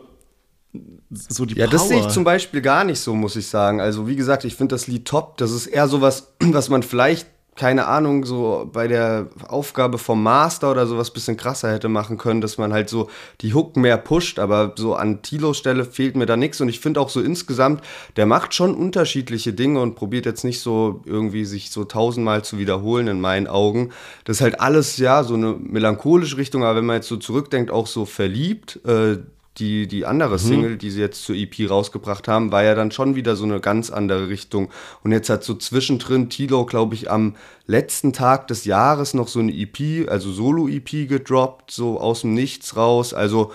so 1.10 1.46
die 1.46 1.56
ja, 1.56 1.68
Power. 1.68 1.72
das 1.72 1.88
sehe 1.88 2.00
ich 2.00 2.08
zum 2.08 2.24
Beispiel 2.24 2.62
gar 2.62 2.84
nicht 2.84 3.00
so, 3.00 3.14
muss 3.14 3.36
ich 3.36 3.48
sagen. 3.48 3.80
Also, 3.80 4.08
wie 4.08 4.16
gesagt, 4.16 4.46
ich 4.46 4.56
finde 4.56 4.74
das 4.74 4.88
Lied 4.88 5.06
top. 5.06 5.38
Das 5.38 5.52
ist 5.52 5.68
eher 5.68 5.88
so 5.88 6.02
was, 6.02 6.34
was 6.40 6.70
man 6.70 6.82
vielleicht 6.82 7.28
keine 7.56 7.86
Ahnung, 7.86 8.26
so 8.26 8.70
bei 8.72 8.88
der 8.88 9.28
Aufgabe 9.48 9.98
vom 9.98 10.24
Master 10.24 10.72
oder 10.72 10.88
sowas 10.88 11.12
bisschen 11.12 11.38
krasser 11.38 11.72
hätte 11.72 11.88
machen 11.88 12.18
können, 12.18 12.42
dass 12.42 12.58
man 12.58 12.74
halt 12.74 12.90
so 12.90 13.10
die 13.42 13.54
Hook 13.54 13.78
mehr 13.78 13.98
pusht, 13.98 14.40
aber 14.40 14.74
so 14.76 14.96
an 14.96 15.22
Tilos 15.22 15.58
Stelle 15.58 15.86
fehlt 15.86 16.16
mir 16.16 16.26
da 16.26 16.36
nichts 16.36 16.62
und 16.62 16.70
ich 16.70 16.80
finde 16.80 17.00
auch 17.00 17.10
so 17.10 17.22
insgesamt, 17.22 17.84
der 18.16 18.26
macht 18.26 18.54
schon 18.54 18.74
unterschiedliche 18.74 19.54
Dinge 19.54 19.82
und 19.82 19.96
probiert 19.96 20.26
jetzt 20.26 20.44
nicht 20.44 20.62
so 20.62 21.02
irgendwie 21.06 21.46
sich 21.46 21.70
so 21.70 21.84
tausendmal 21.84 22.44
zu 22.44 22.58
wiederholen 22.58 23.08
in 23.08 23.22
meinen 23.22 23.48
Augen. 23.48 23.92
Das 24.26 24.38
ist 24.38 24.42
halt 24.42 24.60
alles, 24.60 24.98
ja, 24.98 25.24
so 25.24 25.36
eine 25.36 25.54
melancholische 25.60 26.38
Richtung, 26.38 26.64
aber 26.64 26.78
wenn 26.78 26.86
man 26.86 26.98
jetzt 26.98 27.08
so 27.08 27.18
zurückdenkt, 27.18 27.70
auch 27.70 27.88
so 27.88 28.06
verliebt, 28.06 28.80
äh, 28.86 29.18
die, 29.58 29.88
die 29.88 30.06
andere 30.06 30.34
mhm. 30.34 30.40
Single, 30.40 30.78
die 30.78 30.90
sie 30.90 31.02
jetzt 31.02 31.24
zur 31.24 31.36
EP 31.36 31.70
rausgebracht 31.70 32.28
haben, 32.28 32.52
war 32.52 32.64
ja 32.64 32.76
dann 32.76 32.92
schon 32.92 33.16
wieder 33.16 33.36
so 33.36 33.44
eine 33.44 33.60
ganz 33.60 33.90
andere 33.90 34.28
Richtung. 34.30 34.70
Und 35.04 35.12
jetzt 35.12 35.30
hat 35.30 35.44
so 35.44 35.54
zwischendrin 35.54 36.30
Tilo, 36.30 36.66
glaube 36.66 36.96
ich, 36.96 37.12
am 37.12 37.36
letzten 37.68 38.14
Tag 38.14 38.48
des 38.48 38.66
Jahres 38.66 39.14
noch 39.14 39.28
so 39.28 39.40
eine 39.40 39.54
EP, 39.54 40.10
also 40.10 40.32
Solo-EP 40.32 41.08
gedroppt, 41.08 41.72
so 41.72 42.00
aus 42.00 42.22
dem 42.22 42.34
Nichts 42.34 42.76
raus. 42.76 43.14
Also 43.14 43.52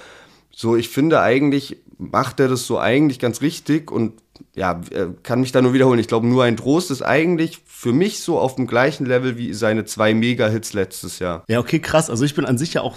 so, 0.54 0.76
ich 0.76 0.88
finde 0.88 1.20
eigentlich, 1.20 1.78
macht 1.98 2.38
er 2.40 2.48
das 2.48 2.66
so 2.66 2.78
eigentlich 2.78 3.18
ganz 3.18 3.42
richtig 3.42 3.90
und 3.90 4.12
ja, 4.58 4.80
kann 5.22 5.40
mich 5.40 5.52
da 5.52 5.62
nur 5.62 5.72
wiederholen. 5.72 6.00
Ich 6.00 6.08
glaube, 6.08 6.26
nur 6.26 6.44
ein 6.44 6.56
Trost 6.56 6.90
ist 6.90 7.02
eigentlich 7.02 7.60
für 7.64 7.92
mich 7.92 8.20
so 8.20 8.40
auf 8.40 8.56
dem 8.56 8.66
gleichen 8.66 9.06
Level 9.06 9.38
wie 9.38 9.52
seine 9.54 9.84
zwei 9.84 10.12
Mega-Hits 10.12 10.72
letztes 10.72 11.20
Jahr. 11.20 11.44
Ja, 11.48 11.60
okay, 11.60 11.78
krass. 11.78 12.10
Also 12.10 12.24
ich 12.24 12.34
bin 12.34 12.44
an 12.44 12.58
sich 12.58 12.74
ja 12.74 12.82
auch 12.82 12.96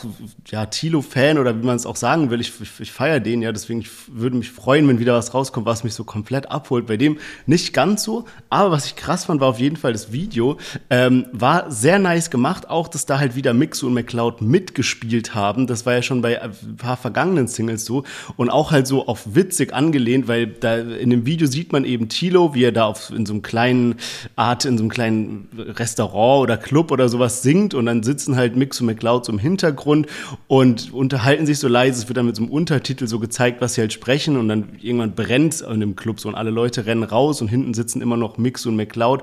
ja, 0.49 0.65
Tilo-Fan 0.65 1.37
oder 1.37 1.55
wie 1.61 1.63
man 1.63 1.75
es 1.75 1.85
auch 1.85 1.95
sagen 1.95 2.31
will. 2.31 2.41
Ich, 2.41 2.51
ich, 2.59 2.79
ich 2.79 2.91
feiere 2.91 3.19
den 3.19 3.43
ja, 3.43 3.51
deswegen 3.51 3.81
ich 3.81 3.89
würde 4.07 4.37
mich 4.37 4.49
freuen, 4.49 4.87
wenn 4.87 4.97
wieder 4.97 5.13
was 5.13 5.35
rauskommt, 5.35 5.67
was 5.67 5.83
mich 5.83 5.93
so 5.93 6.03
komplett 6.03 6.49
abholt. 6.49 6.87
Bei 6.87 6.97
dem 6.97 7.19
nicht 7.45 7.73
ganz 7.73 8.03
so, 8.03 8.25
aber 8.49 8.71
was 8.71 8.87
ich 8.87 8.95
krass 8.95 9.25
fand, 9.25 9.39
war 9.39 9.49
auf 9.49 9.59
jeden 9.59 9.77
Fall 9.77 9.93
das 9.93 10.11
Video. 10.11 10.57
Ähm, 10.89 11.27
war 11.31 11.69
sehr 11.69 11.99
nice 11.99 12.31
gemacht, 12.31 12.67
auch 12.67 12.87
dass 12.87 13.05
da 13.05 13.19
halt 13.19 13.35
wieder 13.35 13.53
Mixu 13.53 13.85
und 13.85 13.93
McCloud 13.93 14.41
mitgespielt 14.41 15.35
haben. 15.35 15.67
Das 15.67 15.85
war 15.85 15.93
ja 15.93 16.01
schon 16.01 16.23
bei 16.23 16.41
ein 16.41 16.77
paar 16.77 16.97
vergangenen 16.97 17.47
Singles 17.47 17.85
so 17.85 18.03
und 18.35 18.49
auch 18.49 18.71
halt 18.71 18.87
so 18.87 19.05
auf 19.05 19.35
witzig 19.35 19.73
angelehnt, 19.73 20.27
weil 20.27 20.47
da 20.47 20.77
in 20.77 21.11
dem 21.11 21.27
Video 21.27 21.50
sieht 21.51 21.71
man 21.71 21.85
eben 21.85 22.09
Tilo, 22.09 22.53
wie 22.53 22.63
er 22.63 22.71
da 22.71 22.85
auf, 22.85 23.11
in 23.11 23.25
so 23.25 23.33
einem 23.33 23.41
kleinen 23.41 23.95
Art, 24.35 24.65
in 24.65 24.77
so 24.77 24.83
einem 24.83 24.89
kleinen 24.89 25.49
Restaurant 25.55 26.43
oder 26.43 26.57
Club 26.57 26.91
oder 26.91 27.09
sowas 27.09 27.43
singt. 27.43 27.73
Und 27.73 27.85
dann 27.85 28.03
sitzen 28.03 28.35
halt 28.35 28.55
Mix 28.55 28.79
und 28.81 28.87
McLeod 28.87 29.25
so 29.25 29.31
im 29.31 29.39
Hintergrund 29.39 30.07
und 30.47 30.93
unterhalten 30.93 31.45
sich 31.45 31.59
so 31.59 31.67
leise. 31.67 32.01
Es 32.01 32.07
wird 32.07 32.17
dann 32.17 32.25
mit 32.25 32.35
so 32.35 32.43
einem 32.43 32.51
Untertitel 32.51 33.07
so 33.07 33.19
gezeigt, 33.19 33.61
was 33.61 33.75
sie 33.75 33.81
halt 33.81 33.93
sprechen. 33.93 34.37
Und 34.37 34.47
dann 34.47 34.69
irgendwann 34.81 35.13
brennt 35.13 35.53
es 35.53 35.61
in 35.61 35.79
dem 35.79 35.95
Club 35.95 36.19
so 36.19 36.29
und 36.29 36.35
alle 36.35 36.51
Leute 36.51 36.85
rennen 36.85 37.03
raus 37.03 37.41
und 37.41 37.47
hinten 37.47 37.73
sitzen 37.73 38.01
immer 38.01 38.17
noch 38.17 38.37
Mix 38.37 38.65
und 38.65 38.75
McLeod. 38.75 39.21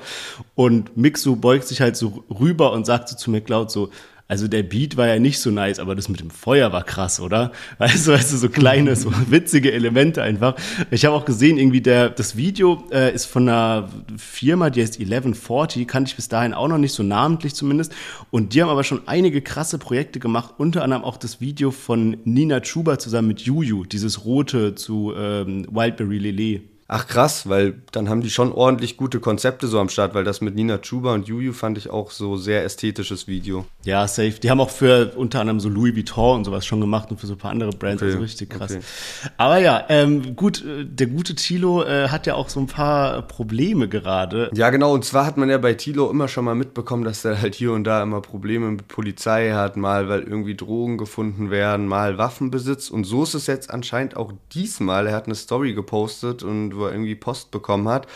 Und 0.54 0.96
Mixu 0.96 1.36
beugt 1.36 1.66
sich 1.66 1.80
halt 1.80 1.96
so 1.96 2.24
rüber 2.28 2.72
und 2.72 2.86
sagt 2.86 3.08
so 3.08 3.16
zu 3.16 3.30
McLeod 3.30 3.70
so, 3.70 3.90
also 4.28 4.46
der 4.46 4.62
Beat 4.62 4.98
war 4.98 5.06
ja 5.06 5.18
nicht 5.18 5.40
so 5.40 5.50
nice, 5.50 5.78
aber 5.78 5.94
das 5.94 6.10
mit 6.10 6.20
dem 6.20 6.28
Feuer 6.28 6.70
war 6.70 6.84
krass, 6.84 7.18
oder? 7.18 7.50
Weißt 7.78 8.06
du, 8.06 8.12
weißt 8.12 8.32
du 8.32 8.36
so 8.36 8.50
kleine, 8.50 8.94
so 8.94 9.10
witzige 9.30 9.72
Elemente 9.72 10.22
einfach. 10.22 10.54
Ich 10.90 11.06
habe 11.06 11.16
auch 11.16 11.24
gesehen, 11.24 11.56
irgendwie 11.56 11.80
der, 11.80 12.10
das 12.10 12.36
Video 12.36 12.84
äh, 12.92 13.14
ist 13.14 13.24
von 13.24 13.48
einer 13.48 13.88
Firma, 14.18 14.68
die 14.68 14.82
heißt 14.82 15.00
1140, 15.00 15.88
kannte 15.88 16.10
ich 16.10 16.16
bis 16.16 16.28
dahin 16.28 16.52
auch 16.52 16.68
noch 16.68 16.76
nicht, 16.76 16.92
so 16.92 17.02
namentlich 17.02 17.54
zumindest. 17.54 17.94
Und 18.30 18.52
die 18.52 18.60
haben 18.60 18.68
aber 18.68 18.84
schon 18.84 19.00
einige 19.06 19.40
krasse 19.40 19.78
Projekte 19.78 20.20
gemacht, 20.20 20.54
unter 20.58 20.84
anderem 20.84 21.04
auch 21.04 21.16
das 21.16 21.40
Video 21.40 21.70
von 21.70 22.18
Nina 22.24 22.60
Chuba 22.60 22.98
zusammen 22.98 23.28
mit 23.28 23.40
Juju, 23.40 23.84
dieses 23.84 24.26
rote 24.26 24.74
zu 24.74 25.14
ähm, 25.16 25.66
Wildberry 25.70 26.18
Lele. 26.18 26.60
Ach 26.90 27.06
krass, 27.06 27.46
weil 27.46 27.82
dann 27.92 28.08
haben 28.08 28.22
die 28.22 28.30
schon 28.30 28.50
ordentlich 28.50 28.96
gute 28.96 29.20
Konzepte 29.20 29.66
so 29.66 29.78
am 29.78 29.90
Start, 29.90 30.14
weil 30.14 30.24
das 30.24 30.40
mit 30.40 30.54
Nina 30.54 30.78
Chuba 30.78 31.12
und 31.12 31.28
Juju 31.28 31.52
fand 31.52 31.76
ich 31.76 31.90
auch 31.90 32.10
so 32.10 32.38
sehr 32.38 32.64
ästhetisches 32.64 33.28
Video. 33.28 33.66
Ja, 33.84 34.08
safe. 34.08 34.40
Die 34.42 34.50
haben 34.50 34.58
auch 34.58 34.70
für 34.70 35.12
unter 35.14 35.40
anderem 35.40 35.60
so 35.60 35.68
Louis 35.68 35.94
Vuitton 35.94 36.38
und 36.38 36.44
sowas 36.46 36.64
schon 36.64 36.80
gemacht 36.80 37.10
und 37.10 37.20
für 37.20 37.26
so 37.26 37.34
ein 37.34 37.38
paar 37.38 37.50
andere 37.50 37.72
Brands, 37.72 38.02
okay. 38.02 38.12
also 38.12 38.22
richtig 38.22 38.48
krass. 38.48 38.72
Okay. 38.72 38.82
Aber 39.36 39.58
ja, 39.58 39.84
ähm, 39.90 40.34
gut, 40.34 40.64
äh, 40.64 40.86
der 40.86 41.08
gute 41.08 41.34
Tilo 41.34 41.84
äh, 41.84 42.08
hat 42.08 42.26
ja 42.26 42.36
auch 42.36 42.48
so 42.48 42.58
ein 42.58 42.66
paar 42.66 43.20
Probleme 43.20 43.86
gerade. 43.86 44.50
Ja, 44.54 44.70
genau, 44.70 44.94
und 44.94 45.04
zwar 45.04 45.26
hat 45.26 45.36
man 45.36 45.50
ja 45.50 45.58
bei 45.58 45.74
Tilo 45.74 46.10
immer 46.10 46.26
schon 46.26 46.46
mal 46.46 46.54
mitbekommen, 46.54 47.04
dass 47.04 47.20
der 47.20 47.42
halt 47.42 47.54
hier 47.54 47.72
und 47.72 47.84
da 47.84 48.02
immer 48.02 48.22
Probleme 48.22 48.70
mit 48.70 48.88
Polizei 48.88 49.52
hat, 49.52 49.76
mal 49.76 50.08
weil 50.08 50.22
irgendwie 50.22 50.54
Drogen 50.54 50.96
gefunden 50.96 51.50
werden, 51.50 51.86
mal 51.86 52.16
Waffenbesitz 52.16 52.88
und 52.88 53.04
so 53.04 53.24
ist 53.24 53.34
es 53.34 53.46
jetzt 53.46 53.68
anscheinend 53.68 54.16
auch 54.16 54.32
diesmal. 54.54 55.06
Er 55.06 55.14
hat 55.14 55.26
eine 55.26 55.34
Story 55.34 55.74
gepostet 55.74 56.42
und 56.42 56.77
wo 56.78 56.86
er 56.86 56.92
irgendwie 56.92 57.14
Post 57.14 57.50
bekommen 57.50 57.88
hat. 57.88 58.06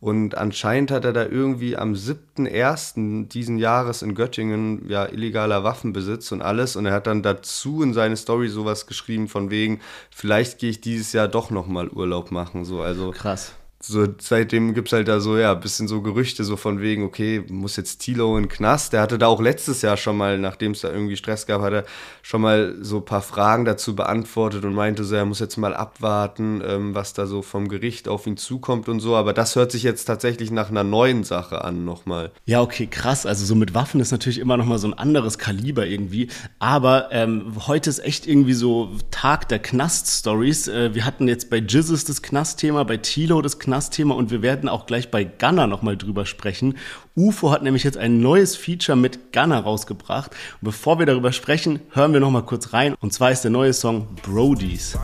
Und 0.00 0.38
anscheinend 0.38 0.92
hat 0.92 1.04
er 1.04 1.12
da 1.12 1.26
irgendwie 1.26 1.76
am 1.76 1.94
7.1. 1.94 3.28
diesen 3.28 3.58
Jahres 3.58 4.02
in 4.02 4.14
Göttingen 4.14 4.88
ja 4.88 5.06
illegaler 5.06 5.64
Waffenbesitz 5.64 6.30
und 6.30 6.40
alles. 6.40 6.76
Und 6.76 6.86
er 6.86 6.92
hat 6.92 7.08
dann 7.08 7.22
dazu 7.22 7.82
in 7.82 7.94
seine 7.94 8.16
Story 8.16 8.48
sowas 8.48 8.86
geschrieben 8.86 9.26
von 9.26 9.50
wegen, 9.50 9.80
vielleicht 10.10 10.58
gehe 10.58 10.70
ich 10.70 10.80
dieses 10.80 11.12
Jahr 11.12 11.26
doch 11.26 11.50
nochmal 11.50 11.88
Urlaub 11.88 12.30
machen. 12.30 12.64
So, 12.64 12.80
also 12.80 13.10
krass 13.10 13.54
so 13.80 14.08
seitdem 14.20 14.74
gibt 14.74 14.88
es 14.88 14.92
halt 14.92 15.06
da 15.06 15.20
so, 15.20 15.38
ja, 15.38 15.52
ein 15.52 15.60
bisschen 15.60 15.86
so 15.86 16.02
Gerüchte, 16.02 16.42
so 16.42 16.56
von 16.56 16.80
wegen, 16.80 17.04
okay, 17.04 17.44
muss 17.48 17.76
jetzt 17.76 17.98
Tilo 17.98 18.36
in 18.36 18.44
den 18.44 18.48
Knast. 18.48 18.92
Der 18.92 19.00
hatte 19.00 19.18
da 19.18 19.28
auch 19.28 19.40
letztes 19.40 19.82
Jahr 19.82 19.96
schon 19.96 20.16
mal, 20.16 20.36
nachdem 20.36 20.72
es 20.72 20.80
da 20.80 20.90
irgendwie 20.90 21.16
Stress 21.16 21.46
gab, 21.46 21.62
hat 21.62 21.72
er 21.72 21.84
schon 22.22 22.40
mal 22.40 22.74
so 22.80 22.96
ein 22.96 23.04
paar 23.04 23.22
Fragen 23.22 23.64
dazu 23.64 23.94
beantwortet 23.94 24.64
und 24.64 24.74
meinte 24.74 25.04
so, 25.04 25.14
er 25.14 25.24
muss 25.24 25.38
jetzt 25.38 25.58
mal 25.58 25.74
abwarten, 25.74 26.60
ähm, 26.66 26.96
was 26.96 27.12
da 27.12 27.26
so 27.26 27.40
vom 27.40 27.68
Gericht 27.68 28.08
auf 28.08 28.26
ihn 28.26 28.36
zukommt 28.36 28.88
und 28.88 28.98
so. 28.98 29.14
Aber 29.14 29.32
das 29.32 29.54
hört 29.54 29.70
sich 29.70 29.84
jetzt 29.84 30.06
tatsächlich 30.06 30.50
nach 30.50 30.70
einer 30.70 30.82
neuen 30.84 31.22
Sache 31.22 31.64
an, 31.64 31.84
nochmal. 31.84 32.32
Ja, 32.46 32.62
okay, 32.62 32.88
krass. 32.88 33.26
Also 33.26 33.44
so 33.44 33.54
mit 33.54 33.74
Waffen 33.74 34.00
ist 34.00 34.10
natürlich 34.10 34.38
immer 34.38 34.56
nochmal 34.56 34.78
so 34.78 34.88
ein 34.88 34.94
anderes 34.94 35.38
Kaliber 35.38 35.86
irgendwie. 35.86 36.30
Aber 36.58 37.10
ähm, 37.12 37.52
heute 37.68 37.90
ist 37.90 38.00
echt 38.00 38.26
irgendwie 38.26 38.54
so 38.54 38.90
Tag 39.12 39.48
der 39.48 39.60
Knast-Stories. 39.60 40.66
Äh, 40.66 40.94
wir 40.96 41.04
hatten 41.04 41.28
jetzt 41.28 41.48
bei 41.48 41.58
Jizzes 41.58 42.04
das 42.04 42.22
Knastthema, 42.22 42.82
bei 42.82 42.96
Tilo 42.96 43.40
das 43.40 43.60
Knast 43.60 43.67
Knastthema 43.68 44.14
und 44.14 44.30
wir 44.30 44.40
werden 44.40 44.68
auch 44.68 44.86
gleich 44.86 45.10
bei 45.10 45.24
Gunner 45.24 45.66
nochmal 45.66 45.96
drüber 45.96 46.24
sprechen. 46.24 46.78
UFO 47.14 47.50
hat 47.50 47.62
nämlich 47.62 47.84
jetzt 47.84 47.98
ein 47.98 48.20
neues 48.20 48.56
Feature 48.56 48.96
mit 48.96 49.32
Gunner 49.32 49.60
rausgebracht. 49.60 50.30
Und 50.30 50.64
bevor 50.64 50.98
wir 50.98 51.06
darüber 51.06 51.32
sprechen, 51.32 51.80
hören 51.90 52.14
wir 52.14 52.20
nochmal 52.20 52.44
kurz 52.44 52.72
rein. 52.72 52.94
Und 53.00 53.12
zwar 53.12 53.30
ist 53.30 53.42
der 53.42 53.50
neue 53.50 53.74
Song 53.74 54.08
Brodies. 54.22 54.96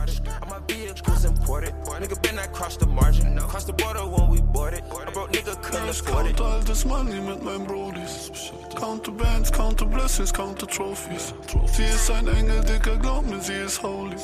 Count 6.05 6.41
all 6.41 6.59
this 6.61 6.85
money 6.85 7.19
mit 7.19 7.43
meinen 7.43 7.65
Brodies. 7.65 8.31
Count 8.75 9.03
the 9.03 9.11
bands, 9.11 9.51
count 9.51 9.77
the 9.79 9.85
blessings, 9.85 10.31
count 10.31 10.59
the 10.59 10.65
trophies. 10.65 11.33
Sie 11.73 11.83
ist 11.83 12.09
ein 12.11 12.27
Engel, 12.27 12.61
Dicker, 12.63 12.97
glaub 12.97 13.25
mir, 13.25 13.39
sie 13.41 13.53
ist 13.53 13.81
holy. 13.81 14.15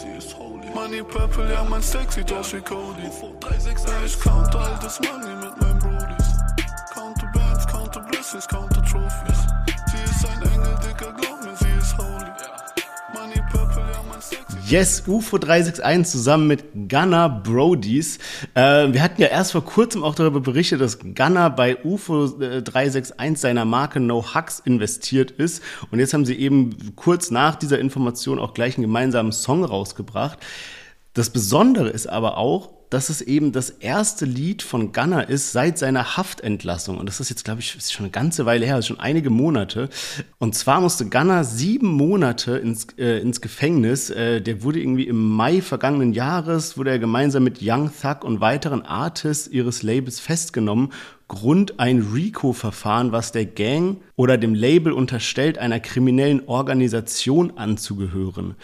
Money 0.74 1.04
Purple, 1.04 1.52
ja, 1.52 1.64
mein 1.64 1.84
Stack 1.84 2.12
sieht 2.12 2.32
aus 2.32 2.54
wie 2.54 2.62
Cody. 2.62 3.10
Ich 4.06 4.20
count 4.20 4.56
all 4.56 4.80
das 4.82 5.00
Money 5.00 5.36
mit 5.36 5.62
meinen 5.62 5.80
Brodies. 5.80 6.28
Count 6.94 7.18
the 7.20 7.28
bands, 7.34 7.66
count 7.68 7.94
the 7.94 8.00
blessings, 8.00 8.48
count 8.48 8.74
the 8.74 8.82
trophies. 8.82 9.41
Yes, 14.72 15.04
UFO 15.06 15.38
361 15.38 16.10
zusammen 16.10 16.48
mit 16.48 16.64
Gunner 16.88 17.28
Brodies. 17.28 18.20
Äh, 18.54 18.94
wir 18.94 19.04
hatten 19.04 19.22
ja 19.22 19.28
erst 19.28 19.52
vor 19.52 19.66
kurzem 19.66 20.02
auch 20.02 20.16
darüber 20.16 20.40
berichtet, 20.40 20.80
dass 20.80 20.98
Gunner 20.98 21.50
bei 21.50 21.84
UFO 21.84 22.28
361 22.28 23.20
äh, 23.20 23.36
seiner 23.36 23.66
Marke 23.66 24.00
No 24.00 24.34
Hugs 24.34 24.62
investiert 24.62 25.32
ist. 25.32 25.62
Und 25.92 26.00
jetzt 26.00 26.14
haben 26.14 26.24
sie 26.24 26.36
eben 26.36 26.96
kurz 26.96 27.32
nach 27.32 27.58
dieser 27.58 27.80
Information 27.80 28.40
auch 28.40 28.54
gleich 28.54 28.78
einen 28.78 28.84
gemeinsamen 28.84 29.34
Song 29.34 29.66
rausgebracht. 29.66 30.40
Das 31.12 31.32
Besondere 31.32 31.90
ist 31.90 32.08
aber 32.08 32.38
auch, 32.38 32.70
dass 32.92 33.10
es 33.10 33.22
eben 33.22 33.54
das 33.54 33.70
erste 33.70 34.26
Lied 34.26 34.62
von 34.62 34.92
Gunner 34.92 35.30
ist 35.30 35.54
seit 35.54 35.78
seiner 35.78 36.18
Haftentlassung. 36.18 36.98
Und 36.98 37.08
das 37.08 37.22
ist 37.22 37.30
jetzt, 37.30 37.46
glaube 37.46 37.62
ich, 37.62 37.72
schon 37.72 38.06
eine 38.06 38.12
ganze 38.12 38.46
Weile 38.46 38.66
her, 38.66 38.82
schon 38.82 39.00
einige 39.00 39.30
Monate. 39.30 39.90
Und 40.40 40.56
zwar 40.56 40.82
musste 40.82 41.08
Gunner 41.10 41.46
sieben 41.46 41.88
Monate 41.88 42.58
ins, 42.58 42.88
äh, 42.98 43.20
ins 43.20 43.40
Gefängnis. 43.40 44.10
Äh, 44.10 44.42
der 44.42 44.62
wurde 44.62 44.82
irgendwie 44.82 45.08
im 45.08 45.30
Mai 45.30 45.62
vergangenen 45.62 46.12
Jahres, 46.12 46.78
wurde 46.78 46.92
er 46.92 47.00
gemeinsam 47.00 47.46
mit 47.46 47.60
Young 47.62 47.90
Thug 47.90 48.26
und 48.26 48.42
weiteren 48.42 48.82
Artists 48.82 49.48
ihres 49.48 49.84
Labels 49.84 50.20
festgenommen 50.20 50.92
Grund 51.30 51.80
ein 51.80 52.06
RICO-Verfahren, 52.14 53.14
was 53.14 53.32
der 53.32 53.46
Gang 53.46 54.02
oder 54.18 54.38
dem 54.38 54.54
Label 54.54 54.92
unterstellt, 54.92 55.58
einer 55.58 55.80
kriminellen 55.80 56.46
Organisation 56.46 57.58
anzugehören. 57.58 58.56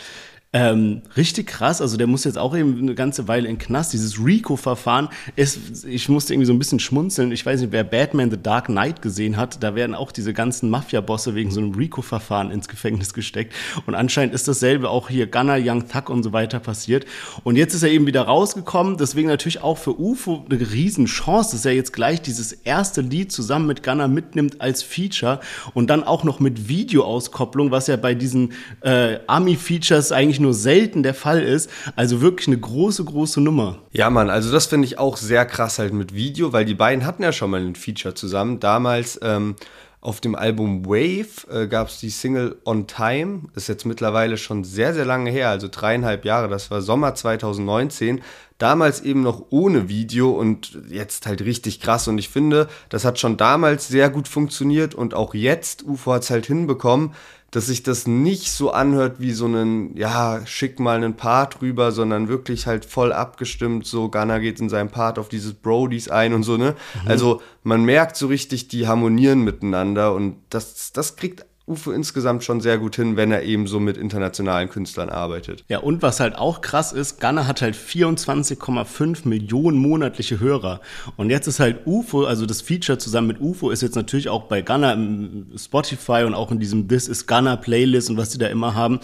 Ähm, 0.58 1.04
richtig 1.16 1.46
krass, 1.46 1.82
also 1.82 1.98
der 1.98 2.08
muss 2.08 2.24
jetzt 2.24 2.38
auch 2.38 2.58
eben 2.58 2.80
eine 2.80 2.96
ganze 2.96 3.28
Weile 3.28 3.48
in 3.48 3.58
Knast. 3.58 3.94
Dieses 3.94 4.18
RICO-Verfahren 4.18 5.10
ist, 5.36 5.86
ich 5.86 6.10
musste 6.10 6.34
irgendwie 6.34 6.48
so 6.48 6.54
ein 6.54 6.58
bisschen 6.58 6.80
schmunzeln. 6.80 7.32
Ich 7.32 7.46
weiß 7.46 7.62
nicht, 7.62 7.72
wer 7.72 7.84
Batman 7.84 8.32
The 8.32 8.42
Dark 8.42 8.66
Knight 8.66 9.04
gesehen 9.04 9.38
hat, 9.38 9.62
da 9.62 9.76
werden 9.76 9.94
auch 9.94 10.12
diese 10.12 10.34
ganzen 10.34 10.72
Mafia-Bosse 10.72 11.36
wegen 11.36 11.52
so 11.52 11.60
einem 11.60 11.74
RICO-Verfahren 11.74 12.50
ins 12.50 12.68
Gefängnis 12.68 13.14
gesteckt. 13.14 13.54
Und 13.86 13.94
anscheinend 13.94 14.34
ist 14.34 14.48
dasselbe 14.48 14.90
auch 14.90 15.10
hier 15.10 15.28
Gunner, 15.28 15.58
Young 15.60 15.88
Thug 15.90 16.10
und 16.10 16.24
so 16.24 16.34
weiter 16.34 16.60
passiert. 16.60 17.06
Und 17.44 17.56
jetzt 17.56 17.76
ist 17.76 17.84
er 17.84 17.90
eben 17.90 18.08
wieder 18.08 18.24
rausgekommen, 18.24 18.98
deswegen 18.98 19.28
natürlich 19.28 19.62
auch 19.62 19.78
für 19.78 20.00
UFO 20.00 20.44
eine 20.50 20.60
Riesenchance, 20.60 21.52
dass 21.52 21.66
er 21.66 21.74
jetzt 21.74 21.94
gleich 21.94 22.24
dieses 22.24 22.52
erste 22.52 23.02
Lied 23.02 23.32
zusammen 23.32 23.68
mit 23.68 23.84
Gunner 23.84 24.08
mitnimmt 24.08 24.60
als 24.60 24.82
Feature 24.82 25.40
und 25.76 25.92
dann 25.92 26.04
auch 26.04 26.24
noch 26.24 26.40
mit 26.40 26.68
Videoauskopplung, 26.68 27.70
was 27.70 27.86
ja 27.88 27.96
bei 27.98 28.16
diesen 28.16 28.54
äh, 28.82 29.20
Army-Features 29.28 30.12
eigentlich 30.12 30.38
eigentlich 30.38 30.40
nur 30.48 30.54
selten 30.54 31.04
der 31.04 31.14
Fall 31.14 31.44
ist. 31.44 31.70
Also 31.96 32.22
wirklich 32.22 32.48
eine 32.48 32.58
große, 32.58 33.04
große 33.04 33.42
Nummer. 33.42 33.80
Ja, 33.92 34.10
Mann, 34.10 34.30
also 34.30 34.52
das 34.52 34.68
finde 34.68 34.86
ich 34.86 34.98
auch 34.98 35.18
sehr 35.18 35.46
krass 35.46 35.78
halt 35.78 35.94
mit 35.94 36.16
Video, 36.16 36.54
weil 36.54 36.64
die 36.64 36.74
beiden 36.74 37.06
hatten 37.06 37.22
ja 37.24 37.34
schon 37.34 37.52
mal 37.52 37.62
ein 37.62 37.76
Feature 37.76 38.16
zusammen. 38.16 38.62
Damals 38.62 39.20
ähm, 39.22 39.56
auf 40.00 40.22
dem 40.22 40.36
Album 40.36 40.86
Wave 40.86 41.52
äh, 41.52 41.68
gab 41.68 41.90
es 41.90 42.00
die 42.00 42.10
Single 42.10 42.56
On 42.64 42.88
Time. 42.88 43.42
Ist 43.56 43.68
jetzt 43.68 43.86
mittlerweile 43.86 44.38
schon 44.38 44.64
sehr, 44.64 44.94
sehr 44.94 45.04
lange 45.04 45.32
her, 45.32 45.50
also 45.50 45.68
dreieinhalb 45.70 46.24
Jahre. 46.24 46.48
Das 46.48 46.72
war 46.72 46.82
Sommer 46.82 47.14
2019. 47.14 48.22
Damals 48.58 49.02
eben 49.02 49.22
noch 49.22 49.48
ohne 49.50 49.90
Video 49.90 50.32
und 50.32 50.80
jetzt 50.90 51.28
halt 51.28 51.42
richtig 51.42 51.82
krass. 51.82 52.08
Und 52.08 52.20
ich 52.20 52.30
finde, 52.30 52.70
das 52.90 53.06
hat 53.06 53.20
schon 53.20 53.36
damals 53.36 53.88
sehr 53.88 54.10
gut 54.10 54.30
funktioniert 54.30 54.96
und 54.96 55.14
auch 55.14 55.34
jetzt, 55.34 55.84
UFO 55.84 56.14
hat 56.14 56.24
es 56.24 56.30
halt 56.30 56.46
hinbekommen, 56.46 57.14
dass 57.52 57.68
sich 57.68 57.82
das 57.82 58.08
nicht 58.08 58.52
so 58.52 58.72
anhört 58.72 59.20
wie 59.20 59.32
so 59.32 59.46
einen, 59.46 59.96
ja, 59.96 60.46
schick 60.46 60.80
mal 60.80 60.98
einen 60.98 61.16
Part 61.16 61.62
rüber, 61.62 61.92
sondern 61.92 62.28
wirklich 62.28 62.68
halt 62.68 62.84
voll 62.84 63.14
abgestimmt, 63.14 63.86
so 63.86 64.10
Gunner 64.10 64.40
geht 64.40 64.60
in 64.60 64.70
seinem 64.70 64.90
Part 64.90 65.18
auf 65.18 65.30
dieses 65.30 65.54
Brodies 65.54 66.10
ein 66.10 66.34
und 66.34 66.44
so, 66.44 66.58
ne? 66.58 66.76
Mhm. 67.04 67.10
Also 67.10 67.42
man 67.64 67.84
merkt 67.86 68.18
so 68.18 68.28
richtig, 68.28 68.68
die 68.68 68.88
harmonieren 68.88 69.44
miteinander 69.44 70.14
und 70.14 70.38
das, 70.50 70.92
das 70.92 71.16
kriegt 71.16 71.46
Uwe 71.68 71.94
insgesamt 71.94 72.46
schon 72.46 72.62
sehr 72.62 72.78
gut 72.78 72.96
hin, 72.96 73.18
wenn 73.18 73.30
er 73.30 73.44
eben 73.44 73.68
so 73.68 73.82
mit 73.82 73.98
internationalen 73.98 74.70
Künstlern 74.70 75.10
arbeitet. 75.10 75.66
Ja, 75.68 75.80
und 75.80 76.02
was 76.02 76.22
halt 76.22 76.38
auch 76.38 76.62
krass 76.62 76.94
ist, 76.94 77.20
Gunner 77.20 77.46
hat 77.46 77.62
halt 77.62 77.76
24,5 77.76 79.28
Millionen 79.28 79.78
monatliche 79.78 80.40
Hörer. 80.40 80.80
Und 81.18 81.30
jetzt 81.30 81.48
ist 81.48 81.60
halt 81.60 81.86
UFO, 81.86 82.24
also 82.24 82.46
das 82.46 82.62
Feature 82.62 82.98
zusammen 82.98 83.28
mit 83.28 83.42
UFO 83.42 83.70
ist 83.70 83.82
jetzt 83.82 83.96
natürlich 83.96 84.30
auch 84.30 84.44
bei 84.44 84.62
Gunner 84.62 84.94
im 84.94 85.48
Spotify 85.58 86.24
und 86.26 86.36
auch 86.36 86.52
in 86.52 86.60
diesem 86.60 86.88
This 86.88 87.10
is 87.10 87.28
Gunner 87.28 87.58
Playlist 87.58 88.10
und 88.10 88.16
was 88.16 88.30
die 88.30 88.38
da 88.38 88.48
immer 88.48 88.74
haben. 88.74 89.00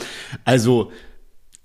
Also 0.46 0.92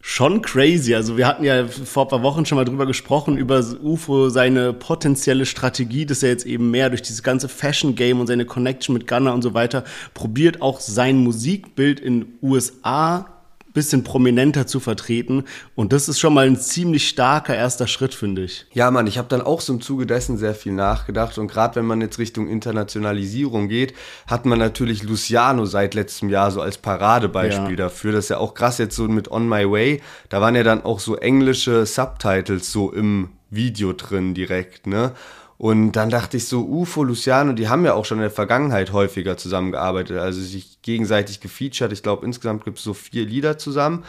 schon 0.01 0.43
crazy. 0.43 0.95
Also 0.95 1.17
wir 1.17 1.27
hatten 1.27 1.45
ja 1.45 1.67
vor 1.67 2.05
ein 2.05 2.09
paar 2.09 2.23
Wochen 2.23 2.47
schon 2.47 2.57
mal 2.57 2.65
drüber 2.65 2.87
gesprochen, 2.87 3.37
über 3.37 3.65
UFO, 3.83 4.29
seine 4.29 4.73
potenzielle 4.73 5.47
Strategie, 5.47 6.07
dass 6.07 6.23
er 6.23 6.31
jetzt 6.31 6.47
eben 6.47 6.71
mehr 6.71 6.89
durch 6.89 7.03
dieses 7.03 7.23
ganze 7.23 7.49
Fashion-Game 7.49 8.21
und 8.21 8.27
seine 8.27 8.45
Connection 8.45 8.93
mit 8.93 9.07
Gunner 9.07 9.35
und 9.35 9.43
so 9.43 9.55
weiter 9.55 9.85
probiert, 10.15 10.63
auch 10.63 10.81
sein 10.81 11.19
Musikbild 11.19 12.01
in 12.01 12.39
USA 12.43 13.38
bisschen 13.79 14.03
prominenter 14.03 14.67
zu 14.67 14.81
vertreten. 14.81 15.45
Und 15.77 15.93
das 15.93 16.09
ist 16.09 16.19
schon 16.19 16.35
mal 16.35 16.47
ein 16.47 16.57
ziemlich 16.57 17.09
starker 17.09 17.55
erster 17.55 17.87
Schritt, 17.87 18.13
finde 18.13 18.43
ich. 18.43 18.67
Ja, 18.73 18.91
Mann, 18.91 19.07
ich 19.07 19.19
habe 19.19 19.29
dann 19.29 19.41
auch 19.41 19.61
so 19.61 19.73
im 19.73 19.81
Zuge 19.81 20.05
dessen 20.05 20.37
sehr 20.37 20.55
viel 20.55 20.73
nachgedacht. 20.73 21.39
Und 21.39 21.47
gerade 21.47 21.77
wenn 21.77 21.87
man 21.87 22.01
jetzt 22.01 22.19
Richtung 22.19 22.49
Internationalisierung 22.49 23.69
geht, 23.69 23.95
hat 24.27 24.47
man 24.47 24.59
natürlich 24.59 25.05
Luciano 25.05 25.65
seit 25.65 25.95
letztem 25.95 26.29
Jahr 26.29 26.51
so 26.51 26.61
als 26.61 26.77
Paradebeispiel 26.79 27.71
ja. 27.71 27.77
dafür. 27.77 28.13
Das 28.13 28.25
ist 28.25 28.31
ja 28.31 28.39
auch 28.39 28.55
krass 28.55 28.79
jetzt 28.79 28.97
so 28.97 29.07
mit 29.07 29.31
On 29.31 29.49
My 29.49 29.71
Way. 29.71 30.03
Da 30.29 30.41
waren 30.41 30.57
ja 30.57 30.65
dann 30.65 30.85
auch 30.85 30.99
so 30.99 31.17
englische 31.17 31.87
Subtitles 31.87 32.73
so 32.73 32.93
im 32.93 33.31
Video 33.51 33.93
drin 33.93 34.35
direkt, 34.35 34.87
ne? 34.87 35.13
Und 35.59 35.93
dann 35.93 36.09
dachte 36.09 36.37
ich 36.37 36.47
so, 36.47 36.65
UFO, 36.65 37.03
Luciano, 37.03 37.53
die 37.53 37.69
haben 37.69 37.85
ja 37.85 37.95
auch 37.95 38.05
schon 38.05 38.19
in 38.19 38.23
der 38.23 38.31
Vergangenheit 38.31 38.93
häufiger 38.93 39.37
zusammengearbeitet, 39.37 40.17
also 40.19 40.41
sich 40.41 40.81
gegenseitig 40.83 41.41
gefeatured. 41.41 41.93
Ich 41.93 42.05
glaube, 42.05 42.25
insgesamt 42.25 42.65
gibt 42.65 42.79
es 42.79 42.85
so 42.85 42.95
vier 42.95 43.27
Lieder 43.27 43.59
zusammen. 43.59 44.05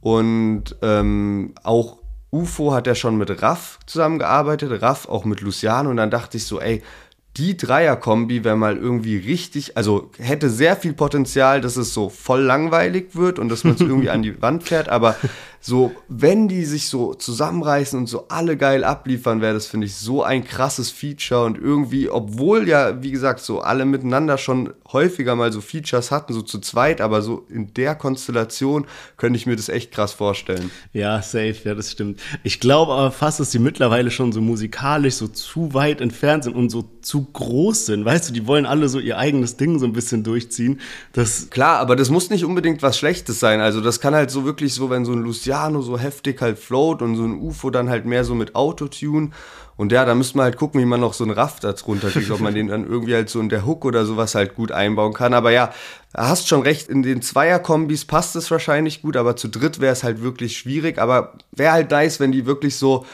Und 0.00 0.76
ähm, 0.80 1.54
auch 1.62 1.98
UFO 2.32 2.72
hat 2.72 2.86
er 2.86 2.94
schon 2.94 3.16
mit 3.16 3.42
Raff 3.42 3.78
zusammengearbeitet, 3.86 4.82
Raff 4.82 5.06
auch 5.08 5.24
mit 5.24 5.40
Luciano 5.40 5.90
und 5.90 5.98
dann 5.98 6.10
dachte 6.10 6.36
ich 6.36 6.46
so, 6.46 6.60
ey, 6.60 6.82
die 7.36 7.56
Dreier-Kombi 7.56 8.44
wäre 8.44 8.56
mal 8.56 8.76
irgendwie 8.76 9.16
richtig, 9.16 9.76
also 9.76 10.10
hätte 10.18 10.50
sehr 10.50 10.76
viel 10.76 10.92
Potenzial, 10.92 11.60
dass 11.60 11.76
es 11.76 11.92
so 11.92 12.08
voll 12.08 12.42
langweilig 12.42 13.16
wird 13.16 13.38
und 13.38 13.48
dass 13.48 13.64
man 13.64 13.74
es 13.74 13.80
irgendwie 13.82 14.10
an 14.10 14.22
die 14.22 14.40
Wand 14.40 14.64
fährt, 14.64 14.88
aber 14.88 15.16
so, 15.66 15.92
wenn 16.08 16.46
die 16.48 16.64
sich 16.66 16.88
so 16.88 17.14
zusammenreißen 17.14 17.98
und 17.98 18.06
so 18.06 18.28
alle 18.28 18.58
geil 18.58 18.84
abliefern, 18.84 19.40
wäre 19.40 19.54
das, 19.54 19.66
finde 19.66 19.86
ich, 19.86 19.94
so 19.94 20.22
ein 20.22 20.44
krasses 20.44 20.90
Feature 20.90 21.44
und 21.44 21.56
irgendwie, 21.56 22.10
obwohl 22.10 22.68
ja, 22.68 23.02
wie 23.02 23.10
gesagt, 23.10 23.40
so 23.40 23.60
alle 23.60 23.86
miteinander 23.86 24.36
schon 24.36 24.74
häufiger 24.92 25.36
mal 25.36 25.52
so 25.52 25.62
Features 25.62 26.10
hatten, 26.10 26.34
so 26.34 26.42
zu 26.42 26.58
zweit, 26.58 27.00
aber 27.00 27.22
so 27.22 27.46
in 27.48 27.72
der 27.72 27.94
Konstellation 27.94 28.86
könnte 29.16 29.38
ich 29.38 29.46
mir 29.46 29.56
das 29.56 29.70
echt 29.70 29.90
krass 29.90 30.12
vorstellen. 30.12 30.70
Ja, 30.92 31.22
safe, 31.22 31.56
ja, 31.64 31.74
das 31.74 31.92
stimmt. 31.92 32.20
Ich 32.42 32.60
glaube 32.60 32.92
aber 32.92 33.10
fast, 33.10 33.40
dass 33.40 33.50
die 33.50 33.58
mittlerweile 33.58 34.10
schon 34.10 34.32
so 34.32 34.42
musikalisch 34.42 35.14
so 35.14 35.28
zu 35.28 35.72
weit 35.72 36.02
entfernt 36.02 36.44
sind 36.44 36.56
und 36.56 36.68
so 36.68 36.84
zu 37.00 37.24
groß 37.32 37.86
sind. 37.86 38.04
Weißt 38.04 38.28
du, 38.28 38.32
die 38.34 38.46
wollen 38.46 38.66
alle 38.66 38.88
so 38.88 38.98
ihr 38.98 39.16
eigenes 39.18 39.56
Ding 39.56 39.78
so 39.78 39.86
ein 39.86 39.92
bisschen 39.92 40.24
durchziehen. 40.24 40.80
Das 41.12 41.48
Klar, 41.50 41.78
aber 41.78 41.96
das 41.96 42.10
muss 42.10 42.30
nicht 42.30 42.44
unbedingt 42.44 42.82
was 42.82 42.98
Schlechtes 42.98 43.38
sein. 43.38 43.60
Also 43.60 43.80
das 43.80 44.00
kann 44.00 44.14
halt 44.14 44.30
so 44.30 44.44
wirklich 44.44 44.74
so, 44.74 44.90
wenn 44.90 45.04
so 45.04 45.12
ein 45.12 45.22
Luciano 45.54 45.82
so 45.82 45.98
heftig 45.98 46.40
halt 46.40 46.58
float 46.58 47.00
und 47.02 47.16
so 47.16 47.22
ein 47.24 47.40
UFO 47.40 47.70
dann 47.70 47.88
halt 47.88 48.04
mehr 48.06 48.24
so 48.24 48.34
mit 48.34 48.54
Autotune. 48.54 49.30
Und 49.76 49.90
ja, 49.92 50.04
da 50.04 50.14
müsste 50.14 50.36
man 50.36 50.44
halt 50.44 50.56
gucken, 50.56 50.80
wie 50.80 50.84
man 50.84 51.00
noch 51.00 51.14
so 51.14 51.24
einen 51.24 51.32
Raff 51.32 51.58
da 51.60 51.72
drunter 51.72 52.10
kriegt, 52.10 52.30
ob 52.30 52.40
man 52.40 52.54
den 52.54 52.68
dann 52.68 52.86
irgendwie 52.88 53.14
halt 53.14 53.28
so 53.28 53.40
in 53.40 53.48
der 53.48 53.66
Hook 53.66 53.84
oder 53.84 54.04
sowas 54.06 54.34
halt 54.36 54.54
gut 54.54 54.70
einbauen 54.70 55.12
kann. 55.14 55.34
Aber 55.34 55.50
ja, 55.50 55.72
hast 56.16 56.46
schon 56.48 56.62
recht, 56.62 56.88
in 56.88 57.02
den 57.02 57.22
Zweierkombis 57.22 58.04
passt 58.04 58.36
es 58.36 58.50
wahrscheinlich 58.50 59.02
gut, 59.02 59.16
aber 59.16 59.34
zu 59.36 59.48
dritt 59.48 59.80
wäre 59.80 59.92
es 59.92 60.04
halt 60.04 60.22
wirklich 60.22 60.56
schwierig. 60.56 60.98
Aber 60.98 61.32
wäre 61.52 61.72
halt 61.72 61.90
nice, 61.90 62.20
wenn 62.20 62.30
die 62.32 62.46
wirklich 62.46 62.76
so 62.76 63.04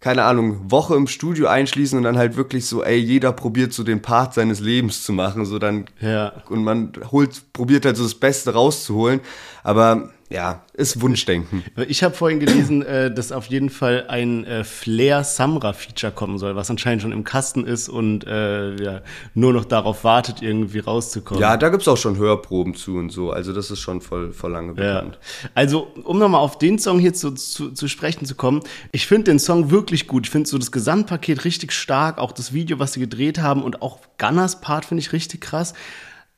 keine 0.00 0.22
Ahnung, 0.22 0.70
Woche 0.70 0.94
im 0.94 1.08
Studio 1.08 1.48
einschließen 1.48 1.98
und 1.98 2.04
dann 2.04 2.16
halt 2.16 2.36
wirklich 2.36 2.66
so, 2.66 2.84
ey, 2.84 2.96
jeder 2.96 3.32
probiert 3.32 3.72
so 3.72 3.82
den 3.82 4.00
Part 4.00 4.32
seines 4.32 4.60
Lebens 4.60 5.02
zu 5.02 5.12
machen, 5.12 5.44
so 5.44 5.58
dann, 5.58 5.86
Ja. 6.00 6.34
und 6.48 6.62
man 6.62 6.92
holt, 7.10 7.52
probiert 7.52 7.84
halt 7.84 7.96
so 7.96 8.04
das 8.04 8.14
Beste 8.14 8.52
rauszuholen, 8.54 9.18
aber 9.64 10.10
ja, 10.30 10.62
ist 10.74 11.00
Wunschdenken. 11.00 11.64
Ich 11.88 12.02
habe 12.02 12.14
vorhin 12.14 12.38
gelesen, 12.38 12.82
äh, 12.82 13.12
dass 13.12 13.32
auf 13.32 13.46
jeden 13.46 13.70
Fall 13.70 14.04
ein 14.08 14.44
äh, 14.44 14.62
Flair 14.62 15.24
Samra 15.24 15.72
Feature 15.72 16.12
kommen 16.12 16.38
soll, 16.38 16.54
was 16.54 16.70
anscheinend 16.70 17.02
schon 17.02 17.12
im 17.12 17.24
Kasten 17.24 17.64
ist 17.64 17.88
und 17.88 18.26
äh, 18.26 18.74
ja, 18.82 19.00
nur 19.34 19.52
noch 19.54 19.64
darauf 19.64 20.04
wartet, 20.04 20.42
irgendwie 20.42 20.80
rauszukommen. 20.80 21.40
Ja, 21.40 21.56
da 21.56 21.70
gibt's 21.70 21.88
auch 21.88 21.96
schon 21.96 22.18
Hörproben 22.18 22.74
zu 22.74 22.96
und 22.96 23.10
so, 23.10 23.30
also 23.30 23.52
das 23.52 23.70
ist 23.70 23.80
schon 23.80 24.00
voll, 24.00 24.32
voll 24.32 24.52
lange 24.52 24.68
Ja. 24.68 25.00
bekannt. 25.00 25.18
Also, 25.54 25.88
um 26.04 26.18
nochmal 26.18 26.40
auf 26.40 26.58
den 26.58 26.78
Song 26.78 26.98
hier 26.98 27.14
zu, 27.14 27.30
zu, 27.32 27.70
zu 27.70 27.88
sprechen 27.88 28.26
zu 28.26 28.34
kommen, 28.34 28.60
ich 28.92 29.06
finde 29.06 29.24
den 29.30 29.38
Song 29.38 29.70
wirklich 29.70 30.06
gut. 30.06 30.26
Ich 30.26 30.30
finde 30.30 30.48
so 30.48 30.58
das 30.58 30.72
Gesamtpaket 30.72 31.44
richtig 31.44 31.72
stark, 31.72 32.18
auch 32.18 32.32
das 32.32 32.52
Video, 32.52 32.78
was 32.78 32.92
sie 32.92 33.00
gedreht 33.00 33.38
haben 33.38 33.62
und 33.62 33.80
auch 33.82 33.98
Gunners 34.18 34.60
Part 34.60 34.84
finde 34.84 35.00
ich 35.00 35.12
richtig 35.12 35.40
krass. 35.40 35.72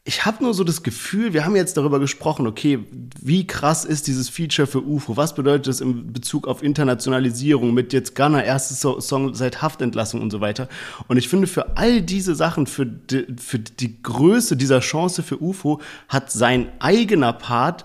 Ich 0.04 0.24
habe 0.24 0.42
nur 0.42 0.54
so 0.54 0.64
das 0.64 0.82
Gefühl, 0.82 1.34
wir 1.34 1.44
haben 1.44 1.54
jetzt 1.56 1.76
darüber 1.76 2.00
gesprochen, 2.00 2.46
okay, 2.46 2.78
wie 3.20 3.46
krass 3.46 3.84
ist 3.84 4.06
dieses 4.06 4.30
Feature 4.30 4.66
für 4.66 4.82
UFO? 4.82 5.18
Was 5.18 5.34
bedeutet 5.34 5.66
das 5.66 5.82
in 5.82 6.12
Bezug 6.12 6.48
auf 6.48 6.62
Internationalisierung 6.62 7.74
mit 7.74 7.92
jetzt 7.92 8.16
Gunner, 8.16 8.42
erstes 8.42 8.80
So- 8.80 8.98
Song 9.00 9.34
seit 9.34 9.60
Haftentlassung 9.60 10.22
und 10.22 10.30
so 10.30 10.40
weiter? 10.40 10.68
Und 11.06 11.18
ich 11.18 11.28
finde, 11.28 11.46
für 11.46 11.76
all 11.76 12.00
diese 12.00 12.34
Sachen, 12.34 12.66
für 12.66 12.86
die, 12.86 13.26
für 13.38 13.58
die 13.58 14.02
Größe 14.02 14.56
dieser 14.56 14.80
Chance 14.80 15.22
für 15.22 15.40
UFO, 15.42 15.82
hat 16.08 16.32
sein 16.32 16.72
eigener 16.78 17.34
Part 17.34 17.84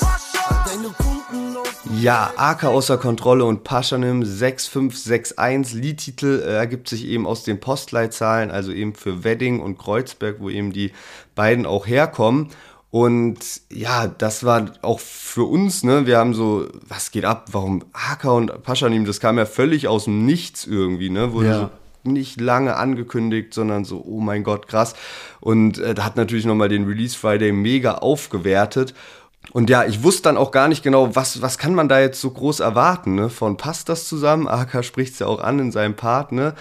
Ja, 1.99 2.33
AK 2.37 2.65
außer 2.65 2.99
Kontrolle 2.99 3.45
und 3.45 3.65
Paschanim 3.65 4.25
6561 4.25 5.75
Liedtitel 5.75 6.43
äh, 6.45 6.55
ergibt 6.55 6.89
sich 6.89 7.07
eben 7.07 7.27
aus 7.27 7.43
den 7.43 7.61
Postleitzahlen, 7.61 8.51
also 8.51 8.73
eben 8.73 8.95
für 8.95 9.25
Wedding 9.25 9.61
und 9.61 9.79
Kreuzberg, 9.79 10.37
wo 10.41 10.51
eben 10.51 10.73
die 10.73 10.93
beiden 11.35 11.67
auch 11.67 11.87
herkommen. 11.87 12.49
Und 12.91 13.39
ja, 13.71 14.09
das 14.09 14.45
war 14.45 14.73
auch 14.83 14.99
für 15.01 15.45
uns, 15.45 15.85
ne, 15.85 16.07
wir 16.07 16.19
haben 16.19 16.35
so, 16.35 16.67
was 16.89 17.11
geht 17.11 17.25
ab, 17.25 17.49
warum 17.53 17.85
AK 17.93 18.25
und 18.25 18.63
Paschanim, 18.63 19.05
das 19.05 19.21
kam 19.21 19.39
ja 19.39 19.47
völlig 19.47 19.87
aus 19.89 20.05
dem 20.05 20.25
Nichts 20.27 20.67
irgendwie, 20.67 21.11
ne, 21.11 21.33
wurde 21.33 21.49
Ja. 21.49 21.59
so 21.61 21.71
nicht 22.03 22.41
lange 22.41 22.77
angekündigt, 22.77 23.53
sondern 23.53 23.85
so, 23.85 24.03
oh 24.07 24.21
mein 24.21 24.43
Gott, 24.43 24.69
krass. 24.69 24.95
Und 25.41 25.79
äh, 25.79 25.95
da 25.95 26.05
hat 26.05 26.17
natürlich 26.17 26.47
nochmal 26.47 26.71
den 26.71 26.87
Release 26.87 27.17
Friday 27.17 27.53
mega 27.53 27.97
aufgewertet. 27.97 28.95
Und 29.53 29.69
ja, 29.69 29.85
ich 29.85 30.05
wusste 30.05 30.25
dann 30.25 30.37
auch 30.37 30.53
gar 30.53 30.69
nicht 30.69 30.83
genau, 30.83 31.17
was, 31.17 31.43
was 31.43 31.59
kann 31.59 31.75
man 31.75 31.89
da 31.89 31.99
jetzt 31.99 32.21
so 32.21 32.31
groß 32.31 32.61
erwarten, 32.61 33.17
ne? 33.17 33.31
Von 33.31 33.57
passt 33.57 33.89
das 33.89 34.07
zusammen? 34.07 34.47
AK 34.47 34.85
spricht 34.85 35.15
es 35.15 35.19
ja 35.19 35.27
auch 35.27 35.41
an 35.41 35.59
in 35.59 35.73
seinem 35.73 35.97
Part, 35.97 36.31
ne? 36.31 36.55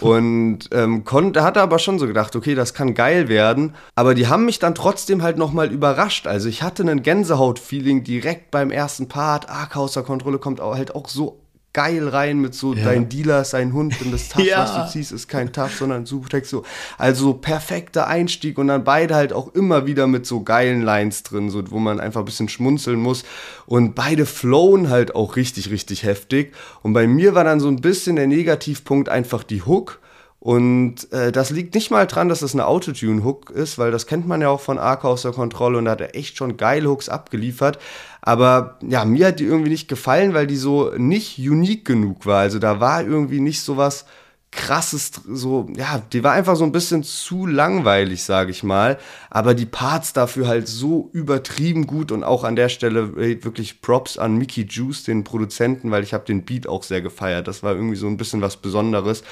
Und 0.00 0.68
ähm, 0.72 1.04
konnte, 1.04 1.42
hatte 1.42 1.60
aber 1.60 1.78
schon 1.78 1.98
so 1.98 2.06
gedacht, 2.06 2.36
okay, 2.36 2.54
das 2.54 2.72
kann 2.72 2.94
geil 2.94 3.28
werden. 3.28 3.74
Aber 3.96 4.14
die 4.14 4.28
haben 4.28 4.44
mich 4.44 4.58
dann 4.58 4.76
trotzdem 4.76 5.22
halt 5.22 5.38
nochmal 5.38 5.72
überrascht. 5.72 6.26
Also 6.28 6.48
ich 6.48 6.62
hatte 6.62 6.82
einen 6.82 7.02
Gänsehaut-Feeling 7.02 8.04
direkt 8.04 8.52
beim 8.52 8.70
ersten 8.70 9.08
Part. 9.08 9.50
AK 9.50 9.76
außer 9.76 10.02
Kontrolle 10.04 10.38
kommt 10.38 10.60
halt 10.60 10.94
auch 10.94 11.08
so 11.08 11.40
geil 11.76 12.08
rein 12.08 12.38
mit 12.40 12.54
so, 12.54 12.72
dein 12.74 13.10
Dealer 13.10 13.42
ist 13.42 13.54
ein 13.54 13.74
Hund 13.74 14.00
und 14.00 14.10
das 14.10 14.28
Tasch, 14.30 14.46
Ja. 14.46 14.62
was 14.62 14.74
du 14.74 14.90
ziehst, 14.92 15.12
ist 15.12 15.28
kein 15.28 15.52
Tasch, 15.52 15.74
sondern 15.74 16.02
ein 16.02 16.06
Subtext. 16.06 16.50
So. 16.50 16.62
Also 16.96 17.34
perfekter 17.34 18.06
Einstieg 18.06 18.56
und 18.56 18.68
dann 18.68 18.82
beide 18.82 19.14
halt 19.14 19.34
auch 19.34 19.54
immer 19.54 19.86
wieder 19.86 20.06
mit 20.06 20.24
so 20.24 20.40
geilen 20.42 20.80
Lines 20.80 21.22
drin, 21.22 21.50
so, 21.50 21.62
wo 21.70 21.78
man 21.78 22.00
einfach 22.00 22.22
ein 22.22 22.24
bisschen 22.24 22.48
schmunzeln 22.48 22.98
muss. 22.98 23.24
Und 23.66 23.94
beide 23.94 24.24
flowen 24.24 24.88
halt 24.88 25.14
auch 25.14 25.36
richtig, 25.36 25.70
richtig 25.70 26.02
heftig. 26.02 26.54
Und 26.82 26.94
bei 26.94 27.06
mir 27.06 27.34
war 27.34 27.44
dann 27.44 27.60
so 27.60 27.68
ein 27.68 27.82
bisschen 27.82 28.16
der 28.16 28.26
Negativpunkt 28.26 29.10
einfach 29.10 29.44
die 29.44 29.60
Hook. 29.62 30.00
Und 30.46 31.12
äh, 31.12 31.32
das 31.32 31.50
liegt 31.50 31.74
nicht 31.74 31.90
mal 31.90 32.06
dran, 32.06 32.28
dass 32.28 32.40
es 32.40 32.54
eine 32.54 32.68
Autotune-Hook 32.68 33.50
ist, 33.50 33.78
weil 33.78 33.90
das 33.90 34.06
kennt 34.06 34.28
man 34.28 34.40
ja 34.40 34.48
auch 34.48 34.60
von 34.60 34.78
Ark 34.78 35.04
außer 35.04 35.32
Kontrolle 35.32 35.76
und 35.76 35.86
da 35.86 35.90
hat 35.90 36.00
er 36.00 36.14
echt 36.14 36.36
schon 36.36 36.56
geile 36.56 36.88
Hooks 36.88 37.08
abgeliefert. 37.08 37.80
Aber 38.22 38.78
ja, 38.80 39.04
mir 39.04 39.26
hat 39.26 39.40
die 39.40 39.44
irgendwie 39.44 39.70
nicht 39.70 39.88
gefallen, 39.88 40.34
weil 40.34 40.46
die 40.46 40.54
so 40.54 40.92
nicht 40.96 41.36
unique 41.36 41.84
genug 41.84 42.26
war. 42.26 42.42
Also 42.42 42.60
da 42.60 42.78
war 42.78 43.02
irgendwie 43.02 43.40
nicht 43.40 43.60
so 43.60 43.76
was 43.76 44.04
krasses, 44.52 45.10
so, 45.28 45.66
ja, 45.76 46.00
die 46.12 46.22
war 46.22 46.34
einfach 46.34 46.54
so 46.54 46.62
ein 46.62 46.70
bisschen 46.70 47.02
zu 47.02 47.46
langweilig, 47.46 48.22
sage 48.22 48.52
ich 48.52 48.62
mal. 48.62 48.98
Aber 49.30 49.52
die 49.52 49.66
Parts 49.66 50.12
dafür 50.12 50.46
halt 50.46 50.68
so 50.68 51.10
übertrieben 51.12 51.88
gut 51.88 52.12
und 52.12 52.22
auch 52.22 52.44
an 52.44 52.54
der 52.54 52.68
Stelle 52.68 53.14
ey, 53.16 53.42
wirklich 53.42 53.82
Props 53.82 54.16
an 54.16 54.36
Mickey 54.36 54.64
Juice, 54.70 55.02
den 55.02 55.24
Produzenten, 55.24 55.90
weil 55.90 56.04
ich 56.04 56.14
habe 56.14 56.24
den 56.24 56.44
Beat 56.44 56.68
auch 56.68 56.84
sehr 56.84 57.02
gefeiert. 57.02 57.48
Das 57.48 57.64
war 57.64 57.74
irgendwie 57.74 57.96
so 57.96 58.06
ein 58.06 58.16
bisschen 58.16 58.42
was 58.42 58.58
Besonderes. 58.58 59.24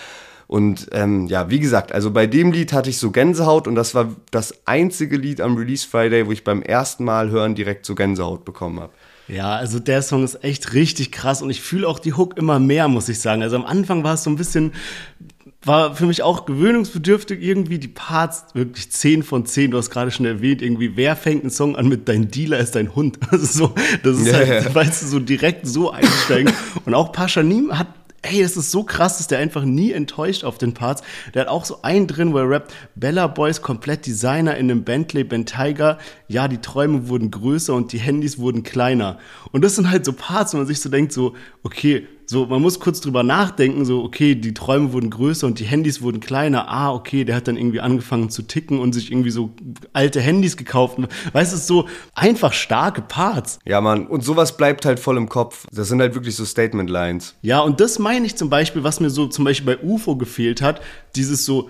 Und 0.55 0.87
ähm, 0.93 1.27
ja, 1.27 1.51
wie 1.51 1.59
gesagt, 1.59 1.91
also 1.91 2.13
bei 2.13 2.29
dem 2.29 2.53
Lied 2.53 2.73
hatte 2.73 2.89
ich 2.89 2.99
so 2.99 3.11
Gänsehaut 3.11 3.67
und 3.67 3.75
das 3.75 3.93
war 3.97 4.15
das 4.31 4.55
einzige 4.69 5.17
Lied 5.17 5.41
am 5.41 5.57
Release 5.57 5.85
Friday, 5.85 6.29
wo 6.29 6.31
ich 6.31 6.45
beim 6.45 6.63
ersten 6.63 7.03
Mal 7.03 7.31
hören 7.31 7.57
direkt 7.57 7.85
so 7.85 7.97
Gänsehaut 7.97 8.45
bekommen 8.45 8.79
habe. 8.79 8.93
Ja, 9.27 9.57
also 9.57 9.81
der 9.81 10.01
Song 10.01 10.23
ist 10.23 10.45
echt 10.45 10.73
richtig 10.73 11.11
krass 11.11 11.43
und 11.43 11.51
ich 11.51 11.61
fühle 11.61 11.89
auch 11.89 11.99
die 11.99 12.13
Hook 12.13 12.39
immer 12.39 12.61
mehr, 12.61 12.87
muss 12.87 13.09
ich 13.09 13.19
sagen. 13.19 13.43
Also 13.43 13.57
am 13.57 13.65
Anfang 13.65 14.05
war 14.05 14.15
es 14.15 14.23
so 14.23 14.31
ein 14.31 14.37
bisschen, 14.37 14.75
war 15.65 15.97
für 15.97 16.07
mich 16.07 16.23
auch 16.23 16.47
gewöhnungsbedürftig 16.47 17.43
irgendwie, 17.43 17.81
die 17.81 17.89
Parts 17.89 18.45
wirklich 18.55 18.93
10 18.93 19.25
von 19.25 19.47
10, 19.47 19.73
du 19.73 19.79
hast 19.79 19.91
gerade 19.91 20.13
schon 20.13 20.25
erwähnt, 20.25 20.63
irgendwie, 20.63 20.97
wer 20.97 21.17
fängt 21.17 21.43
einen 21.43 21.51
Song 21.51 21.75
an 21.75 21.89
mit 21.89 22.09
Dein 22.09 22.31
Dealer 22.31 22.59
ist 22.59 22.77
dein 22.77 22.95
Hund? 22.95 23.19
Also 23.33 23.47
so, 23.47 23.75
das 24.05 24.19
ist 24.19 24.29
yeah. 24.29 24.63
halt, 24.63 24.73
weißt 24.73 25.03
du, 25.03 25.07
so 25.07 25.19
direkt 25.19 25.67
so 25.67 25.91
einsteigen. 25.91 26.55
und 26.85 26.95
auch 26.95 27.11
Paschanim 27.11 27.77
hat 27.77 27.89
ey, 28.25 28.41
es 28.41 28.57
ist 28.57 28.71
so 28.71 28.83
krass, 28.83 29.19
dass 29.19 29.27
der 29.27 29.39
einfach 29.39 29.65
nie 29.65 29.93
enttäuscht 29.93 30.45
auf 30.45 30.59
den 30.59 30.75
Parts. 30.75 31.03
Der 31.35 31.43
hat 31.43 31.49
auch 31.49 31.65
so 31.65 31.83
einen 31.83 32.07
drin, 32.07 32.33
wo 32.33 32.39
er 32.39 32.51
rappt, 32.51 32.73
Bella 32.95 33.27
Boys 33.27 33.63
komplett 33.63 34.07
Designer 34.07 34.57
in 34.57 34.71
einem 34.71 34.85
Bentley 34.85 35.25
Bentayga. 35.25 35.99
Ja, 36.29 36.49
die 36.49 36.59
Träume 36.59 37.09
wurden 37.09 37.31
größer 37.31 37.75
und 37.75 37.93
die 37.93 37.99
Handys 37.99 38.39
wurden 38.39 38.63
kleiner. 38.63 39.19
Und 39.53 39.63
das 39.63 39.77
sind 39.77 39.91
halt 39.91 40.05
so 40.05 40.13
Parts, 40.13 40.55
wo 40.55 40.59
man 40.59 40.67
sich 40.67 40.81
so 40.81 40.89
denkt, 40.89 41.13
so, 41.13 41.35
okay, 41.63 42.07
so, 42.27 42.47
man 42.47 42.63
muss 42.63 42.81
kurz 42.81 43.01
drüber 43.01 43.23
nachdenken, 43.23 43.85
so, 43.85 44.03
okay, 44.03 44.35
die 44.35 44.55
Träume 44.55 44.93
wurden 44.93 45.11
größer 45.11 45.47
und 45.47 45.59
die 45.59 45.65
Handys 45.65 46.01
wurden 46.01 46.21
kleiner. 46.21 46.69
Ah, 46.69 46.93
okay, 46.93 47.25
der 47.25 47.37
hat 47.37 47.49
dann 47.49 47.57
irgendwie 47.57 47.81
angefangen 47.81 48.31
zu 48.31 48.43
ticken 48.43 48.79
und 48.79 48.93
sich 48.93 49.11
irgendwie 49.11 49.31
so 49.31 49.51
alte 49.93 50.21
Handys 50.21 50.57
gekauft. 50.57 50.99
Weißt 51.33 51.53
du, 51.53 51.57
so 51.57 51.89
einfach 52.15 52.53
starke 52.53 53.03
Parts. 53.03 53.59
Ja, 53.67 53.81
Mann, 53.81 54.07
und 54.07 54.25
sowas 54.25 54.57
bleibt 54.57 54.87
halt 54.87 55.01
voll 55.01 55.17
im 55.17 55.29
Kopf. 55.29 55.67
Das 55.73 55.89
sind 55.89 56.01
halt 56.01 56.15
wirklich 56.15 56.37
so 56.37 56.45
Statement-Lines. 56.45 57.35
Ja, 57.43 57.61
und 57.61 57.81
das 57.81 57.99
meine 57.99 58.27
ich 58.27 58.37
zum 58.37 58.51
Beispiel, 58.51 58.85
was 58.85 59.01
mir 59.01 59.11
so 59.11 59.27
zum 59.27 59.45
Beispiel 59.45 59.77
bei 59.77 59.83
UFO 59.83 60.17
gefehlt 60.17 60.63
hat, 60.63 60.81
dieses 61.17 61.45
so, 61.45 61.69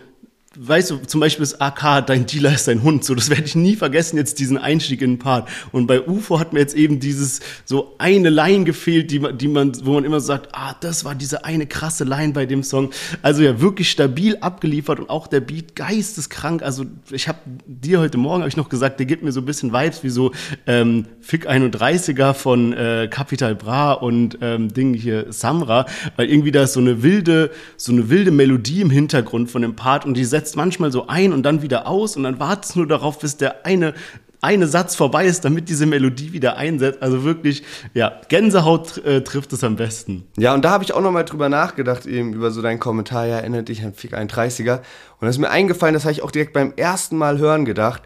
weißt 0.56 0.90
du, 0.90 0.96
zum 0.98 1.20
Beispiel 1.20 1.42
das 1.42 1.60
AK, 1.60 2.06
dein 2.06 2.26
Dealer 2.26 2.54
ist 2.54 2.68
dein 2.68 2.82
Hund, 2.82 3.04
so, 3.04 3.14
das 3.14 3.30
werde 3.30 3.44
ich 3.44 3.54
nie 3.54 3.76
vergessen, 3.76 4.16
jetzt 4.16 4.38
diesen 4.38 4.58
Einstieg 4.58 5.02
in 5.02 5.12
den 5.12 5.18
Part. 5.18 5.48
Und 5.72 5.86
bei 5.86 6.00
UFO 6.00 6.38
hat 6.38 6.52
mir 6.52 6.60
jetzt 6.60 6.74
eben 6.74 7.00
dieses, 7.00 7.40
so 7.64 7.94
eine 7.98 8.30
Line 8.30 8.64
gefehlt, 8.64 9.10
die, 9.10 9.20
die 9.36 9.48
man, 9.48 9.72
wo 9.84 9.94
man 9.94 10.04
immer 10.04 10.20
sagt, 10.20 10.50
ah, 10.52 10.74
das 10.80 11.04
war 11.04 11.14
diese 11.14 11.44
eine 11.44 11.66
krasse 11.66 12.04
Line 12.04 12.32
bei 12.32 12.46
dem 12.46 12.62
Song. 12.62 12.90
Also 13.22 13.42
ja, 13.42 13.60
wirklich 13.60 13.90
stabil 13.90 14.36
abgeliefert 14.36 15.00
und 15.00 15.10
auch 15.10 15.26
der 15.26 15.40
Beat 15.40 15.74
geisteskrank. 15.74 16.62
Also 16.62 16.84
ich 17.10 17.28
habe 17.28 17.38
dir 17.66 18.00
heute 18.00 18.18
Morgen, 18.18 18.42
habe 18.42 18.48
ich 18.48 18.56
noch 18.56 18.68
gesagt, 18.68 18.98
der 18.98 19.06
gibt 19.06 19.22
mir 19.22 19.32
so 19.32 19.40
ein 19.40 19.46
bisschen 19.46 19.72
Vibes 19.72 20.02
wie 20.04 20.10
so 20.10 20.32
ähm, 20.66 21.06
Fick 21.20 21.48
31er 21.48 22.34
von 22.34 22.72
äh, 22.72 23.08
Capital 23.10 23.54
Bra 23.54 23.92
und 23.92 24.38
ähm, 24.40 24.72
Ding 24.72 24.94
hier 24.94 25.32
Samra, 25.32 25.86
weil 26.16 26.28
irgendwie 26.28 26.52
da 26.52 26.64
ist 26.64 26.74
so 26.74 26.80
eine 26.80 27.02
wilde, 27.02 27.50
so 27.76 27.92
eine 27.92 28.10
wilde 28.10 28.30
Melodie 28.30 28.80
im 28.80 28.90
Hintergrund 28.90 29.50
von 29.50 29.62
dem 29.62 29.74
Part 29.74 30.04
und 30.04 30.14
die 30.14 30.24
setzt 30.24 30.43
setzt 30.44 30.56
manchmal 30.56 30.92
so 30.92 31.06
ein 31.06 31.32
und 31.32 31.42
dann 31.42 31.62
wieder 31.62 31.86
aus 31.86 32.16
und 32.16 32.22
dann 32.22 32.38
wartet 32.38 32.66
es 32.66 32.76
nur 32.76 32.86
darauf, 32.86 33.18
bis 33.18 33.38
der 33.38 33.64
eine 33.64 33.94
eine 34.42 34.66
Satz 34.66 34.94
vorbei 34.94 35.24
ist, 35.24 35.46
damit 35.46 35.70
diese 35.70 35.86
Melodie 35.86 36.34
wieder 36.34 36.58
einsetzt. 36.58 37.00
Also 37.00 37.24
wirklich, 37.24 37.62
ja, 37.94 38.20
Gänsehaut 38.28 38.98
äh, 38.98 39.24
trifft 39.24 39.54
es 39.54 39.64
am 39.64 39.76
besten. 39.76 40.26
Ja, 40.36 40.52
und 40.52 40.66
da 40.66 40.70
habe 40.70 40.84
ich 40.84 40.92
auch 40.92 41.00
nochmal 41.00 41.24
drüber 41.24 41.48
nachgedacht, 41.48 42.04
eben 42.04 42.34
über 42.34 42.50
so 42.50 42.60
deinen 42.60 42.78
Kommentar, 42.78 43.24
ja, 43.24 43.36
erinnert 43.36 43.70
dich 43.70 43.82
an 43.82 43.94
Fick 43.94 44.12
31er. 44.12 44.80
Und 45.18 45.22
das 45.22 45.36
ist 45.36 45.38
mir 45.38 45.48
eingefallen, 45.48 45.94
das 45.94 46.04
habe 46.04 46.12
ich 46.12 46.22
auch 46.22 46.30
direkt 46.30 46.52
beim 46.52 46.74
ersten 46.76 47.16
Mal 47.16 47.38
hören 47.38 47.64
gedacht 47.64 48.02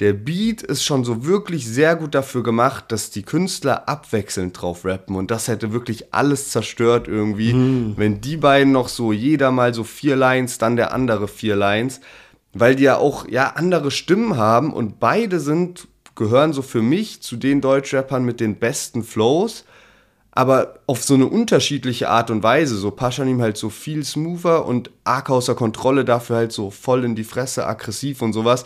der 0.00 0.12
Beat 0.12 0.62
ist 0.62 0.84
schon 0.84 1.04
so 1.04 1.24
wirklich 1.24 1.66
sehr 1.66 1.96
gut 1.96 2.14
dafür 2.14 2.42
gemacht, 2.42 2.86
dass 2.88 3.10
die 3.10 3.22
Künstler 3.22 3.88
abwechselnd 3.88 4.60
drauf 4.60 4.84
rappen 4.84 5.16
und 5.16 5.30
das 5.30 5.48
hätte 5.48 5.72
wirklich 5.72 6.14
alles 6.14 6.50
zerstört 6.50 7.08
irgendwie, 7.08 7.52
mhm. 7.52 7.94
wenn 7.96 8.20
die 8.20 8.36
beiden 8.36 8.72
noch 8.72 8.88
so 8.88 9.12
jeder 9.12 9.50
mal 9.50 9.74
so 9.74 9.84
vier 9.84 10.14
Lines, 10.14 10.58
dann 10.58 10.76
der 10.76 10.92
andere 10.92 11.26
vier 11.26 11.56
Lines, 11.56 12.00
weil 12.52 12.76
die 12.76 12.84
ja 12.84 12.96
auch 12.96 13.28
ja 13.28 13.54
andere 13.56 13.90
Stimmen 13.90 14.36
haben 14.36 14.72
und 14.72 15.00
beide 15.00 15.40
sind 15.40 15.88
gehören 16.18 16.52
so 16.52 16.62
für 16.62 16.82
mich 16.82 17.22
zu 17.22 17.36
den 17.36 17.60
Deutschrappern 17.62 18.24
mit 18.24 18.40
den 18.40 18.56
besten 18.56 19.04
Flows, 19.04 19.64
aber 20.32 20.80
auf 20.86 21.02
so 21.02 21.14
eine 21.14 21.26
unterschiedliche 21.26 22.10
Art 22.10 22.30
und 22.30 22.42
Weise. 22.42 22.76
So 22.76 22.90
Paschanim 22.90 23.40
halt 23.40 23.56
so 23.56 23.70
viel 23.70 24.04
smoother 24.04 24.66
und 24.66 24.90
arg 25.04 25.30
außer 25.30 25.54
Kontrolle 25.54 26.04
dafür 26.04 26.36
halt 26.36 26.52
so 26.52 26.70
voll 26.70 27.04
in 27.04 27.14
die 27.14 27.24
Fresse, 27.24 27.66
aggressiv 27.66 28.20
und 28.20 28.32
sowas. 28.32 28.64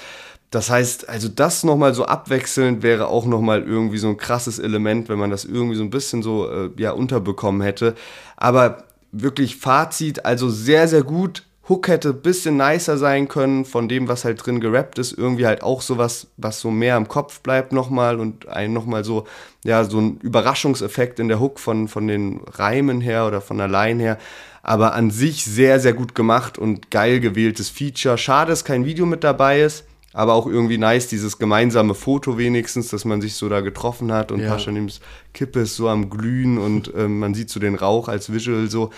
Das 0.52 0.68
heißt, 0.68 1.08
also 1.08 1.28
das 1.28 1.64
nochmal 1.64 1.94
so 1.94 2.04
abwechselnd 2.04 2.82
wäre 2.82 3.08
auch 3.08 3.24
nochmal 3.24 3.62
irgendwie 3.62 3.96
so 3.96 4.08
ein 4.08 4.18
krasses 4.18 4.58
Element, 4.58 5.08
wenn 5.08 5.18
man 5.18 5.30
das 5.30 5.46
irgendwie 5.46 5.76
so 5.76 5.82
ein 5.82 5.88
bisschen 5.88 6.22
so 6.22 6.46
äh, 6.46 6.70
ja 6.76 6.92
unterbekommen 6.92 7.62
hätte. 7.62 7.94
Aber 8.36 8.84
wirklich 9.12 9.56
Fazit, 9.56 10.26
also 10.26 10.50
sehr, 10.50 10.88
sehr 10.88 11.04
gut. 11.04 11.44
Hook 11.70 11.88
hätte 11.88 12.10
ein 12.10 12.20
bisschen 12.20 12.58
nicer 12.58 12.98
sein 12.98 13.28
können 13.28 13.64
von 13.64 13.88
dem, 13.88 14.08
was 14.08 14.26
halt 14.26 14.44
drin 14.44 14.60
gerappt 14.60 14.98
ist. 14.98 15.16
Irgendwie 15.16 15.46
halt 15.46 15.62
auch 15.62 15.80
sowas, 15.80 16.26
was 16.36 16.60
so 16.60 16.70
mehr 16.70 16.98
im 16.98 17.08
Kopf 17.08 17.40
bleibt 17.40 17.72
nochmal 17.72 18.20
und 18.20 18.46
einen 18.48 18.74
nochmal 18.74 19.04
so, 19.04 19.26
ja, 19.64 19.84
so 19.84 20.02
ein 20.02 20.18
Überraschungseffekt 20.18 21.18
in 21.18 21.28
der 21.28 21.40
Hook 21.40 21.60
von, 21.60 21.88
von 21.88 22.06
den 22.06 22.42
Reimen 22.46 23.00
her 23.00 23.26
oder 23.26 23.40
von 23.40 23.56
der 23.56 23.68
Line 23.68 24.02
her. 24.02 24.18
Aber 24.62 24.92
an 24.92 25.10
sich 25.10 25.46
sehr, 25.46 25.80
sehr 25.80 25.94
gut 25.94 26.14
gemacht 26.14 26.58
und 26.58 26.90
geil 26.90 27.20
gewähltes 27.20 27.70
Feature. 27.70 28.18
Schade, 28.18 28.50
dass 28.50 28.66
kein 28.66 28.84
Video 28.84 29.06
mit 29.06 29.24
dabei 29.24 29.62
ist 29.62 29.84
aber 30.12 30.34
auch 30.34 30.46
irgendwie 30.46 30.78
nice, 30.78 31.08
dieses 31.08 31.38
gemeinsame 31.38 31.94
Foto 31.94 32.38
wenigstens, 32.38 32.88
dass 32.88 33.04
man 33.04 33.20
sich 33.20 33.34
so 33.34 33.48
da 33.48 33.60
getroffen 33.60 34.12
hat 34.12 34.32
und 34.32 34.40
ja. 34.40 34.50
Paschanims 34.50 35.00
Kippe 35.32 35.60
ist 35.60 35.76
so 35.76 35.88
am 35.88 36.10
Glühen 36.10 36.58
und 36.58 36.92
ähm, 36.96 37.18
man 37.18 37.34
sieht 37.34 37.50
so 37.50 37.60
den 37.60 37.74
Rauch 37.74 38.08
als 38.08 38.32
Visual 38.32 38.68
so. 38.68 38.90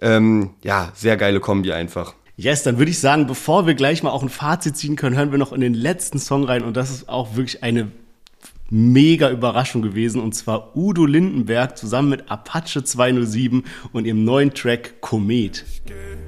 Ähm, 0.00 0.50
ja, 0.62 0.92
sehr 0.94 1.16
geile 1.16 1.40
Kombi 1.40 1.72
einfach. 1.72 2.14
Yes, 2.36 2.62
dann 2.62 2.78
würde 2.78 2.92
ich 2.92 3.00
sagen, 3.00 3.26
bevor 3.26 3.66
wir 3.66 3.74
gleich 3.74 4.04
mal 4.04 4.10
auch 4.10 4.22
ein 4.22 4.28
Fazit 4.28 4.76
ziehen 4.76 4.94
können, 4.94 5.16
hören 5.16 5.32
wir 5.32 5.38
noch 5.38 5.52
in 5.52 5.60
den 5.60 5.74
letzten 5.74 6.20
Song 6.20 6.44
rein 6.44 6.62
und 6.62 6.76
das 6.76 6.90
ist 6.90 7.08
auch 7.08 7.34
wirklich 7.34 7.64
eine 7.64 7.90
mega 8.70 9.30
Überraschung 9.30 9.82
gewesen 9.82 10.20
und 10.20 10.34
zwar 10.34 10.76
Udo 10.76 11.04
Lindenberg 11.04 11.76
zusammen 11.76 12.10
mit 12.10 12.30
Apache 12.30 12.84
207 12.84 13.64
und 13.92 14.04
ihrem 14.04 14.24
neuen 14.24 14.54
Track 14.54 15.00
Komet. 15.00 15.64
Dann 15.86 16.27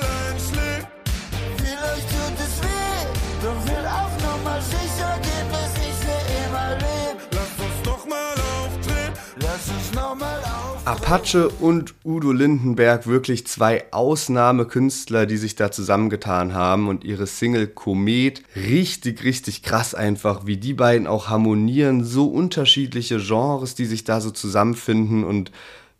Apache 10.83 11.49
und 11.49 11.93
Udo 12.03 12.31
Lindenberg 12.31 13.05
wirklich 13.05 13.45
zwei 13.45 13.85
Ausnahmekünstler, 13.91 15.27
die 15.27 15.37
sich 15.37 15.55
da 15.55 15.71
zusammengetan 15.71 16.55
haben 16.55 16.87
und 16.87 17.03
ihre 17.03 17.27
Single 17.27 17.67
Komet 17.67 18.41
richtig, 18.55 19.23
richtig 19.23 19.61
krass 19.61 19.93
einfach, 19.93 20.47
wie 20.47 20.57
die 20.57 20.73
beiden 20.73 21.05
auch 21.05 21.29
harmonieren, 21.29 22.03
so 22.03 22.25
unterschiedliche 22.25 23.19
Genres, 23.19 23.75
die 23.75 23.85
sich 23.85 24.05
da 24.05 24.21
so 24.21 24.31
zusammenfinden 24.31 25.23
und 25.23 25.51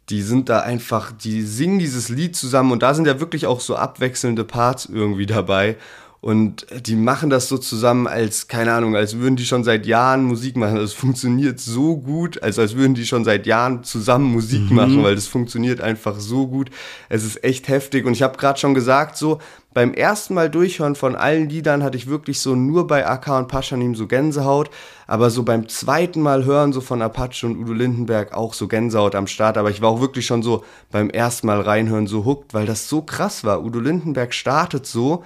die 0.09 0.23
sind 0.23 0.49
da 0.49 0.61
einfach, 0.61 1.11
die 1.11 1.43
singen 1.43 1.77
dieses 1.77 2.09
Lied 2.09 2.35
zusammen 2.35 2.71
und 2.71 2.81
da 2.81 2.95
sind 2.95 3.05
ja 3.05 3.19
wirklich 3.19 3.45
auch 3.45 3.59
so 3.59 3.75
abwechselnde 3.75 4.43
Parts 4.43 4.85
irgendwie 4.85 5.27
dabei 5.27 5.77
Und 6.21 6.67
die 6.85 6.95
machen 6.95 7.31
das 7.31 7.47
so 7.47 7.57
zusammen 7.57 8.05
als, 8.05 8.47
keine 8.47 8.73
Ahnung, 8.73 8.95
als 8.95 9.17
würden 9.17 9.37
die 9.37 9.45
schon 9.45 9.63
seit 9.63 9.87
Jahren 9.87 10.23
Musik 10.23 10.55
machen. 10.55 10.75
Das 10.75 10.93
funktioniert 10.93 11.59
so 11.59 11.97
gut, 11.97 12.43
als 12.43 12.59
als 12.59 12.75
würden 12.75 12.93
die 12.93 13.07
schon 13.07 13.23
seit 13.23 13.47
Jahren 13.47 13.83
zusammen 13.83 14.31
Musik 14.31 14.69
mhm. 14.69 14.75
machen, 14.75 15.03
weil 15.03 15.15
das 15.15 15.25
funktioniert 15.25 15.81
einfach 15.81 16.19
so 16.19 16.45
gut. 16.45 16.69
Es 17.09 17.23
ist 17.23 17.43
echt 17.43 17.69
heftig. 17.69 18.05
Und 18.05 18.13
ich 18.13 18.21
habe 18.21 18.37
gerade 18.37 18.59
schon 18.59 18.75
gesagt, 18.75 19.17
so 19.17 19.39
beim 19.73 19.95
ersten 19.95 20.35
Mal 20.35 20.51
durchhören 20.51 20.93
von 20.93 21.15
allen 21.15 21.49
Liedern 21.49 21.81
hatte 21.81 21.97
ich 21.97 22.05
wirklich 22.05 22.39
so 22.39 22.53
nur 22.55 22.85
bei 22.85 23.07
AK 23.07 23.27
und 23.39 23.47
Paschanim 23.47 23.95
so 23.95 24.05
Gänsehaut. 24.05 24.69
Aber 25.07 25.31
so 25.31 25.41
beim 25.41 25.67
zweiten 25.69 26.21
Mal 26.21 26.45
hören 26.45 26.71
so 26.71 26.81
von 26.81 27.01
Apache 27.01 27.47
und 27.47 27.57
Udo 27.57 27.73
Lindenberg 27.73 28.33
auch 28.35 28.53
so 28.53 28.67
Gänsehaut 28.67 29.15
am 29.15 29.25
Start. 29.25 29.57
Aber 29.57 29.71
ich 29.71 29.81
war 29.81 29.89
auch 29.89 30.01
wirklich 30.01 30.27
schon 30.27 30.43
so 30.43 30.63
beim 30.91 31.09
ersten 31.09 31.47
Mal 31.47 31.61
reinhören 31.61 32.05
so 32.05 32.25
hooked, 32.25 32.53
weil 32.53 32.67
das 32.67 32.87
so 32.87 33.01
krass 33.01 33.43
war. 33.43 33.63
Udo 33.63 33.79
Lindenberg 33.79 34.35
startet 34.35 34.85
so 34.85 35.23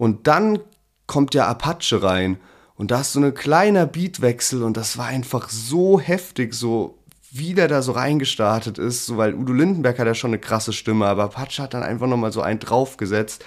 und 0.00 0.26
dann 0.26 0.60
kommt 1.06 1.34
ja 1.34 1.46
Apache 1.46 2.02
rein. 2.02 2.38
Und 2.74 2.90
da 2.90 3.02
ist 3.02 3.12
so 3.12 3.20
ein 3.20 3.34
kleiner 3.34 3.84
Beatwechsel 3.84 4.62
und 4.62 4.78
das 4.78 4.96
war 4.96 5.08
einfach 5.08 5.50
so 5.50 6.00
heftig, 6.00 6.54
so 6.54 6.96
wie 7.30 7.52
der 7.52 7.68
da 7.68 7.82
so 7.82 7.92
reingestartet 7.92 8.78
ist, 8.78 9.04
so, 9.04 9.18
weil 9.18 9.34
Udo 9.34 9.52
Lindenberg 9.52 9.98
hat 9.98 10.06
ja 10.06 10.14
schon 10.14 10.30
eine 10.30 10.38
krasse 10.38 10.72
Stimme, 10.72 11.04
aber 11.04 11.24
Apache 11.24 11.62
hat 11.62 11.74
dann 11.74 11.82
einfach 11.82 12.06
nochmal 12.06 12.32
so 12.32 12.40
einen 12.40 12.60
draufgesetzt. 12.60 13.44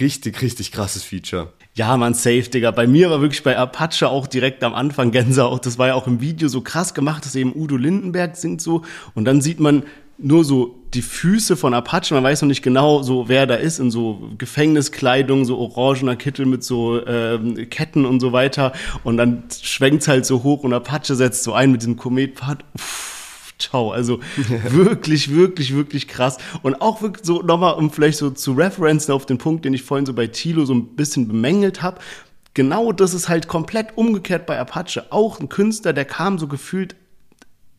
Richtig, 0.00 0.40
richtig 0.40 0.72
krasses 0.72 1.02
Feature. 1.02 1.52
Ja, 1.74 1.94
man, 1.98 2.14
safe, 2.14 2.48
Digga. 2.48 2.70
Bei 2.70 2.86
mir 2.86 3.10
war 3.10 3.20
wirklich 3.20 3.42
bei 3.42 3.58
Apache 3.58 4.08
auch 4.08 4.26
direkt 4.26 4.64
am 4.64 4.72
Anfang 4.72 5.10
Gänsehaut. 5.10 5.66
Das 5.66 5.76
war 5.76 5.88
ja 5.88 5.94
auch 5.94 6.06
im 6.06 6.22
Video 6.22 6.48
so 6.48 6.62
krass 6.62 6.94
gemacht, 6.94 7.26
dass 7.26 7.34
eben 7.34 7.54
Udo 7.54 7.76
Lindenberg 7.76 8.34
singt 8.36 8.62
so. 8.62 8.80
Und 9.14 9.26
dann 9.26 9.42
sieht 9.42 9.60
man 9.60 9.82
nur 10.16 10.42
so 10.42 10.81
die 10.94 11.02
Füße 11.02 11.56
von 11.56 11.74
Apache, 11.74 12.14
man 12.14 12.22
weiß 12.22 12.42
noch 12.42 12.48
nicht 12.48 12.62
genau 12.62 13.02
so, 13.02 13.28
wer 13.28 13.46
da 13.46 13.54
ist, 13.54 13.78
in 13.78 13.90
so 13.90 14.30
Gefängniskleidung, 14.36 15.44
so 15.44 15.58
orangener 15.58 16.16
Kittel 16.16 16.44
mit 16.44 16.62
so 16.62 17.04
ähm, 17.06 17.68
Ketten 17.70 18.04
und 18.04 18.20
so 18.20 18.32
weiter. 18.32 18.72
Und 19.02 19.16
dann 19.16 19.44
schwenkt's 19.62 20.08
halt 20.08 20.26
so 20.26 20.42
hoch 20.42 20.64
und 20.64 20.72
Apache 20.72 21.14
setzt 21.14 21.44
so 21.44 21.54
ein 21.54 21.72
mit 21.72 21.82
diesem 21.82 21.96
Kometpfad. 21.96 22.64
Ciao. 23.58 23.92
Also 23.92 24.20
wirklich, 24.68 25.34
wirklich, 25.34 25.74
wirklich 25.74 26.08
krass. 26.08 26.36
Und 26.62 26.82
auch 26.82 27.00
wirklich 27.00 27.24
so 27.24 27.40
nochmal, 27.42 27.74
um 27.74 27.90
vielleicht 27.90 28.18
so 28.18 28.30
zu 28.30 28.52
referenzen 28.52 29.14
auf 29.14 29.24
den 29.24 29.38
Punkt, 29.38 29.64
den 29.64 29.72
ich 29.72 29.82
vorhin 29.82 30.04
so 30.04 30.12
bei 30.12 30.26
Tilo 30.26 30.64
so 30.64 30.74
ein 30.74 30.94
bisschen 30.96 31.26
bemängelt 31.26 31.80
habe. 31.80 32.00
Genau 32.54 32.92
das 32.92 33.14
ist 33.14 33.30
halt 33.30 33.48
komplett 33.48 33.96
umgekehrt 33.96 34.44
bei 34.44 34.58
Apache. 34.58 35.06
Auch 35.10 35.40
ein 35.40 35.48
Künstler, 35.48 35.94
der 35.94 36.04
kam 36.04 36.38
so 36.38 36.48
gefühlt 36.48 36.96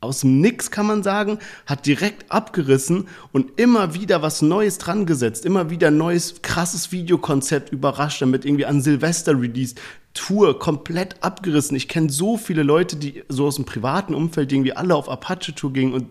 aus 0.04 0.22
dem 0.22 0.42
Nix, 0.42 0.72
kann 0.72 0.86
man 0.86 1.04
sagen, 1.04 1.40
hat 1.66 1.86
direkt 1.86 2.32
abgerissen 2.32 3.08
und 3.32 3.60
immer 3.60 3.94
wieder 3.94 4.22
was 4.22 4.42
Neues 4.42 4.78
dran 4.78 5.06
gesetzt, 5.06 5.46
immer 5.46 5.70
wieder 5.70 5.92
neues, 5.92 6.42
krasses 6.42 6.92
Videokonzept 6.92 7.72
überrascht, 7.72 8.22
damit 8.22 8.46
irgendwie 8.46 8.66
an 8.66 8.82
Silvester 8.82 9.40
released, 9.40 9.80
Tour 10.14 10.60
komplett 10.60 11.24
abgerissen. 11.24 11.76
Ich 11.76 11.88
kenne 11.88 12.10
so 12.10 12.38
viele 12.38 12.64
Leute, 12.64 12.96
die 12.96 13.24
so 13.30 13.48
aus 13.48 13.56
dem 13.56 13.66
privaten 13.66 14.14
Umfeld 14.14 14.52
irgendwie 14.52 14.74
alle 14.74 14.96
auf 14.96 15.10
Apache-Tour 15.10 15.74
gingen 15.74 15.94
und 15.94 16.08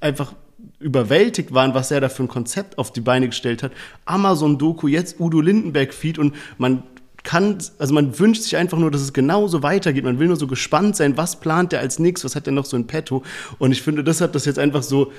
einfach 0.00 0.34
überwältigt 0.78 1.52
waren, 1.52 1.74
was 1.74 1.90
er 1.90 2.00
da 2.00 2.08
für 2.08 2.24
ein 2.24 2.28
Konzept 2.28 2.78
auf 2.78 2.92
die 2.92 3.00
Beine 3.00 3.28
gestellt 3.28 3.62
hat. 3.62 3.72
Amazon-Doku, 4.04 4.88
jetzt 4.88 5.20
Udo 5.20 5.40
Lindenberg-Feed 5.40 6.18
und 6.18 6.34
man 6.58 6.82
kann, 7.22 7.58
also 7.78 7.94
man 7.94 8.18
wünscht 8.18 8.42
sich 8.42 8.56
einfach 8.56 8.78
nur, 8.78 8.90
dass 8.90 9.00
es 9.00 9.12
genauso 9.12 9.62
weitergeht. 9.62 10.04
Man 10.04 10.18
will 10.18 10.28
nur 10.28 10.36
so 10.36 10.46
gespannt 10.46 10.96
sein, 10.96 11.16
was 11.16 11.40
plant 11.40 11.72
er 11.72 11.80
als 11.80 11.98
nächstes, 11.98 12.30
was 12.30 12.36
hat 12.36 12.46
er 12.46 12.52
noch 12.52 12.64
so 12.64 12.76
in 12.76 12.86
petto. 12.86 13.22
Und 13.58 13.72
ich 13.72 13.82
finde, 13.82 14.04
das 14.04 14.20
hat 14.20 14.34
das 14.34 14.44
jetzt 14.44 14.58
einfach 14.58 14.82
so 14.82 15.12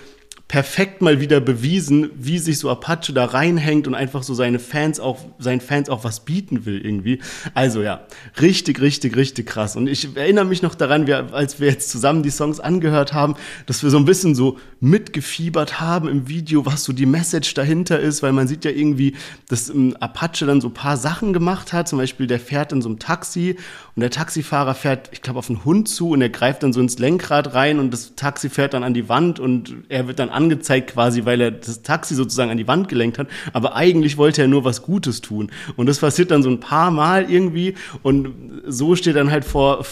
perfekt 0.51 1.01
mal 1.01 1.21
wieder 1.21 1.39
bewiesen, 1.39 2.09
wie 2.13 2.37
sich 2.37 2.59
so 2.59 2.69
Apache 2.69 3.13
da 3.13 3.23
reinhängt 3.23 3.87
und 3.87 3.95
einfach 3.95 4.21
so 4.21 4.33
seine 4.33 4.59
Fans 4.59 4.99
auch, 4.99 5.17
seinen 5.39 5.61
Fans 5.61 5.87
auch 5.87 6.03
was 6.03 6.25
bieten 6.25 6.65
will 6.65 6.85
irgendwie. 6.85 7.19
Also 7.53 7.81
ja, 7.81 8.01
richtig, 8.41 8.81
richtig, 8.81 9.15
richtig 9.15 9.47
krass. 9.47 9.77
Und 9.77 9.87
ich 9.87 10.13
erinnere 10.13 10.43
mich 10.43 10.61
noch 10.61 10.75
daran, 10.75 11.07
wir, 11.07 11.33
als 11.33 11.61
wir 11.61 11.69
jetzt 11.69 11.89
zusammen 11.89 12.21
die 12.21 12.31
Songs 12.31 12.59
angehört 12.59 13.13
haben, 13.13 13.35
dass 13.65 13.81
wir 13.81 13.89
so 13.89 13.97
ein 13.97 14.03
bisschen 14.03 14.35
so 14.35 14.57
mitgefiebert 14.81 15.79
haben 15.79 16.09
im 16.09 16.27
Video, 16.27 16.65
was 16.65 16.83
so 16.83 16.91
die 16.91 17.05
Message 17.05 17.53
dahinter 17.53 18.01
ist, 18.01 18.21
weil 18.21 18.33
man 18.33 18.49
sieht 18.49 18.65
ja 18.65 18.71
irgendwie, 18.71 19.15
dass 19.47 19.69
ähm, 19.69 19.95
Apache 20.01 20.45
dann 20.45 20.59
so 20.59 20.69
paar 20.69 20.97
Sachen 20.97 21.31
gemacht 21.31 21.71
hat. 21.71 21.87
Zum 21.87 21.97
Beispiel, 21.97 22.27
der 22.27 22.41
fährt 22.41 22.73
in 22.73 22.81
so 22.81 22.89
einem 22.89 22.99
Taxi 22.99 23.55
und 23.95 24.01
der 24.01 24.09
Taxifahrer 24.09 24.73
fährt, 24.73 25.09
ich 25.11 25.21
glaube, 25.21 25.39
auf 25.39 25.49
einen 25.49 25.65
Hund 25.65 25.89
zu 25.89 26.11
und 26.11 26.21
er 26.21 26.29
greift 26.29 26.63
dann 26.63 26.71
so 26.71 26.79
ins 26.79 26.97
Lenkrad 26.97 27.53
rein 27.53 27.77
und 27.77 27.91
das 27.91 28.15
Taxi 28.15 28.49
fährt 28.49 28.73
dann 28.73 28.83
an 28.83 28.93
die 28.93 29.09
Wand 29.09 29.39
und 29.39 29.75
er 29.89 30.07
wird 30.07 30.19
dann 30.19 30.29
angezeigt 30.29 30.91
quasi, 30.91 31.25
weil 31.25 31.41
er 31.41 31.51
das 31.51 31.81
Taxi 31.81 32.15
sozusagen 32.15 32.51
an 32.51 32.57
die 32.57 32.67
Wand 32.67 32.87
gelenkt 32.87 33.19
hat. 33.19 33.27
Aber 33.51 33.75
eigentlich 33.75 34.17
wollte 34.17 34.41
er 34.41 34.47
nur 34.47 34.63
was 34.63 34.81
Gutes 34.81 35.19
tun. 35.19 35.51
Und 35.75 35.87
das 35.87 35.99
passiert 35.99 36.31
dann 36.31 36.41
so 36.41 36.49
ein 36.49 36.61
paar 36.61 36.89
Mal 36.89 37.29
irgendwie. 37.29 37.75
Und 38.01 38.33
so 38.65 38.95
steht 38.95 39.17
dann 39.17 39.29
halt 39.29 39.43
vor, 39.43 39.83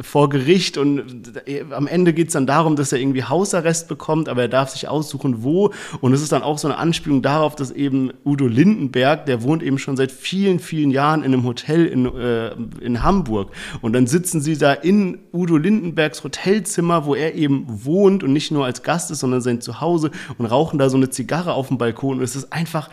vor 0.00 0.28
Gericht. 0.28 0.78
Und 0.78 1.32
am 1.70 1.88
Ende 1.88 2.12
geht 2.12 2.28
es 2.28 2.34
dann 2.34 2.46
darum, 2.46 2.76
dass 2.76 2.92
er 2.92 3.00
irgendwie 3.00 3.24
Hausarrest 3.24 3.88
bekommt, 3.88 4.28
aber 4.28 4.42
er 4.42 4.48
darf 4.48 4.70
sich 4.70 4.86
aussuchen, 4.86 5.42
wo. 5.42 5.72
Und 6.00 6.12
es 6.12 6.22
ist 6.22 6.30
dann 6.30 6.42
auch 6.42 6.58
so 6.58 6.68
eine 6.68 6.78
Anspielung 6.78 7.22
darauf, 7.22 7.56
dass 7.56 7.72
eben 7.72 8.12
Udo 8.24 8.46
Lindenberg, 8.46 9.26
der 9.26 9.42
wohnt 9.42 9.64
eben 9.64 9.78
schon 9.78 9.96
seit 9.96 10.12
vielen, 10.12 10.60
vielen 10.60 10.90
Jahren 10.90 11.24
in 11.24 11.32
einem 11.32 11.44
Hotel 11.44 11.86
in, 11.86 12.06
äh, 12.06 12.50
in 12.80 13.02
Hamburg. 13.02 13.47
Und 13.82 13.92
dann 13.94 14.06
sitzen 14.06 14.40
sie 14.40 14.56
da 14.56 14.72
in 14.72 15.18
Udo 15.32 15.56
Lindenbergs 15.56 16.24
Hotelzimmer, 16.24 17.04
wo 17.04 17.14
er 17.14 17.34
eben 17.34 17.64
wohnt 17.66 18.22
und 18.22 18.32
nicht 18.32 18.50
nur 18.50 18.64
als 18.64 18.82
Gast 18.82 19.10
ist, 19.10 19.20
sondern 19.20 19.40
sein 19.40 19.60
Zuhause 19.60 19.88
Hause 19.88 20.10
und 20.36 20.46
rauchen 20.46 20.78
da 20.78 20.88
so 20.90 20.96
eine 20.96 21.10
Zigarre 21.10 21.54
auf 21.54 21.68
dem 21.68 21.78
Balkon. 21.78 22.18
Und 22.18 22.24
es 22.24 22.36
ist 22.36 22.52
einfach, 22.52 22.90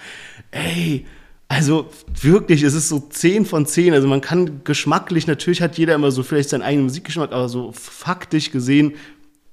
ey, 0.51 1.05
also 1.47 1.89
wirklich, 2.21 2.63
es 2.63 2.73
ist 2.73 2.89
so 2.89 2.99
10 2.99 3.45
von 3.45 3.65
10. 3.65 3.93
Also 3.93 4.07
man 4.07 4.21
kann 4.21 4.61
geschmacklich, 4.63 5.27
natürlich 5.27 5.61
hat 5.61 5.77
jeder 5.77 5.95
immer 5.95 6.11
so 6.11 6.23
vielleicht 6.23 6.49
seinen 6.49 6.63
eigenen 6.63 6.85
Musikgeschmack, 6.85 7.31
aber 7.31 7.49
so 7.49 7.71
faktisch 7.71 8.51
gesehen, 8.51 8.93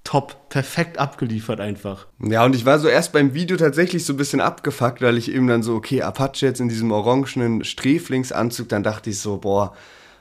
top, 0.04 0.48
perfekt 0.48 0.98
abgeliefert 0.98 1.60
einfach. 1.60 2.06
Ja, 2.20 2.44
und 2.44 2.56
ich 2.56 2.64
war 2.64 2.78
so 2.78 2.88
erst 2.88 3.12
beim 3.12 3.34
Video 3.34 3.56
tatsächlich 3.56 4.04
so 4.04 4.14
ein 4.14 4.16
bisschen 4.16 4.40
abgefuckt, 4.40 5.00
weil 5.00 5.16
ich 5.16 5.30
eben 5.30 5.46
dann 5.46 5.62
so, 5.62 5.74
okay, 5.74 6.02
Apache 6.02 6.46
jetzt 6.46 6.60
in 6.60 6.68
diesem 6.68 6.90
orangenen 6.90 7.62
Sträflingsanzug, 7.62 8.68
dann 8.68 8.82
dachte 8.82 9.10
ich 9.10 9.20
so, 9.20 9.36
boah, 9.36 9.74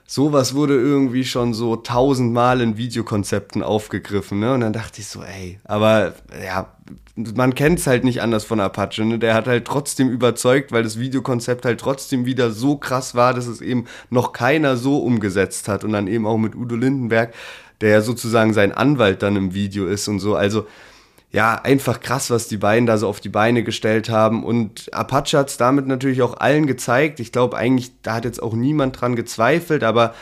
sowas 0.06 0.56
wurde 0.56 0.76
irgendwie 0.76 1.24
schon 1.24 1.54
so 1.54 1.76
tausendmal 1.76 2.62
in 2.62 2.78
Videokonzepten 2.78 3.64
aufgegriffen, 3.64 4.40
ne? 4.40 4.54
Und 4.54 4.62
dann 4.62 4.74
dachte 4.74 5.02
ich 5.02 5.08
so, 5.08 5.24
ey, 5.24 5.60
aber 5.64 6.14
ja, 6.44 6.76
man 7.16 7.56
kennt 7.56 7.80
es 7.80 7.88
halt 7.88 8.04
nicht 8.04 8.22
anders 8.22 8.44
von 8.44 8.60
Apache, 8.60 9.06
ne? 9.06 9.20
Der 9.20 9.34
hat 9.34 9.48
halt 9.48 9.66
trotzdem 9.66 10.10
überzeugt, 10.10 10.72
weil 10.72 10.84
das 10.84 11.00
Videokonzept 11.00 11.66
halt 11.66 11.80
trotzdem 11.80 12.26
wieder 12.26 12.52
so 12.52 12.78
krass 12.78 13.16
war, 13.16 13.34
dass 13.34 13.48
es 13.48 13.62
eben 13.62 13.86
noch 14.10 14.34
keiner 14.34 14.78
so 14.78 15.00
umgesetzt 15.00 15.68
hat. 15.68 15.84
Und 15.84 15.94
dann 15.94 16.08
eben 16.08 16.26
auch 16.26 16.38
mit 16.38 16.56
Udo 16.56 16.76
Lindenberg, 16.76 17.34
der 17.80 17.90
ja 17.90 18.02
sozusagen 18.02 18.54
sein 18.54 18.72
Anwalt 18.72 19.24
dann 19.24 19.36
im 19.36 19.54
Video 19.54 19.88
ist 19.88 20.08
und 20.08 20.20
so. 20.20 20.36
Also, 20.36 20.68
ja, 21.32 21.56
einfach 21.56 22.02
krass, 22.02 22.30
was 22.30 22.50
die 22.50 22.58
beiden 22.58 22.86
da 22.86 22.98
so 22.98 23.08
auf 23.08 23.22
die 23.22 23.30
Beine 23.30 23.64
gestellt 23.64 24.10
haben. 24.10 24.44
Und 24.44 24.94
Apache 24.94 25.38
hat 25.38 25.50
es 25.50 25.58
damit 25.58 25.88
natürlich 25.88 26.22
auch 26.22 26.38
allen 26.38 26.68
gezeigt. 26.68 27.22
Ich 27.22 27.32
glaube 27.32 27.58
eigentlich, 27.58 27.94
da 28.02 28.16
hat 28.16 28.26
jetzt 28.26 28.44
auch 28.44 28.54
niemand 28.54 29.00
dran 29.00 29.16
gezweifelt, 29.16 29.84
aber 29.84 30.14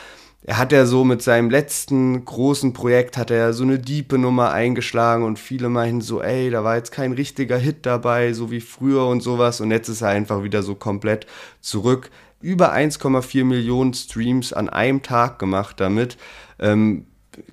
er 0.43 0.57
hat 0.57 0.71
ja 0.71 0.85
so 0.85 1.03
mit 1.03 1.21
seinem 1.21 1.49
letzten 1.49 2.23
großen 2.23 2.73
Projekt 2.73 3.17
hat 3.17 3.29
er 3.31 3.53
so 3.53 3.63
eine 3.63 3.79
diepe 3.79 4.17
Nummer 4.17 4.51
eingeschlagen 4.51 5.23
und 5.23 5.37
viele 5.37 5.67
meinen 5.67 5.99
so, 6.01 6.21
ey, 6.21 6.49
da 6.49 6.63
war 6.63 6.77
jetzt 6.77 6.91
kein 6.91 7.11
richtiger 7.11 7.57
Hit 7.57 7.85
dabei, 7.85 8.31
so 8.33 8.49
wie 8.51 8.61
früher 8.61 9.07
und 9.07 9.21
sowas. 9.21 9.61
Und 9.61 9.71
jetzt 9.71 9.89
ist 9.89 10.01
er 10.01 10.09
einfach 10.09 10.43
wieder 10.43 10.63
so 10.63 10.75
komplett 10.75 11.25
zurück. 11.59 12.09
Über 12.39 12.71
1,4 12.71 13.43
Millionen 13.43 13.93
Streams 13.93 14.53
an 14.53 14.69
einem 14.69 15.01
Tag 15.01 15.39
gemacht 15.39 15.79
damit. 15.79 16.17
Ähm, 16.59 17.05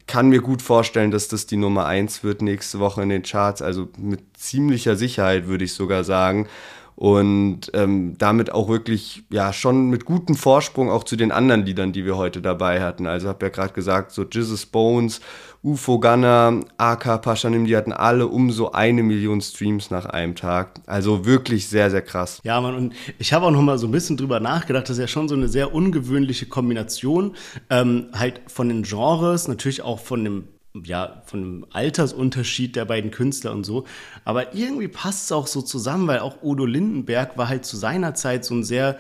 kann 0.07 0.28
mir 0.28 0.41
gut 0.41 0.62
vorstellen, 0.62 1.11
dass 1.11 1.28
das 1.28 1.47
die 1.47 1.57
Nummer 1.57 1.87
1 1.87 2.24
wird 2.24 2.43
nächste 2.43 2.78
Woche 2.78 3.03
in 3.03 3.09
den 3.09 3.22
Charts. 3.22 3.62
Also 3.62 3.89
mit 3.99 4.20
ziemlicher 4.37 4.97
Sicherheit 4.97 5.47
würde 5.47 5.64
ich 5.64 5.74
sogar 5.74 6.05
sagen 6.05 6.49
und 6.97 7.70
ähm, 7.74 8.16
damit 8.16 8.53
auch 8.53 8.68
wirklich 8.68 9.24
ja 9.30 9.53
schon 9.53 9.91
mit 9.91 10.07
gutem 10.07 10.34
Vorsprung 10.34 10.91
auch 10.91 11.05
zu 11.05 11.16
den 11.16 11.30
anderen 11.30 11.66
Liedern, 11.66 11.93
die 11.93 12.07
wir 12.07 12.16
heute 12.16 12.41
dabei 12.41 12.82
hatten. 12.82 13.07
Also 13.07 13.28
habe 13.28 13.45
ja 13.45 13.51
gerade 13.51 13.74
gesagt, 13.74 14.12
so 14.12 14.24
Jesus 14.24 14.64
Bones, 14.64 15.20
UFO 15.62 15.98
Gunner, 15.98 16.61
AK 16.78 17.22
Paschanim, 17.22 17.66
die 17.66 17.76
hatten 17.76 17.92
alle 17.92 18.26
um 18.28 18.50
so 18.50 18.72
eine 18.72 19.02
Million 19.02 19.40
Streams 19.40 19.90
nach 19.90 20.07
einem 20.07 20.34
Tag. 20.34 20.80
Also 20.86 21.24
wirklich 21.24 21.68
sehr, 21.68 21.90
sehr 21.90 22.02
krass. 22.02 22.40
Ja, 22.44 22.61
man, 22.61 22.74
und 22.74 22.94
ich 23.18 23.32
habe 23.32 23.46
auch 23.46 23.50
noch 23.50 23.62
mal 23.62 23.78
so 23.78 23.86
ein 23.86 23.92
bisschen 23.92 24.16
drüber 24.16 24.40
nachgedacht, 24.40 24.84
das 24.84 24.96
ist 24.96 25.00
ja 25.00 25.09
schon 25.09 25.28
so 25.28 25.34
eine 25.34 25.48
sehr 25.48 25.74
ungewöhnliche 25.74 26.46
Kombination, 26.46 27.34
ähm, 27.70 28.09
halt 28.12 28.40
von 28.46 28.68
den 28.68 28.82
Genres, 28.82 29.48
natürlich 29.48 29.82
auch 29.82 29.98
von 29.98 30.24
dem 30.24 30.44
ja, 30.84 31.22
von 31.24 31.40
dem 31.40 31.66
Altersunterschied 31.70 32.76
der 32.76 32.84
beiden 32.84 33.11
Künstler 33.11 33.52
und 33.52 33.64
so. 33.64 33.86
Aber 34.26 34.54
irgendwie 34.54 34.88
passt 34.88 35.24
es 35.24 35.32
auch 35.32 35.46
so 35.46 35.62
zusammen, 35.62 36.07
weil 36.07 36.18
auch 36.18 36.42
Udo 36.42 36.66
Lindenberg 36.66 37.38
war 37.38 37.48
halt 37.48 37.64
zu 37.64 37.78
seiner 37.78 38.14
Zeit 38.14 38.44
so 38.44 38.54
ein 38.54 38.62
sehr 38.62 38.98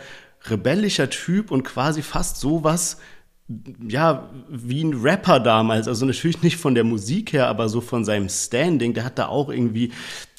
rebellischer 0.48 1.10
Typ 1.10 1.50
und 1.50 1.64
quasi 1.64 2.02
fast 2.02 2.38
sowas, 2.38 2.98
ja, 3.88 4.28
wie 4.48 4.82
ein 4.82 4.94
Rapper 4.94 5.38
damals. 5.38 5.86
Also 5.86 6.04
natürlich 6.04 6.42
nicht 6.42 6.56
von 6.56 6.74
der 6.74 6.84
Musik 6.84 7.32
her, 7.32 7.46
aber 7.46 7.68
so 7.68 7.80
von 7.80 8.04
seinem 8.04 8.28
Standing. 8.28 8.94
Der 8.94 9.04
hat 9.04 9.18
da 9.18 9.26
auch 9.26 9.50
irgendwie 9.50 9.92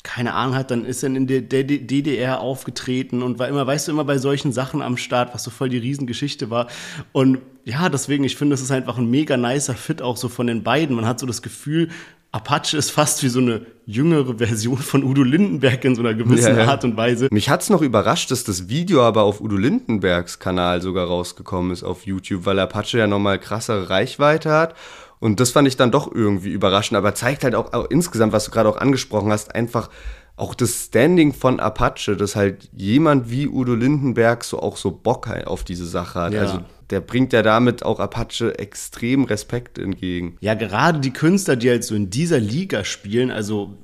keine 0.08 0.34
Ahnung 0.36 0.55
hat, 0.55 0.72
dann 0.72 0.86
ist 0.86 1.03
er 1.03 1.14
in 1.14 1.28
der 1.28 1.41
DDR 1.41 2.39
aufgetreten 2.39 3.22
und 3.22 3.39
war 3.39 3.49
immer, 3.49 3.68
weißt 3.68 3.88
du, 3.89 3.91
immer 3.91 4.05
bei 4.05 4.18
solchen 4.18 4.53
Sachen 4.53 4.82
am 4.82 4.95
Start, 4.95 5.34
was 5.34 5.43
so 5.43 5.51
voll 5.51 5.68
die 5.68 5.78
Riesengeschichte 5.78 6.49
war. 6.49 6.68
Und 7.12 7.39
ja, 7.66 7.89
deswegen, 7.89 8.24
ich 8.24 8.38
finde, 8.38 8.53
es 8.53 8.62
ist 8.62 8.72
einfach 8.72 8.97
ein 8.97 9.10
mega 9.10 9.36
nicer 9.36 9.74
Fit 9.74 10.01
auch 10.01 10.16
so 10.16 10.30
von 10.30 10.47
den 10.47 10.64
beiden. 10.64 10.95
Man 10.95 11.05
hat 11.05 11.20
so 11.20 11.26
das 11.26 11.41
Gefühl, 11.41 11.89
Apache 12.38 12.78
ist 12.78 12.92
fast 12.92 13.24
wie 13.24 13.30
so 13.30 13.40
eine 13.40 13.66
jüngere 13.88 14.38
Version 14.38 14.78
von 14.78 15.04
Udo 15.04 15.24
Lindenberg 15.24 15.84
in 15.86 15.96
so 15.96 16.02
einer 16.02 16.14
gewissen 16.14 16.56
ja, 16.56 16.66
ja. 16.66 16.68
Art 16.70 16.84
und 16.84 16.96
Weise. 16.96 17.30
Mich 17.32 17.50
hat's 17.50 17.72
noch 17.72 17.82
überrascht, 17.82 18.30
dass 18.30 18.44
das 18.44 18.70
Video 18.70 19.02
aber 19.02 19.24
auf 19.24 19.42
Udo 19.42 19.58
Lindenbergs 19.58 20.38
Kanal 20.38 20.84
sogar 20.84 21.08
rausgekommen 21.08 21.72
ist 21.72 21.84
auf 21.84 22.06
YouTube, 22.06 22.46
weil 22.46 22.60
Apache 22.60 23.00
ja 23.00 23.08
nochmal 23.08 23.40
krassere 23.40 23.90
Reichweite 23.90 24.52
hat. 24.52 24.76
Und 25.20 25.40
das 25.40 25.50
fand 25.50 25.68
ich 25.68 25.78
dann 25.78 25.90
doch 25.90 26.14
irgendwie 26.14 26.52
überraschend, 26.52 26.96
aber 26.96 27.16
zeigt 27.16 27.44
halt 27.44 27.56
auch, 27.56 27.74
auch 27.74 27.90
insgesamt, 27.90 28.34
was 28.34 28.46
du 28.46 28.52
gerade 28.52 28.70
auch 28.70 28.78
angesprochen 28.78 29.32
hast, 29.32 29.56
einfach 29.56 29.90
auch 30.38 30.54
das 30.54 30.86
Standing 30.86 31.34
von 31.34 31.60
Apache, 31.60 32.16
dass 32.16 32.36
halt 32.36 32.70
jemand 32.76 33.32
wie 33.32 33.48
Udo 33.48 33.74
Lindenberg 33.74 34.44
so 34.44 34.60
auch 34.60 34.78
so 34.78 34.92
Bock 34.92 35.28
halt 35.28 35.48
auf 35.48 35.64
diese 35.64 35.88
Sache 35.88 36.20
hat. 36.22 36.34
Ja. 36.34 36.42
Also 36.42 36.60
der 36.92 37.02
bringt 37.02 37.34
ja 37.34 37.42
damit 37.42 37.84
auch 37.84 38.00
Apache 38.00 38.58
extrem 38.60 39.26
Respekt 39.26 39.78
entgegen. 39.78 40.38
Ja, 40.40 40.54
gerade 40.54 41.00
die 41.00 41.12
Künstler, 41.12 41.56
die 41.56 41.70
halt 41.70 41.84
so 41.84 41.96
in 41.96 42.12
dieser 42.12 42.40
Liga 42.40 42.86
spielen, 42.86 43.32
also 43.32 43.76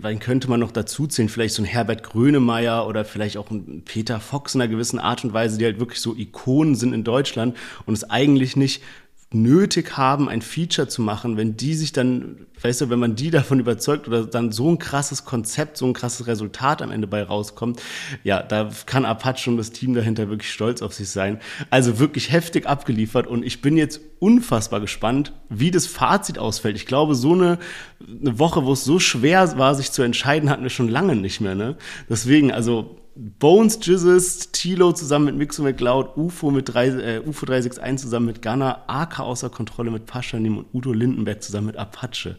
wen 0.00 0.20
könnte 0.20 0.48
man 0.48 0.60
noch 0.60 0.70
dazu 0.70 1.06
zählen? 1.06 1.30
Vielleicht 1.30 1.54
so 1.54 1.62
ein 1.62 1.66
Herbert 1.66 2.04
Grönemeyer 2.04 2.86
oder 2.86 3.04
vielleicht 3.04 3.38
auch 3.38 3.50
ein 3.50 3.82
Peter 3.84 4.20
Fox 4.20 4.54
in 4.54 4.60
einer 4.60 4.70
gewissen 4.70 4.98
Art 4.98 5.24
und 5.24 5.32
Weise, 5.32 5.58
die 5.58 5.64
halt 5.64 5.80
wirklich 5.80 6.00
so 6.00 6.14
Ikonen 6.14 6.76
sind 6.76 6.92
in 6.92 7.04
Deutschland 7.04 7.56
und 7.86 7.94
es 7.94 8.08
eigentlich 8.08 8.54
nicht 8.54 8.82
nötig 9.32 9.96
haben, 9.96 10.28
ein 10.28 10.40
Feature 10.40 10.86
zu 10.86 11.02
machen, 11.02 11.36
wenn 11.36 11.56
die 11.56 11.74
sich 11.74 11.92
dann, 11.92 12.46
weißt 12.60 12.82
du, 12.82 12.90
wenn 12.90 13.00
man 13.00 13.16
die 13.16 13.30
davon 13.30 13.58
überzeugt 13.58 14.06
oder 14.06 14.24
dann 14.24 14.52
so 14.52 14.70
ein 14.70 14.78
krasses 14.78 15.24
Konzept, 15.24 15.76
so 15.76 15.86
ein 15.86 15.94
krasses 15.94 16.28
Resultat 16.28 16.80
am 16.80 16.92
Ende 16.92 17.08
bei 17.08 17.24
rauskommt, 17.24 17.82
ja, 18.22 18.40
da 18.40 18.70
kann 18.86 19.04
Apache 19.04 19.50
und 19.50 19.56
das 19.56 19.72
Team 19.72 19.94
dahinter 19.94 20.28
wirklich 20.28 20.52
stolz 20.52 20.80
auf 20.80 20.94
sich 20.94 21.08
sein. 21.08 21.40
Also 21.70 21.98
wirklich 21.98 22.30
heftig 22.30 22.66
abgeliefert 22.66 23.26
und 23.26 23.44
ich 23.44 23.60
bin 23.60 23.76
jetzt 23.76 24.00
unfassbar 24.20 24.80
gespannt, 24.80 25.32
wie 25.48 25.72
das 25.72 25.88
Fazit 25.88 26.38
ausfällt. 26.38 26.76
Ich 26.76 26.86
glaube, 26.86 27.16
so 27.16 27.32
eine, 27.32 27.58
eine 28.08 28.38
Woche, 28.38 28.64
wo 28.64 28.74
es 28.74 28.84
so 28.84 29.00
schwer 29.00 29.58
war, 29.58 29.74
sich 29.74 29.90
zu 29.90 30.02
entscheiden, 30.02 30.50
hatten 30.50 30.62
wir 30.62 30.70
schon 30.70 30.88
lange 30.88 31.16
nicht 31.16 31.40
mehr, 31.40 31.56
ne? 31.56 31.76
Deswegen, 32.08 32.52
also 32.52 32.96
Bones, 33.16 33.78
Jizzes, 33.80 34.52
Tilo 34.52 34.92
zusammen 34.92 35.26
mit 35.26 35.36
Mixo 35.36 35.62
McLeod, 35.62 36.16
UFO 36.16 36.50
mit 36.50 36.72
3, 36.72 36.86
äh, 36.88 37.18
UFO 37.20 37.46
361 37.46 38.04
zusammen 38.04 38.26
mit 38.26 38.42
Gunner, 38.42 38.84
AK 38.86 39.20
außer 39.20 39.48
Kontrolle 39.48 39.90
mit 39.90 40.04
Paschanim 40.06 40.58
und 40.58 40.66
Udo 40.74 40.92
Lindenberg 40.92 41.42
zusammen 41.42 41.68
mit 41.68 41.76
Apache. 41.76 42.36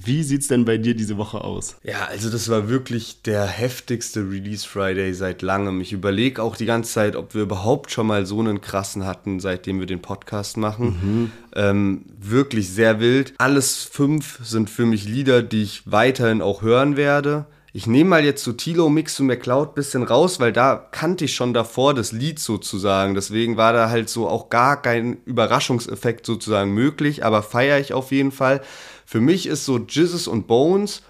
Wie 0.00 0.22
sieht's 0.22 0.46
denn 0.46 0.64
bei 0.64 0.78
dir 0.78 0.94
diese 0.94 1.16
Woche 1.16 1.42
aus? 1.42 1.76
Ja, 1.82 2.06
also 2.06 2.30
das 2.30 2.48
war 2.48 2.68
wirklich 2.68 3.22
der 3.22 3.46
heftigste 3.46 4.20
Release 4.20 4.66
Friday 4.66 5.12
seit 5.12 5.42
langem. 5.42 5.80
Ich 5.80 5.92
überlege 5.92 6.42
auch 6.42 6.56
die 6.56 6.66
ganze 6.66 6.92
Zeit, 6.92 7.16
ob 7.16 7.34
wir 7.34 7.42
überhaupt 7.42 7.90
schon 7.90 8.06
mal 8.06 8.24
so 8.24 8.38
einen 8.38 8.60
krassen 8.60 9.04
hatten, 9.06 9.40
seitdem 9.40 9.80
wir 9.80 9.86
den 9.86 10.00
Podcast 10.00 10.56
machen. 10.56 10.86
Mhm. 11.02 11.30
Ähm, 11.54 12.04
wirklich 12.20 12.70
sehr 12.70 13.00
wild. 13.00 13.34
Alles 13.38 13.82
fünf 13.84 14.38
sind 14.44 14.70
für 14.70 14.86
mich 14.86 15.04
Lieder, 15.04 15.42
die 15.42 15.62
ich 15.62 15.82
weiterhin 15.84 16.42
auch 16.42 16.62
hören 16.62 16.96
werde. 16.96 17.46
Ich 17.78 17.86
nehme 17.86 18.10
mal 18.10 18.24
jetzt 18.24 18.42
so 18.42 18.52
Tilo 18.52 18.88
Mix 18.88 19.14
zu 19.14 19.22
McCloud 19.22 19.76
bisschen 19.76 20.02
raus, 20.02 20.40
weil 20.40 20.52
da 20.52 20.88
kannte 20.90 21.26
ich 21.26 21.36
schon 21.36 21.54
davor 21.54 21.94
das 21.94 22.10
Lied 22.10 22.40
sozusagen. 22.40 23.14
Deswegen 23.14 23.56
war 23.56 23.72
da 23.72 23.88
halt 23.88 24.08
so 24.08 24.28
auch 24.28 24.50
gar 24.50 24.82
kein 24.82 25.18
Überraschungseffekt 25.26 26.26
sozusagen 26.26 26.72
möglich, 26.74 27.24
aber 27.24 27.44
feiere 27.44 27.78
ich 27.78 27.92
auf 27.92 28.10
jeden 28.10 28.32
Fall. 28.32 28.62
Für 29.06 29.20
mich 29.20 29.46
ist 29.46 29.64
so 29.64 29.78
Jizzes 29.78 30.26
und 30.26 30.48
Bones 30.48 31.02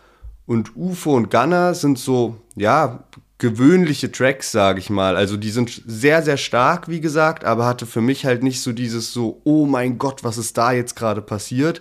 und 0.45 0.77
UFO 0.77 1.15
und 1.15 1.31
Gunner 1.31 1.73
sind 1.73 1.99
so, 1.99 2.37
ja, 2.55 3.03
gewöhnliche 3.39 4.13
Tracks, 4.13 4.53
sage 4.53 4.81
ich 4.81 4.91
mal. 4.91 5.17
Also 5.17 5.39
die 5.39 5.51
sind 5.51 5.83
sehr, 5.87 6.23
sehr 6.23 6.37
stark, 6.37 6.87
wie 6.87 7.01
gesagt, 7.01 7.47
aber 7.47 7.65
hatte 7.65 7.87
für 7.87 8.03
mich 8.03 8.27
halt 8.27 8.43
nicht 8.43 8.61
so 8.61 8.73
dieses 8.73 9.15
so, 9.15 9.41
oh 9.45 9.65
mein 9.65 9.97
Gott, 9.97 10.23
was 10.23 10.37
ist 10.37 10.59
da 10.59 10.73
jetzt 10.73 10.97
gerade 10.97 11.23
passiert? 11.23 11.81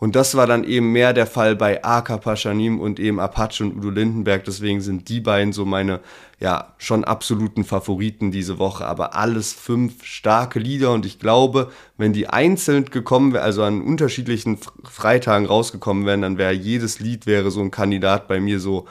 Und 0.00 0.14
das 0.14 0.36
war 0.36 0.46
dann 0.46 0.62
eben 0.62 0.92
mehr 0.92 1.12
der 1.12 1.26
Fall 1.26 1.56
bei 1.56 1.82
Aka 1.82 2.18
Paschanim 2.18 2.78
und 2.78 3.00
eben 3.00 3.18
Apache 3.18 3.64
und 3.64 3.76
Udo 3.76 3.90
Lindenberg. 3.90 4.44
Deswegen 4.44 4.80
sind 4.80 5.08
die 5.08 5.20
beiden 5.20 5.52
so 5.52 5.64
meine, 5.64 6.00
ja, 6.38 6.72
schon 6.78 7.02
absoluten 7.02 7.64
Favoriten 7.64 8.30
diese 8.30 8.60
Woche. 8.60 8.86
Aber 8.86 9.16
alles 9.16 9.52
fünf 9.52 10.04
starke 10.04 10.60
Lieder 10.60 10.92
und 10.92 11.04
ich 11.04 11.18
glaube, 11.18 11.72
wenn 11.96 12.12
die 12.12 12.28
einzeln 12.28 12.84
gekommen 12.84 13.32
wären, 13.32 13.44
also 13.44 13.64
an 13.64 13.82
unterschiedlichen 13.82 14.58
Freitagen 14.84 15.46
rausgekommen 15.46 16.06
wären, 16.06 16.22
dann 16.22 16.38
wäre 16.38 16.52
jedes 16.52 17.00
Lied 17.00 17.26
wäre 17.26 17.50
so 17.50 17.60
ein 17.60 17.72
Kandidat 17.72 18.28
bei 18.28 18.38
mir 18.38 18.60
so 18.60 18.86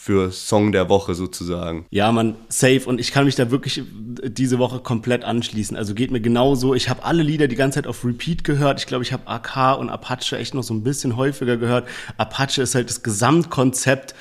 für 0.00 0.30
Song 0.30 0.70
der 0.70 0.88
Woche 0.88 1.16
sozusagen. 1.16 1.84
Ja, 1.90 2.12
man, 2.12 2.36
safe. 2.48 2.82
Und 2.86 3.00
ich 3.00 3.10
kann 3.10 3.24
mich 3.24 3.34
da 3.34 3.50
wirklich 3.50 3.82
diese 4.22 4.60
Woche 4.60 4.78
komplett 4.78 5.24
anschließen. 5.24 5.76
Also 5.76 5.92
geht 5.92 6.12
mir 6.12 6.20
genauso. 6.20 6.74
Ich 6.74 6.88
habe 6.88 7.04
alle 7.04 7.24
Lieder 7.24 7.48
die 7.48 7.56
ganze 7.56 7.76
Zeit 7.76 7.88
auf 7.88 8.04
Repeat 8.04 8.44
gehört. 8.44 8.78
Ich 8.78 8.86
glaube, 8.86 9.02
ich 9.02 9.12
habe 9.12 9.26
AK 9.26 9.76
und 9.78 9.90
Apache 9.90 10.38
echt 10.38 10.54
noch 10.54 10.62
so 10.62 10.72
ein 10.72 10.84
bisschen 10.84 11.16
häufiger 11.16 11.56
gehört. 11.56 11.88
Apache 12.16 12.62
ist 12.62 12.76
halt 12.76 12.88
das 12.88 13.02
Gesamtkonzept 13.02 14.14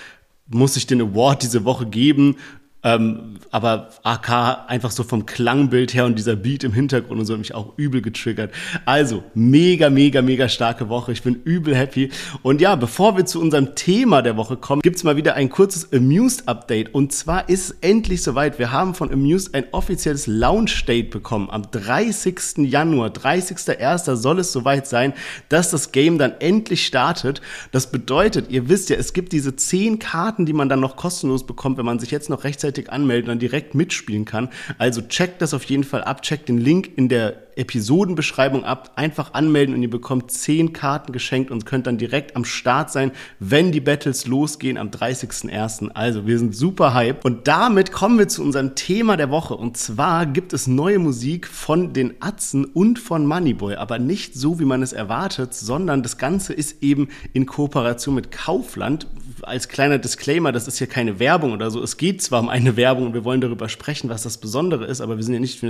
muss 0.49 0.77
ich 0.77 0.87
den 0.87 1.01
Award 1.01 1.43
diese 1.43 1.65
Woche 1.65 1.85
geben. 1.85 2.37
Ähm, 2.83 3.39
aber 3.49 3.89
AK 4.03 4.69
einfach 4.69 4.91
so 4.91 5.03
vom 5.03 5.25
Klangbild 5.25 5.95
her 5.95 6.05
und 6.05 6.15
dieser 6.17 6.35
Beat 6.35 6.63
im 6.63 6.73
Hintergrund 6.73 7.19
und 7.19 7.25
so 7.25 7.33
hat 7.33 7.39
mich 7.39 7.55
auch 7.55 7.73
übel 7.75 8.03
getriggert. 8.03 8.53
Also, 8.85 9.23
mega, 9.33 9.89
mega, 9.89 10.21
mega 10.21 10.47
starke 10.47 10.87
Woche. 10.87 11.11
Ich 11.11 11.23
bin 11.23 11.41
übel 11.43 11.75
happy. 11.75 12.11
Und 12.43 12.61
ja, 12.61 12.75
bevor 12.75 13.17
wir 13.17 13.25
zu 13.25 13.41
unserem 13.41 13.73
Thema 13.73 14.21
der 14.21 14.37
Woche 14.37 14.57
kommen, 14.57 14.81
gibt's 14.83 15.03
mal 15.03 15.15
wieder 15.15 15.33
ein 15.33 15.49
kurzes 15.49 15.91
Amused-Update. 15.91 16.93
Und 16.93 17.11
zwar 17.13 17.49
ist 17.49 17.69
es 17.69 17.77
endlich 17.81 18.21
soweit. 18.21 18.59
Wir 18.59 18.71
haben 18.71 18.93
von 18.93 19.11
Amused 19.11 19.55
ein 19.55 19.65
offizielles 19.71 20.27
Launch-Date 20.27 21.09
bekommen. 21.09 21.49
Am 21.49 21.63
30. 21.71 22.57
Januar, 22.59 23.09
30.01. 23.09 24.15
soll 24.15 24.39
es 24.39 24.51
soweit 24.51 24.85
sein, 24.85 25.13
dass 25.49 25.71
das 25.71 25.91
Game 25.91 26.19
dann 26.19 26.35
endlich 26.39 26.85
startet. 26.85 27.41
Das 27.71 27.91
bedeutet, 27.91 28.51
ihr 28.51 28.69
wisst 28.69 28.91
ja, 28.91 28.97
es 28.97 29.13
gibt 29.13 29.31
diese 29.31 29.55
10 29.55 29.97
Karten, 29.97 30.45
die 30.45 30.53
man 30.53 30.69
dann 30.69 30.79
noch 30.79 30.95
kostenlos 30.95 31.45
bekommt, 31.45 31.79
wenn 31.79 31.85
man 31.85 31.97
sich 31.97 32.11
jetzt 32.11 32.29
noch 32.29 32.43
rechtzeitig 32.43 32.66
rechtzeitig 32.67 32.91
anmelden 32.91 33.25
und 33.25 33.29
dann 33.29 33.39
direkt 33.39 33.75
mitspielen 33.75 34.25
kann. 34.25 34.49
Also 34.77 35.01
checkt 35.01 35.41
das 35.41 35.53
auf 35.53 35.63
jeden 35.65 35.83
Fall 35.83 36.03
ab, 36.03 36.21
checkt 36.21 36.49
den 36.49 36.57
Link 36.57 36.91
in 36.97 37.09
der 37.09 37.47
Episodenbeschreibung 37.57 38.63
ab, 38.63 38.91
einfach 38.95 39.33
anmelden 39.33 39.73
und 39.73 39.81
ihr 39.81 39.89
bekommt 39.89 40.29
10 40.29 40.73
Karten 40.73 41.11
geschenkt 41.11 41.49
und 41.49 41.65
könnt 41.65 41.87
dann 41.87 41.97
direkt 41.97 42.35
am 42.35 42.45
Start 42.45 42.91
sein, 42.91 43.11
wenn 43.39 43.71
die 43.71 43.79
Battles 43.81 44.27
losgehen 44.27 44.77
am 44.77 44.89
30.01. 44.89 45.89
Also 45.93 46.27
wir 46.27 46.37
sind 46.37 46.55
super 46.55 46.93
hype 46.93 47.25
und 47.25 47.47
damit 47.47 47.91
kommen 47.91 48.19
wir 48.19 48.27
zu 48.27 48.43
unserem 48.43 48.75
Thema 48.75 49.17
der 49.17 49.31
Woche 49.31 49.55
und 49.55 49.75
zwar 49.75 50.27
gibt 50.27 50.53
es 50.53 50.67
neue 50.67 50.99
Musik 50.99 51.47
von 51.47 51.93
den 51.93 52.15
Atzen 52.19 52.65
und 52.65 52.99
von 52.99 53.25
Moneyboy, 53.25 53.75
aber 53.75 53.97
nicht 53.97 54.35
so, 54.35 54.59
wie 54.59 54.65
man 54.65 54.83
es 54.83 54.93
erwartet, 54.93 55.55
sondern 55.55 56.03
das 56.03 56.17
Ganze 56.17 56.53
ist 56.53 56.83
eben 56.83 57.07
in 57.33 57.47
Kooperation 57.47 58.13
mit 58.13 58.31
Kaufland. 58.31 59.07
Als 59.41 59.67
kleiner 59.67 59.97
Disclaimer, 59.97 60.51
das 60.51 60.67
ist 60.67 60.77
hier 60.77 60.87
keine 60.87 61.19
Werbung 61.19 61.53
oder 61.53 61.71
so. 61.71 61.81
Es 61.81 61.97
geht 61.97 62.21
zwar 62.21 62.39
um 62.39 62.49
eine 62.49 62.75
Werbung 62.75 63.07
und 63.07 63.13
wir 63.13 63.23
wollen 63.23 63.41
darüber 63.41 63.69
sprechen, 63.69 64.09
was 64.09 64.23
das 64.23 64.37
Besondere 64.37 64.85
ist, 64.85 65.01
aber 65.01 65.17
wir 65.17 65.23
sind 65.23 65.33
ja 65.33 65.39
nicht, 65.39 65.63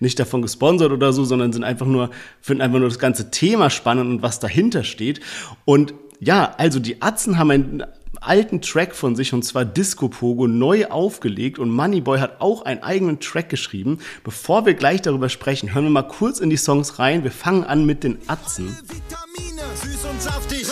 nicht 0.00 0.18
davon 0.18 0.42
gesponsert 0.42 0.92
oder 0.92 1.12
so, 1.12 1.24
sondern 1.24 1.52
sind 1.52 1.64
einfach 1.64 1.86
nur, 1.86 2.10
finden 2.40 2.62
einfach 2.62 2.78
nur 2.78 2.88
das 2.88 2.98
ganze 2.98 3.30
Thema 3.30 3.70
spannend 3.70 4.10
und 4.10 4.22
was 4.22 4.40
dahinter 4.40 4.84
steht. 4.84 5.20
Und 5.64 5.94
ja, 6.20 6.54
also 6.58 6.80
die 6.80 7.02
Atzen 7.02 7.38
haben 7.38 7.50
einen 7.50 7.84
alten 8.20 8.60
Track 8.60 8.94
von 8.94 9.16
sich 9.16 9.32
und 9.32 9.44
zwar 9.44 9.64
Disco 9.64 10.08
Pogo 10.08 10.46
neu 10.46 10.86
aufgelegt 10.86 11.58
und 11.58 11.70
Moneyboy 11.70 12.18
hat 12.18 12.40
auch 12.40 12.62
einen 12.62 12.82
eigenen 12.82 13.20
Track 13.20 13.48
geschrieben. 13.48 13.98
Bevor 14.22 14.66
wir 14.66 14.74
gleich 14.74 15.02
darüber 15.02 15.28
sprechen, 15.28 15.74
hören 15.74 15.84
wir 15.84 15.90
mal 15.90 16.02
kurz 16.02 16.40
in 16.40 16.50
die 16.50 16.56
Songs 16.56 16.98
rein. 16.98 17.24
Wir 17.24 17.30
fangen 17.30 17.64
an 17.64 17.84
mit 17.84 18.04
den 18.04 18.18
Atzen. 18.26 18.76
Vitamine, 18.82 19.62
süß 19.74 20.04
und 20.10 20.22
saftig, 20.22 20.63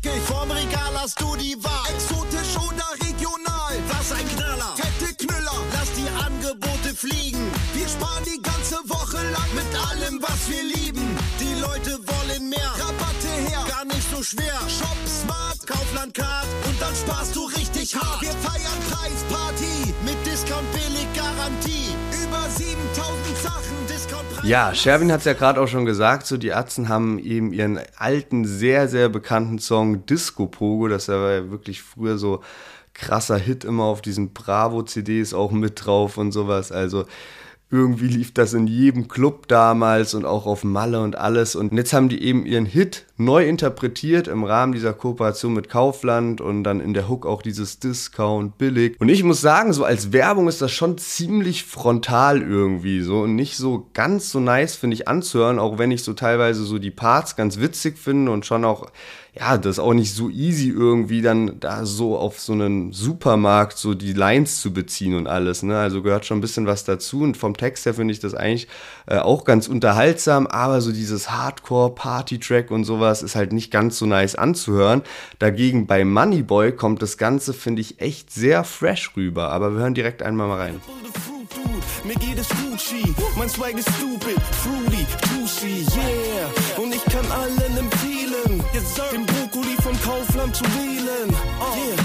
knackig, 0.00 0.22
vorm 0.22 0.50
Regal 0.50 0.92
hast 0.94 1.20
du 1.20 1.36
die 1.36 1.56
Wahl. 1.62 1.90
Exotisch 1.94 2.56
oder 2.56 3.06
regional, 3.06 3.74
was 3.88 4.12
ein 4.12 4.28
Knaller. 4.28 4.74
Fette 4.76 5.14
Knüller, 5.14 5.58
lass 5.72 5.92
die 5.92 6.08
Angebote 6.24 6.94
fliegen. 6.94 7.50
Wir 7.74 7.88
sparen 7.88 8.24
die 8.24 8.40
ganze 8.42 8.76
Woche 8.88 9.16
lang 9.16 9.50
mit 9.54 9.70
allem, 9.90 10.22
was 10.22 10.48
wir 10.48 10.62
lieben. 10.62 11.16
Die 11.40 11.60
Leute 11.60 11.98
wollen 12.06 12.48
mehr. 12.48 12.70
Rabatte 12.78 13.28
her, 13.48 13.64
gar 13.68 13.84
nicht 13.84 14.06
so 14.14 14.22
schwer. 14.22 14.58
Shop 14.68 14.98
Smart, 15.06 15.66
Kaufland 15.66 16.14
Card 16.14 16.46
und 16.66 16.80
dann 16.80 16.94
sparst 16.94 17.34
du 17.34 17.44
richtig 17.44 17.94
hart. 17.94 18.22
Wir 18.22 18.32
feiern 18.32 18.80
Preisparty 18.90 19.94
mit 20.04 20.26
Discount 20.26 20.70
billig 20.72 21.08
Garantie. 21.14 21.94
Über 22.28 22.48
7000 22.50 23.36
Sachen 23.36 23.76
Discount 23.88 24.28
Preis. 24.34 24.48
Ja, 24.48 24.74
Sherwin 24.74 25.10
hat 25.10 25.20
es 25.20 25.24
ja 25.24 25.32
gerade 25.32 25.60
auch 25.60 25.66
schon 25.68 25.86
gesagt, 25.86 26.26
so 26.26 26.36
die 26.36 26.52
Atzen 26.52 26.88
haben 26.88 27.18
eben 27.18 27.52
ihren 27.52 27.80
alten, 27.96 28.44
sehr, 28.44 28.88
sehr 28.88 29.08
bekannten 29.08 29.58
Song 29.58 30.04
Disco 30.04 30.46
Pogo, 30.46 30.88
das 30.88 31.08
war 31.08 31.32
ja 31.32 31.50
wirklich 31.50 31.82
früher 31.82 32.18
so 32.18 32.42
krasser 32.92 33.38
Hit 33.38 33.64
immer 33.64 33.84
auf 33.84 34.02
diesen 34.02 34.34
Bravo-CDs 34.34 35.32
auch 35.32 35.52
mit 35.52 35.86
drauf 35.86 36.18
und 36.18 36.32
sowas. 36.32 36.70
Also 36.72 37.06
irgendwie 37.70 38.08
lief 38.08 38.34
das 38.34 38.54
in 38.54 38.66
jedem 38.66 39.08
Club 39.08 39.48
damals 39.48 40.14
und 40.14 40.24
auch 40.24 40.46
auf 40.46 40.64
Malle 40.64 41.00
und 41.00 41.16
alles. 41.16 41.54
Und 41.54 41.72
jetzt 41.72 41.92
haben 41.92 42.08
die 42.08 42.22
eben 42.22 42.44
ihren 42.44 42.66
Hit 42.66 43.06
neu 43.18 43.46
interpretiert 43.46 44.28
im 44.28 44.44
Rahmen 44.44 44.72
dieser 44.72 44.92
Kooperation 44.92 45.52
mit 45.52 45.68
Kaufland 45.68 46.40
und 46.40 46.64
dann 46.64 46.80
in 46.80 46.94
der 46.94 47.08
Hook 47.08 47.26
auch 47.26 47.42
dieses 47.42 47.80
Discount 47.80 48.58
billig. 48.58 48.96
Und 49.00 49.08
ich 49.08 49.24
muss 49.24 49.40
sagen, 49.40 49.72
so 49.72 49.84
als 49.84 50.12
Werbung 50.12 50.48
ist 50.48 50.62
das 50.62 50.72
schon 50.72 50.96
ziemlich 50.98 51.64
frontal 51.64 52.40
irgendwie 52.40 53.02
so 53.02 53.22
und 53.22 53.34
nicht 53.34 53.56
so 53.56 53.88
ganz 53.92 54.30
so 54.30 54.40
nice, 54.40 54.76
finde 54.76 54.94
ich, 54.94 55.08
anzuhören, 55.08 55.58
auch 55.58 55.78
wenn 55.78 55.90
ich 55.90 56.04
so 56.04 56.12
teilweise 56.12 56.64
so 56.64 56.78
die 56.78 56.90
Parts 56.90 57.36
ganz 57.36 57.58
witzig 57.58 57.98
finde 57.98 58.30
und 58.30 58.46
schon 58.46 58.64
auch 58.64 58.86
ja, 59.38 59.56
das 59.56 59.76
ist 59.76 59.78
auch 59.78 59.94
nicht 59.94 60.14
so 60.14 60.30
easy 60.30 60.68
irgendwie 60.68 61.22
dann 61.22 61.60
da 61.60 61.86
so 61.86 62.18
auf 62.18 62.40
so 62.40 62.54
einen 62.54 62.92
Supermarkt 62.92 63.78
so 63.78 63.94
die 63.94 64.12
Lines 64.12 64.60
zu 64.60 64.72
beziehen 64.72 65.14
und 65.14 65.26
alles, 65.28 65.62
ne? 65.62 65.78
Also 65.78 66.02
gehört 66.02 66.26
schon 66.26 66.38
ein 66.38 66.40
bisschen 66.40 66.66
was 66.66 66.84
dazu 66.84 67.20
und 67.20 67.36
vom 67.36 67.56
Text 67.56 67.86
her 67.86 67.94
finde 67.94 68.12
ich 68.12 68.20
das 68.20 68.34
eigentlich 68.34 68.66
äh, 69.06 69.18
auch 69.18 69.44
ganz 69.44 69.68
unterhaltsam, 69.68 70.46
aber 70.46 70.80
so 70.80 70.92
dieses 70.92 71.30
Hardcore 71.30 71.94
Party 71.94 72.40
Track 72.40 72.70
und 72.70 72.84
sowas 72.84 73.07
ist 73.22 73.34
halt 73.34 73.52
nicht 73.52 73.70
ganz 73.70 73.98
so 73.98 74.06
nice 74.06 74.34
anzuhören. 74.34 75.02
Dagegen 75.38 75.86
bei 75.86 76.04
Moneyboy 76.04 76.72
kommt 76.72 77.02
das 77.02 77.18
Ganze 77.18 77.52
finde 77.52 77.82
ich 77.82 78.00
echt 78.00 78.32
sehr 78.32 78.64
fresh 78.64 79.12
rüber, 79.16 79.50
aber 79.50 79.72
wir 79.72 79.80
hören 79.80 79.94
direkt 79.94 80.22
einmal 80.22 80.48
mal 80.48 80.58
rein. 80.58 80.80
Mir 82.04 82.14
geht 82.14 82.38
es 82.38 82.48
Gucci, 82.48 83.14
mein 83.36 83.48
Swag 83.48 83.76
ist 83.76 83.88
stupid, 83.96 84.40
fruity, 84.62 85.06
juicy, 85.30 85.84
yeah. 85.96 86.82
Und 86.82 86.94
ich 86.94 87.04
kann 87.04 87.24
allen 87.30 87.76
empfehlen, 87.76 88.62
den 89.12 89.26
Brokkoli 89.26 89.76
von 89.82 90.00
Kaufland 90.02 90.54
zu 90.54 90.64
wählen, 90.64 91.28
yeah. 91.28 91.96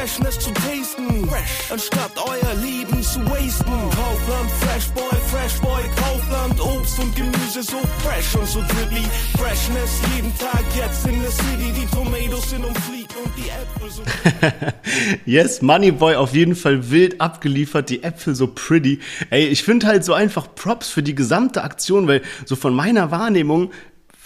Freshness 0.00 0.38
zu 0.38 0.50
tasten, 0.54 1.28
Fresh. 1.28 1.70
anstatt 1.70 2.12
euer 2.16 2.54
Leben 2.62 3.02
zu 3.02 3.20
wasten. 3.26 3.70
Kaufland, 3.90 4.50
Freshboy, 4.62 5.18
Freshboy, 5.30 5.82
Kaufland, 5.94 6.58
Obst 6.58 6.98
und 7.00 7.14
Gemüse 7.14 7.62
so 7.62 7.76
fresh 8.02 8.34
und 8.34 8.48
so 8.48 8.60
dribbly. 8.60 9.04
Freshness 9.36 10.00
jeden 10.16 10.32
Tag 10.38 10.64
jetzt 10.74 11.06
in 11.06 11.20
der 11.20 11.30
City, 11.30 11.72
die 11.78 11.86
Tomatoes 11.94 12.48
sind 12.48 12.64
um 12.64 12.74
Fleet 12.76 13.08
und 13.22 13.30
die 13.36 13.50
Äpfel 13.50 13.90
so. 13.90 14.02
yes, 15.30 15.60
Moneyboy 15.60 16.14
auf 16.14 16.32
jeden 16.32 16.56
Fall 16.56 16.90
wild 16.90 17.20
abgeliefert, 17.20 17.90
die 17.90 18.02
Äpfel 18.02 18.34
so 18.34 18.46
pretty. 18.46 19.00
Ey, 19.28 19.48
ich 19.48 19.64
finde 19.64 19.86
halt 19.86 20.06
so 20.06 20.14
einfach 20.14 20.54
Props 20.54 20.88
für 20.88 21.02
die 21.02 21.14
gesamte 21.14 21.62
Aktion, 21.62 22.08
weil 22.08 22.22
so 22.46 22.56
von 22.56 22.74
meiner 22.74 23.10
Wahrnehmung 23.10 23.70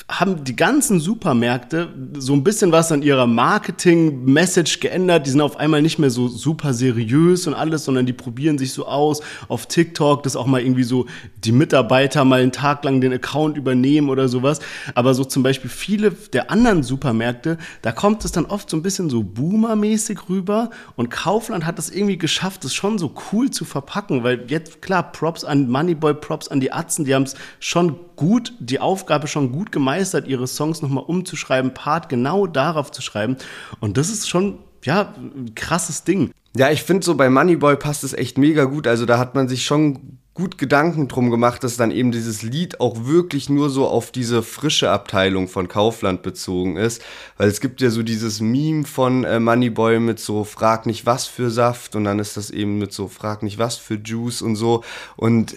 haben 0.07 0.45
die 0.45 0.55
ganzen 0.55 1.01
Supermärkte 1.01 1.89
so 2.19 2.35
ein 2.35 2.45
bisschen 2.45 2.73
was 2.73 2.93
an 2.93 3.01
ihrer 3.01 3.27
Marketing-Message 3.27 4.81
geändert. 4.81 5.27
Die 5.27 5.31
sind 5.31 5.41
auf 5.41 5.57
einmal 5.57 5.81
nicht 5.81 5.99
mehr 5.99 6.11
so 6.11 6.29
super 6.29 6.75
seriös 6.75 7.47
und 7.47 7.55
alles, 7.55 7.87
sondern 7.87 8.05
die 8.05 8.13
probieren 8.13 8.59
sich 8.59 8.75
so 8.75 8.87
aus 8.87 9.23
auf 9.49 9.65
TikTok, 9.65 10.23
dass 10.23 10.37
auch 10.37 10.45
mal 10.45 10.61
irgendwie 10.61 10.83
so 10.83 11.07
die 11.43 11.53
Mitarbeiter 11.53 12.27
mal 12.27 12.43
einen 12.43 12.53
Tag 12.53 12.85
lang 12.85 13.01
den 13.01 13.15
Account 13.15 13.57
übernehmen 13.57 14.11
oder 14.11 14.29
sowas. 14.29 14.61
Aber 14.95 15.15
so 15.15 15.25
zum 15.25 15.43
Beispiel 15.43 15.71
viele 15.71 16.11
der 16.11 16.51
anderen 16.51 16.83
Supermärkte, 16.83 17.57
da 17.81 17.91
kommt 17.91 18.27
es 18.27 18.33
dann 18.33 18.45
oft 18.45 18.69
so 18.69 18.77
ein 18.77 18.83
bisschen 18.83 19.09
so 19.09 19.23
Boomer-mäßig 19.23 20.29
rüber 20.29 20.69
und 20.97 21.11
Kaufland 21.11 21.65
hat 21.65 21.79
das 21.79 21.89
irgendwie 21.89 22.19
geschafft, 22.19 22.63
es 22.67 22.75
schon 22.75 22.99
so 22.99 23.15
cool 23.33 23.51
zu 23.51 23.65
verpacken, 23.65 24.23
weil 24.23 24.45
jetzt, 24.49 24.83
klar, 24.83 25.13
Props 25.13 25.45
an 25.45 25.71
Moneyboy, 25.71 26.13
Props 26.13 26.49
an 26.49 26.61
die 26.61 26.73
Atzen, 26.73 27.07
die 27.07 27.15
haben 27.15 27.23
es 27.23 27.37
schon 27.59 27.97
gut, 28.17 28.53
die 28.59 28.81
Aufgabe 28.81 29.27
schon 29.27 29.51
gut 29.51 29.73
gemeistert, 29.95 30.27
ihre 30.27 30.47
Songs 30.47 30.83
nochmal 30.83 31.05
umzuschreiben, 31.07 31.73
Part 31.73 32.09
genau 32.09 32.47
darauf 32.47 32.91
zu 32.91 33.01
schreiben. 33.01 33.37
Und 33.81 33.97
das 33.97 34.09
ist 34.09 34.29
schon, 34.29 34.59
ja, 34.83 35.15
ein 35.17 35.55
krasses 35.55 36.05
Ding. 36.05 36.33
Ja, 36.57 36.71
ich 36.71 36.83
finde 36.83 37.05
so 37.05 37.15
bei 37.15 37.31
Moneyboy 37.31 37.77
passt 37.77 38.05
es 38.05 38.13
echt 38.13 38.39
mega 38.39 38.65
gut. 38.65 38.87
Also 38.87 39.07
da 39.07 39.19
hat 39.19 39.35
man 39.35 39.49
sich 39.49 39.65
schon 39.65 40.19
gut 40.35 40.59
Gedanken 40.59 41.07
drum 41.07 41.31
gemacht, 41.31 41.63
dass 41.63 41.77
dann 41.77 41.93
eben 41.93 42.11
dieses 42.11 42.43
Lied 42.43 42.81
auch 42.81 43.07
wirklich 43.07 43.49
nur 43.49 43.71
so 43.71 43.87
auf 43.87 44.11
diese 44.11 44.43
frische 44.43 44.91
Abteilung 44.91 45.47
von 45.47 45.69
Kaufland 45.69 46.23
bezogen 46.23 46.77
ist. 46.77 47.03
Weil 47.37 47.49
es 47.49 47.61
gibt 47.61 47.81
ja 47.81 47.91
so 47.91 48.03
dieses 48.03 48.41
Meme 48.41 48.85
von 48.85 49.23
äh, 49.23 49.39
Moneyboy 49.39 50.01
mit 50.01 50.19
so 50.19 50.43
Frag 50.43 50.87
nicht 50.87 51.07
was 51.07 51.27
für 51.27 51.51
Saft 51.51 51.95
und 51.95 52.05
dann 52.05 52.19
ist 52.19 52.37
das 52.37 52.51
eben 52.51 52.79
mit 52.79 52.93
so 52.93 53.07
Frag 53.07 53.45
nicht 53.45 53.59
was 53.59 53.77
für 53.77 53.95
Juice 53.95 54.43
und 54.43 54.57
so. 54.57 54.83
Und 55.17 55.57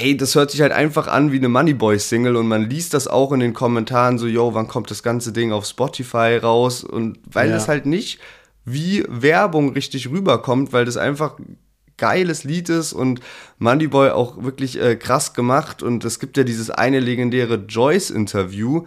ey, 0.00 0.16
das 0.16 0.34
hört 0.34 0.50
sich 0.50 0.62
halt 0.62 0.72
einfach 0.72 1.06
an 1.06 1.30
wie 1.30 1.36
eine 1.36 1.48
Moneyboy-Single 1.48 2.36
und 2.36 2.48
man 2.48 2.68
liest 2.68 2.94
das 2.94 3.06
auch 3.06 3.32
in 3.32 3.40
den 3.40 3.54
Kommentaren 3.54 4.18
so, 4.18 4.26
yo, 4.26 4.54
wann 4.54 4.68
kommt 4.68 4.90
das 4.90 5.02
ganze 5.02 5.32
Ding 5.32 5.52
auf 5.52 5.66
Spotify 5.66 6.38
raus? 6.42 6.82
Und 6.84 7.18
weil 7.30 7.48
ja. 7.48 7.54
das 7.54 7.68
halt 7.68 7.86
nicht 7.86 8.18
wie 8.64 9.04
Werbung 9.08 9.72
richtig 9.72 10.10
rüberkommt, 10.10 10.72
weil 10.72 10.84
das 10.84 10.96
einfach 10.96 11.36
geiles 11.96 12.44
Lied 12.44 12.70
ist 12.70 12.92
und 12.92 13.20
Moneyboy 13.58 14.10
auch 14.10 14.42
wirklich 14.42 14.80
äh, 14.80 14.96
krass 14.96 15.34
gemacht 15.34 15.82
und 15.82 16.04
es 16.04 16.18
gibt 16.18 16.38
ja 16.38 16.44
dieses 16.44 16.70
eine 16.70 16.98
legendäre 16.98 17.56
Joyce-Interview 17.56 18.84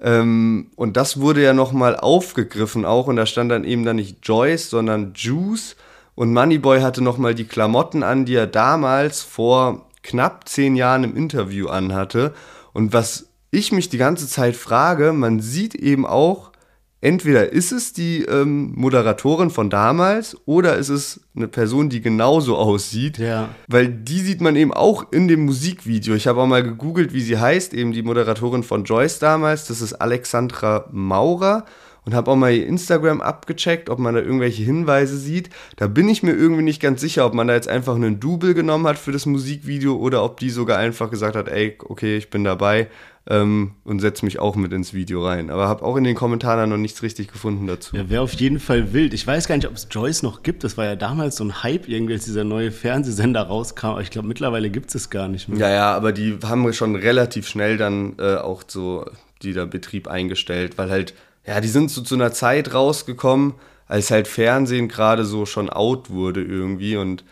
ähm, 0.00 0.70
und 0.74 0.96
das 0.96 1.20
wurde 1.20 1.42
ja 1.42 1.54
nochmal 1.54 1.96
aufgegriffen 1.96 2.84
auch 2.84 3.06
und 3.06 3.16
da 3.16 3.24
stand 3.24 3.52
dann 3.52 3.62
eben 3.62 3.84
dann 3.84 3.96
nicht 3.96 4.18
Joyce, 4.26 4.68
sondern 4.68 5.12
Juice 5.14 5.76
und 6.16 6.32
Moneyboy 6.32 6.80
hatte 6.80 7.02
nochmal 7.02 7.36
die 7.36 7.44
Klamotten 7.44 8.02
an, 8.02 8.24
die 8.24 8.34
er 8.34 8.48
damals 8.48 9.22
vor 9.22 9.86
knapp 10.06 10.48
zehn 10.48 10.76
Jahren 10.76 11.04
im 11.04 11.16
Interview 11.16 11.68
anhatte. 11.68 12.32
Und 12.72 12.92
was 12.92 13.28
ich 13.50 13.72
mich 13.72 13.88
die 13.88 13.98
ganze 13.98 14.28
Zeit 14.28 14.56
frage, 14.56 15.12
man 15.12 15.40
sieht 15.40 15.74
eben 15.74 16.06
auch, 16.06 16.52
entweder 17.00 17.52
ist 17.52 17.72
es 17.72 17.92
die 17.92 18.22
ähm, 18.22 18.72
Moderatorin 18.74 19.50
von 19.50 19.70
damals 19.70 20.36
oder 20.46 20.76
ist 20.76 20.88
es 20.88 21.20
eine 21.34 21.48
Person, 21.48 21.88
die 21.88 22.00
genauso 22.00 22.56
aussieht. 22.56 23.18
Ja. 23.18 23.50
Weil 23.68 23.88
die 23.88 24.20
sieht 24.20 24.40
man 24.40 24.56
eben 24.56 24.72
auch 24.72 25.12
in 25.12 25.28
dem 25.28 25.44
Musikvideo. 25.44 26.14
Ich 26.14 26.26
habe 26.26 26.40
auch 26.40 26.46
mal 26.46 26.62
gegoogelt, 26.62 27.12
wie 27.12 27.20
sie 27.20 27.38
heißt, 27.38 27.74
eben 27.74 27.92
die 27.92 28.02
Moderatorin 28.02 28.62
von 28.62 28.84
Joyce 28.84 29.18
damals. 29.18 29.66
Das 29.66 29.80
ist 29.80 29.94
Alexandra 29.94 30.86
Maurer 30.90 31.64
und 32.06 32.14
habe 32.14 32.30
auch 32.30 32.36
mal 32.36 32.52
ihr 32.52 32.66
Instagram 32.66 33.20
abgecheckt, 33.20 33.90
ob 33.90 33.98
man 33.98 34.14
da 34.14 34.20
irgendwelche 34.20 34.62
Hinweise 34.62 35.18
sieht. 35.18 35.50
Da 35.74 35.88
bin 35.88 36.08
ich 36.08 36.22
mir 36.22 36.32
irgendwie 36.32 36.62
nicht 36.62 36.80
ganz 36.80 37.00
sicher, 37.00 37.26
ob 37.26 37.34
man 37.34 37.48
da 37.48 37.54
jetzt 37.54 37.68
einfach 37.68 37.96
einen 37.96 38.20
Double 38.20 38.54
genommen 38.54 38.86
hat 38.86 38.96
für 38.96 39.12
das 39.12 39.26
Musikvideo 39.26 39.96
oder 39.96 40.22
ob 40.22 40.38
die 40.38 40.50
sogar 40.50 40.78
einfach 40.78 41.10
gesagt 41.10 41.34
hat, 41.34 41.48
ey, 41.48 41.76
okay, 41.84 42.16
ich 42.16 42.30
bin 42.30 42.44
dabei 42.44 42.88
ähm, 43.28 43.72
und 43.82 43.98
setze 43.98 44.24
mich 44.24 44.38
auch 44.38 44.54
mit 44.54 44.72
ins 44.72 44.94
Video 44.94 45.26
rein. 45.26 45.50
Aber 45.50 45.66
habe 45.66 45.84
auch 45.84 45.96
in 45.96 46.04
den 46.04 46.14
Kommentaren 46.14 46.70
noch 46.70 46.76
nichts 46.76 47.02
richtig 47.02 47.32
gefunden 47.32 47.66
dazu. 47.66 47.96
Ja, 47.96 48.08
wäre 48.08 48.22
auf 48.22 48.34
jeden 48.34 48.60
Fall 48.60 48.92
wild. 48.92 49.12
Ich 49.12 49.26
weiß 49.26 49.48
gar 49.48 49.56
nicht, 49.56 49.66
ob 49.66 49.74
es 49.74 49.88
Joyce 49.90 50.22
noch 50.22 50.44
gibt. 50.44 50.62
Das 50.62 50.76
war 50.76 50.84
ja 50.84 50.94
damals 50.94 51.36
so 51.36 51.44
ein 51.44 51.64
Hype, 51.64 51.88
irgendwie, 51.88 52.14
als 52.14 52.24
dieser 52.24 52.44
neue 52.44 52.70
Fernsehsender 52.70 53.42
rauskam. 53.42 53.86
Aber 53.86 54.02
ich 54.02 54.10
glaube, 54.10 54.28
mittlerweile 54.28 54.70
gibt 54.70 54.90
es 54.90 54.94
es 54.94 55.10
gar 55.10 55.26
nicht 55.26 55.48
mehr. 55.48 55.58
Ja, 55.58 55.70
ja, 55.70 55.96
aber 55.96 56.12
die 56.12 56.38
haben 56.44 56.72
schon 56.72 56.94
relativ 56.94 57.48
schnell 57.48 57.76
dann 57.76 58.14
äh, 58.20 58.36
auch 58.36 58.62
so 58.66 59.04
dieser 59.42 59.66
Betrieb 59.66 60.06
eingestellt, 60.06 60.78
weil 60.78 60.90
halt 60.90 61.14
ja, 61.46 61.60
die 61.60 61.68
sind 61.68 61.90
so 61.90 62.02
zu 62.02 62.14
einer 62.14 62.32
Zeit 62.32 62.74
rausgekommen, 62.74 63.54
als 63.86 64.10
halt 64.10 64.26
Fernsehen 64.28 64.88
gerade 64.88 65.24
so 65.24 65.46
schon 65.46 65.70
out 65.70 66.10
wurde 66.10 66.42
irgendwie 66.42 66.96
und 66.96 67.24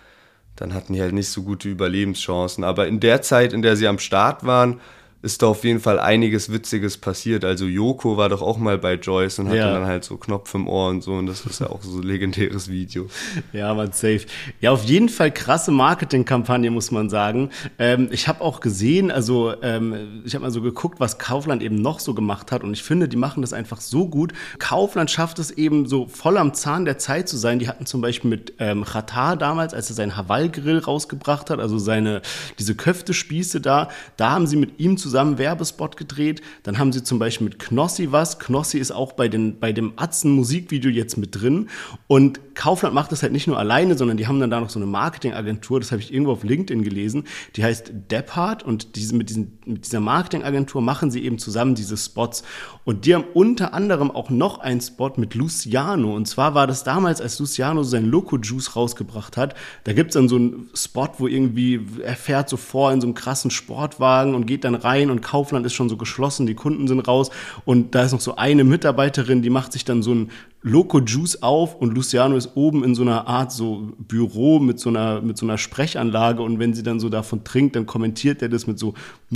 dann 0.57 0.73
hatten 0.73 0.93
die 0.93 1.01
halt 1.01 1.13
nicht 1.13 1.29
so 1.29 1.43
gute 1.43 1.69
Überlebenschancen. 1.69 2.63
Aber 2.63 2.87
in 2.87 3.01
der 3.01 3.23
Zeit, 3.23 3.53
in 3.53 3.63
der 3.63 3.77
sie 3.77 3.89
am 3.89 3.99
Start 3.99 4.47
waren, 4.47 4.81
ist 5.25 5.41
da 5.41 5.47
auf 5.47 5.65
jeden 5.65 5.81
Fall 5.81 5.99
einiges 5.99 6.53
Witziges 6.53 6.99
passiert. 6.99 7.47
Also 7.47 7.65
Joko 7.65 8.19
war 8.19 8.29
doch 8.29 8.43
auch 8.43 8.59
mal 8.59 8.77
bei 8.77 8.95
Joyce 8.95 9.39
und 9.39 9.49
hatte 9.49 9.57
ja. 9.57 9.73
dann 9.73 9.87
halt 9.87 10.05
so 10.05 10.19
Knopf 10.19 10.53
im 10.55 10.69
Ohr 10.69 10.91
und 10.91 11.03
so 11.03 11.15
und 11.15 11.27
das 11.27 11.47
ist 11.47 11.61
ja 11.61 11.71
auch 11.71 11.83
so 11.83 11.99
ein 11.99 12.03
legendäres 12.03 12.69
Video. 12.69 13.07
Ja, 13.53 13.73
man 13.73 13.93
safe. 13.93 14.23
Ja, 14.61 14.73
auf 14.73 14.85
jeden 14.85 15.09
Fall 15.09 15.31
krasse 15.31 15.71
Marketingkampagne, 15.71 16.71
muss 16.71 16.91
man 16.91 17.09
sagen. 17.09 17.51
Ähm, 17.79 18.09
ich 18.11 18.27
habe 18.27 18.41
auch 18.41 18.61
gesehen, 18.61 19.11
also 19.11 19.55
ähm, 19.63 20.23
ich 20.25 20.35
habe 20.35 20.45
mal 20.45 20.51
so 20.51 20.61
geguckt, 20.61 20.99
was 20.99 21.19
Kaufland 21.19 21.63
eben 21.63 21.77
noch 21.77 22.01
so 22.01 22.15
gemacht 22.15 22.53
hat 22.53 22.65
und 22.65 22.73
ich 22.73 22.83
finde, 22.83 23.09
die 23.09 23.17
machen 23.17 23.43
das 23.43 23.53
einfach 23.53 23.81
so 23.81 24.09
gut. 24.09 24.33
Kaufland 24.59 25.11
schafft 25.11 25.39
es 25.39 25.53
eben 25.53 25.87
so 25.87 26.07
voll 26.07 26.37
am 26.37 26.53
Zahn 26.53 26.85
der 26.85 26.99
Zeit 26.99 27.29
zu 27.29 27.37
sein. 27.37 27.59
Die 27.59 27.69
hatten 27.69 27.87
zum 27.87 28.01
Beispiel 28.01 28.29
mit 28.29 28.55
ähm, 28.59 28.85
Qatar 28.85 29.37
damals, 29.37 29.73
als 29.73 29.89
er 29.89 29.95
seinen 29.95 30.17
Haval-Grill 30.17 30.79
rausgebracht 30.79 31.49
hat, 31.49 31.61
also 31.61 31.79
seine, 31.79 32.21
diese 32.59 32.75
Köftespieße 32.75 33.61
da, 33.61 33.89
da 34.17 34.31
haben 34.31 34.47
sie 34.47 34.57
mit 34.57 34.81
ihm 34.81 34.97
zusammen 34.97 35.14
zusammen 35.15 35.39
Werbespot 35.39 35.97
gedreht. 35.97 36.43
Dann 36.65 36.79
haben 36.79 36.93
sie 36.93 37.05
zum 37.05 37.21
Beispiel 37.21 37.45
mit 37.45 37.61
Knossi 37.61 38.11
was. 38.11 38.41
Knossi 38.41 38.79
ist 38.79 38.91
auch 38.91 39.13
bei, 39.13 39.29
den, 39.29 39.61
bei 39.61 39.73
dem 39.73 39.93
Atzen-Musikvideo 39.95 40.91
jetzt 40.91 41.17
mit 41.17 41.41
drin. 41.41 41.69
Und 42.09 42.41
Kaufland 42.57 42.97
macht 42.97 43.13
das 43.13 43.23
halt 43.23 43.33
nicht 43.33 43.47
nur 43.47 43.57
alleine, 43.57 43.97
sondern 43.97 44.17
die 44.17 44.27
haben 44.27 44.41
dann 44.41 44.51
da 44.51 44.61
noch 44.61 44.71
so 44.71 44.81
eine 44.81 44.87
Marketingagentur, 44.87 45.79
das 45.79 45.93
habe 45.93 46.03
ich 46.03 46.13
irgendwo 46.13 46.33
auf 46.33 46.43
LinkedIn 46.43 46.83
gelesen, 46.83 47.25
die 47.55 47.63
heißt 47.65 47.93
Depart 48.11 48.65
und 48.65 48.97
diese, 48.97 49.15
mit, 49.15 49.29
diesen, 49.29 49.59
mit 49.67 49.87
dieser 49.87 50.01
Marketingagentur 50.01 50.83
machen 50.83 51.13
sie 51.13 51.25
eben 51.25 51.39
zusammen 51.39 51.77
diese 51.77 51.97
Spots. 51.97 52.43
Und 52.85 53.07
die 53.07 53.15
haben 53.15 53.25
unter 53.33 53.73
anderem 53.73 54.11
auch 54.11 54.29
noch 54.29 54.59
einen 54.59 54.81
Spot 54.81 55.13
mit 55.17 55.35
Luciano. 55.35 56.15
Und 56.15 56.27
zwar 56.27 56.55
war 56.55 56.67
das 56.67 56.85
damals, 56.85 57.21
als 57.21 57.39
Luciano 57.39 57.83
sein 57.83 58.05
Loco 58.05 58.37
Juice 58.37 58.77
rausgebracht 58.77 59.37
hat. 59.37 59.55
Da 59.85 59.93
gibt 59.95 60.11
es 60.11 60.15
dann 60.15 60.29
so 60.29 60.37
einen 60.37 60.69
Spot, 60.75 61.09
wo 61.19 61.27
irgendwie 61.27 61.81
er 62.03 62.17
fährt 62.17 62.49
so 62.49 62.57
vor 62.57 62.93
in 62.93 63.01
so 63.01 63.07
einem 63.07 63.15
krassen 63.15 63.51
Sportwagen 63.51 64.35
und 64.35 64.47
geht 64.47 64.65
dann 64.65 64.75
rein 64.75 65.11
und 65.11 65.23
Kaufland 65.23 65.65
ist 65.65 65.73
schon 65.73 65.89
so 65.89 65.97
geschlossen, 65.97 66.47
die 66.47 66.55
Kunden 66.55 66.87
sind 66.87 67.01
raus 67.01 67.31
und 67.65 67.95
da 67.95 68.03
ist 68.03 68.13
noch 68.13 68.21
so 68.21 68.37
eine 68.37 68.65
Mitarbeiterin, 68.65 69.43
die 69.43 69.51
macht 69.51 69.73
sich 69.73 69.85
dann 69.85 70.03
so 70.03 70.15
ein 70.15 70.31
Loco 70.67 70.99
Juice 70.99 71.43
auf 71.43 71.77
und 71.77 71.95
Luciano 71.95 72.37
ist 72.37 72.53
oben 72.55 72.85
in 72.85 72.95
so 72.95 73.03
einer 73.03 73.29
Art 73.29 73.53
so 73.53 73.93
Büro 73.99 74.59
mit 74.61 74.81
so 74.81 74.89
einer, 74.89 75.21
mit 75.21 75.37
so 75.37 75.45
einer 75.45 75.59
Sprechanlage 75.59 76.43
und 76.43 76.59
wenn 76.59 76.73
sie 76.73 76.83
dann 76.83 77.01
so 77.01 77.11
davon 77.11 77.45
trinkt, 77.45 77.77
dann 77.77 77.85
kommentiert 77.85 78.41
er 78.41 78.49
das 78.49 78.67
mit 78.67 78.79
so 78.79 78.95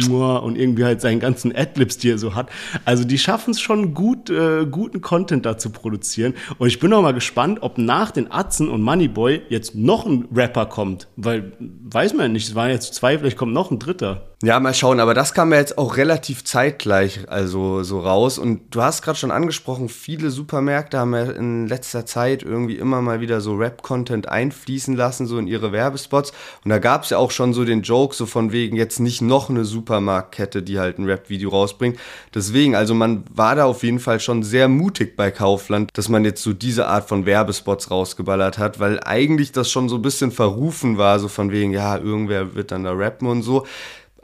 und 0.08 0.56
irgendwie 0.56 0.84
halt 0.84 1.02
seinen 1.02 1.20
ganzen 1.20 1.54
Adlibs, 1.54 1.98
die 1.98 2.10
er 2.10 2.18
so 2.18 2.34
hat. 2.34 2.48
Also 2.86 3.04
die 3.04 3.18
schaffen 3.18 3.50
es 3.50 3.60
schon 3.60 3.92
gut, 3.92 4.30
äh, 4.30 4.64
guten 4.64 5.02
Content 5.02 5.44
da 5.44 5.58
zu 5.58 5.68
produzieren 5.68 6.32
und 6.56 6.68
ich 6.68 6.78
bin 6.78 6.94
auch 6.94 7.02
mal 7.02 7.12
gespannt, 7.12 7.58
ob 7.60 7.76
nach 7.76 8.10
den 8.10 8.32
Atzen 8.32 8.70
und 8.70 8.80
Moneyboy 8.80 9.42
jetzt 9.50 9.74
noch 9.74 10.06
ein 10.06 10.28
Rapper 10.34 10.64
kommt, 10.64 11.08
weil 11.16 11.52
weiß 11.58 12.14
man 12.14 12.22
ja 12.22 12.28
nicht, 12.28 12.48
es 12.48 12.54
waren 12.54 12.70
jetzt 12.70 12.94
zwei, 12.94 13.18
vielleicht 13.18 13.36
kommt 13.36 13.52
noch 13.52 13.70
ein 13.70 13.78
dritter. 13.78 14.28
Ja, 14.40 14.60
mal 14.60 14.72
schauen, 14.72 15.00
aber 15.00 15.14
das 15.14 15.34
kam 15.34 15.52
ja 15.52 15.58
jetzt 15.58 15.78
auch 15.78 15.96
relativ 15.96 16.44
zeitgleich 16.44 17.22
also 17.26 17.82
so 17.82 17.98
raus 17.98 18.38
und 18.38 18.72
du 18.72 18.82
hast 18.82 19.02
gerade 19.02 19.18
schon 19.18 19.32
angesprochen, 19.32 19.88
viele 19.88 20.30
Supermärkte 20.30 20.96
haben 20.96 21.12
in 21.22 21.66
letzter 21.66 22.06
Zeit 22.06 22.42
irgendwie 22.42 22.76
immer 22.76 23.02
mal 23.02 23.20
wieder 23.20 23.40
so 23.40 23.54
Rap-Content 23.54 24.28
einfließen 24.28 24.96
lassen, 24.96 25.26
so 25.26 25.38
in 25.38 25.46
ihre 25.46 25.72
Werbespots 25.72 26.32
und 26.64 26.70
da 26.70 26.78
gab 26.78 27.04
es 27.04 27.10
ja 27.10 27.18
auch 27.18 27.30
schon 27.30 27.54
so 27.54 27.64
den 27.64 27.82
Joke, 27.82 28.14
so 28.14 28.26
von 28.26 28.52
wegen 28.52 28.76
jetzt 28.76 29.00
nicht 29.00 29.22
noch 29.22 29.50
eine 29.50 29.64
Supermarktkette, 29.64 30.62
die 30.62 30.78
halt 30.78 30.98
ein 30.98 31.06
Rap-Video 31.06 31.50
rausbringt. 31.50 31.98
Deswegen, 32.34 32.74
also 32.74 32.94
man 32.94 33.24
war 33.32 33.54
da 33.54 33.64
auf 33.64 33.82
jeden 33.82 34.00
Fall 34.00 34.20
schon 34.20 34.42
sehr 34.42 34.68
mutig 34.68 35.16
bei 35.16 35.30
Kaufland, 35.30 35.90
dass 35.94 36.08
man 36.08 36.24
jetzt 36.24 36.42
so 36.42 36.52
diese 36.52 36.86
Art 36.86 37.08
von 37.08 37.26
Werbespots 37.26 37.90
rausgeballert 37.90 38.58
hat, 38.58 38.80
weil 38.80 39.00
eigentlich 39.04 39.52
das 39.52 39.70
schon 39.70 39.88
so 39.88 39.96
ein 39.96 40.02
bisschen 40.02 40.30
verrufen 40.30 40.98
war, 40.98 41.18
so 41.18 41.28
von 41.28 41.50
wegen, 41.50 41.72
ja, 41.72 41.96
irgendwer 41.96 42.54
wird 42.54 42.70
dann 42.70 42.84
da 42.84 42.92
rappen 42.92 43.28
und 43.28 43.42
so. 43.42 43.66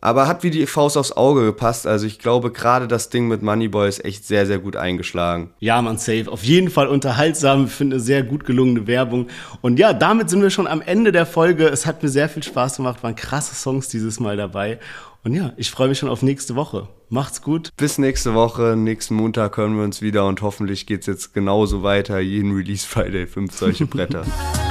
Aber 0.04 0.28
hat 0.28 0.42
wie 0.42 0.50
die 0.50 0.66
Faust 0.66 0.98
aufs 0.98 1.12
Auge 1.12 1.46
gepasst. 1.46 1.86
Also 1.86 2.06
ich 2.06 2.18
glaube, 2.18 2.52
gerade 2.52 2.86
das 2.86 3.08
Ding 3.08 3.26
mit 3.26 3.40
Moneyboy 3.40 3.88
ist 3.88 4.04
echt 4.04 4.26
sehr, 4.26 4.44
sehr 4.44 4.58
gut 4.58 4.76
eingeschlagen. 4.76 5.54
Ja, 5.60 5.80
man, 5.80 5.96
safe. 5.96 6.30
Auf 6.30 6.44
jeden 6.44 6.68
Fall 6.68 6.88
unterhaltsam. 6.88 7.64
Ich 7.64 7.72
finde 7.72 7.98
sehr 7.98 8.22
gut 8.22 8.44
gelungene 8.44 8.86
Werbung. 8.86 9.28
Und 9.62 9.78
ja, 9.78 9.94
damit 9.94 10.28
sind 10.28 10.42
wir 10.42 10.50
schon 10.50 10.66
am 10.66 10.82
Ende 10.82 11.10
der 11.10 11.24
Folge. 11.24 11.68
Es 11.68 11.86
hat 11.86 12.02
mir 12.02 12.10
sehr 12.10 12.28
viel 12.28 12.42
Spaß 12.42 12.76
gemacht. 12.76 13.02
Waren 13.02 13.16
krasse 13.16 13.54
Songs 13.54 13.88
dieses 13.88 14.20
Mal 14.20 14.36
dabei. 14.36 14.78
Und 15.22 15.32
ja, 15.32 15.54
ich 15.56 15.70
freue 15.70 15.88
mich 15.88 16.00
schon 16.00 16.10
auf 16.10 16.20
nächste 16.20 16.54
Woche. 16.54 16.86
Macht's 17.08 17.40
gut. 17.40 17.70
Bis 17.78 17.96
nächste 17.96 18.34
Woche. 18.34 18.76
Nächsten 18.76 19.14
Montag 19.14 19.56
hören 19.56 19.74
wir 19.74 19.84
uns 19.84 20.02
wieder 20.02 20.26
und 20.26 20.42
hoffentlich 20.42 20.84
geht's 20.84 21.06
jetzt 21.06 21.32
genauso 21.32 21.82
weiter. 21.82 22.20
Jeden 22.20 22.54
Release 22.54 22.86
Friday 22.86 23.26
fünf 23.26 23.54
solche 23.54 23.86
Bretter. 23.86 24.26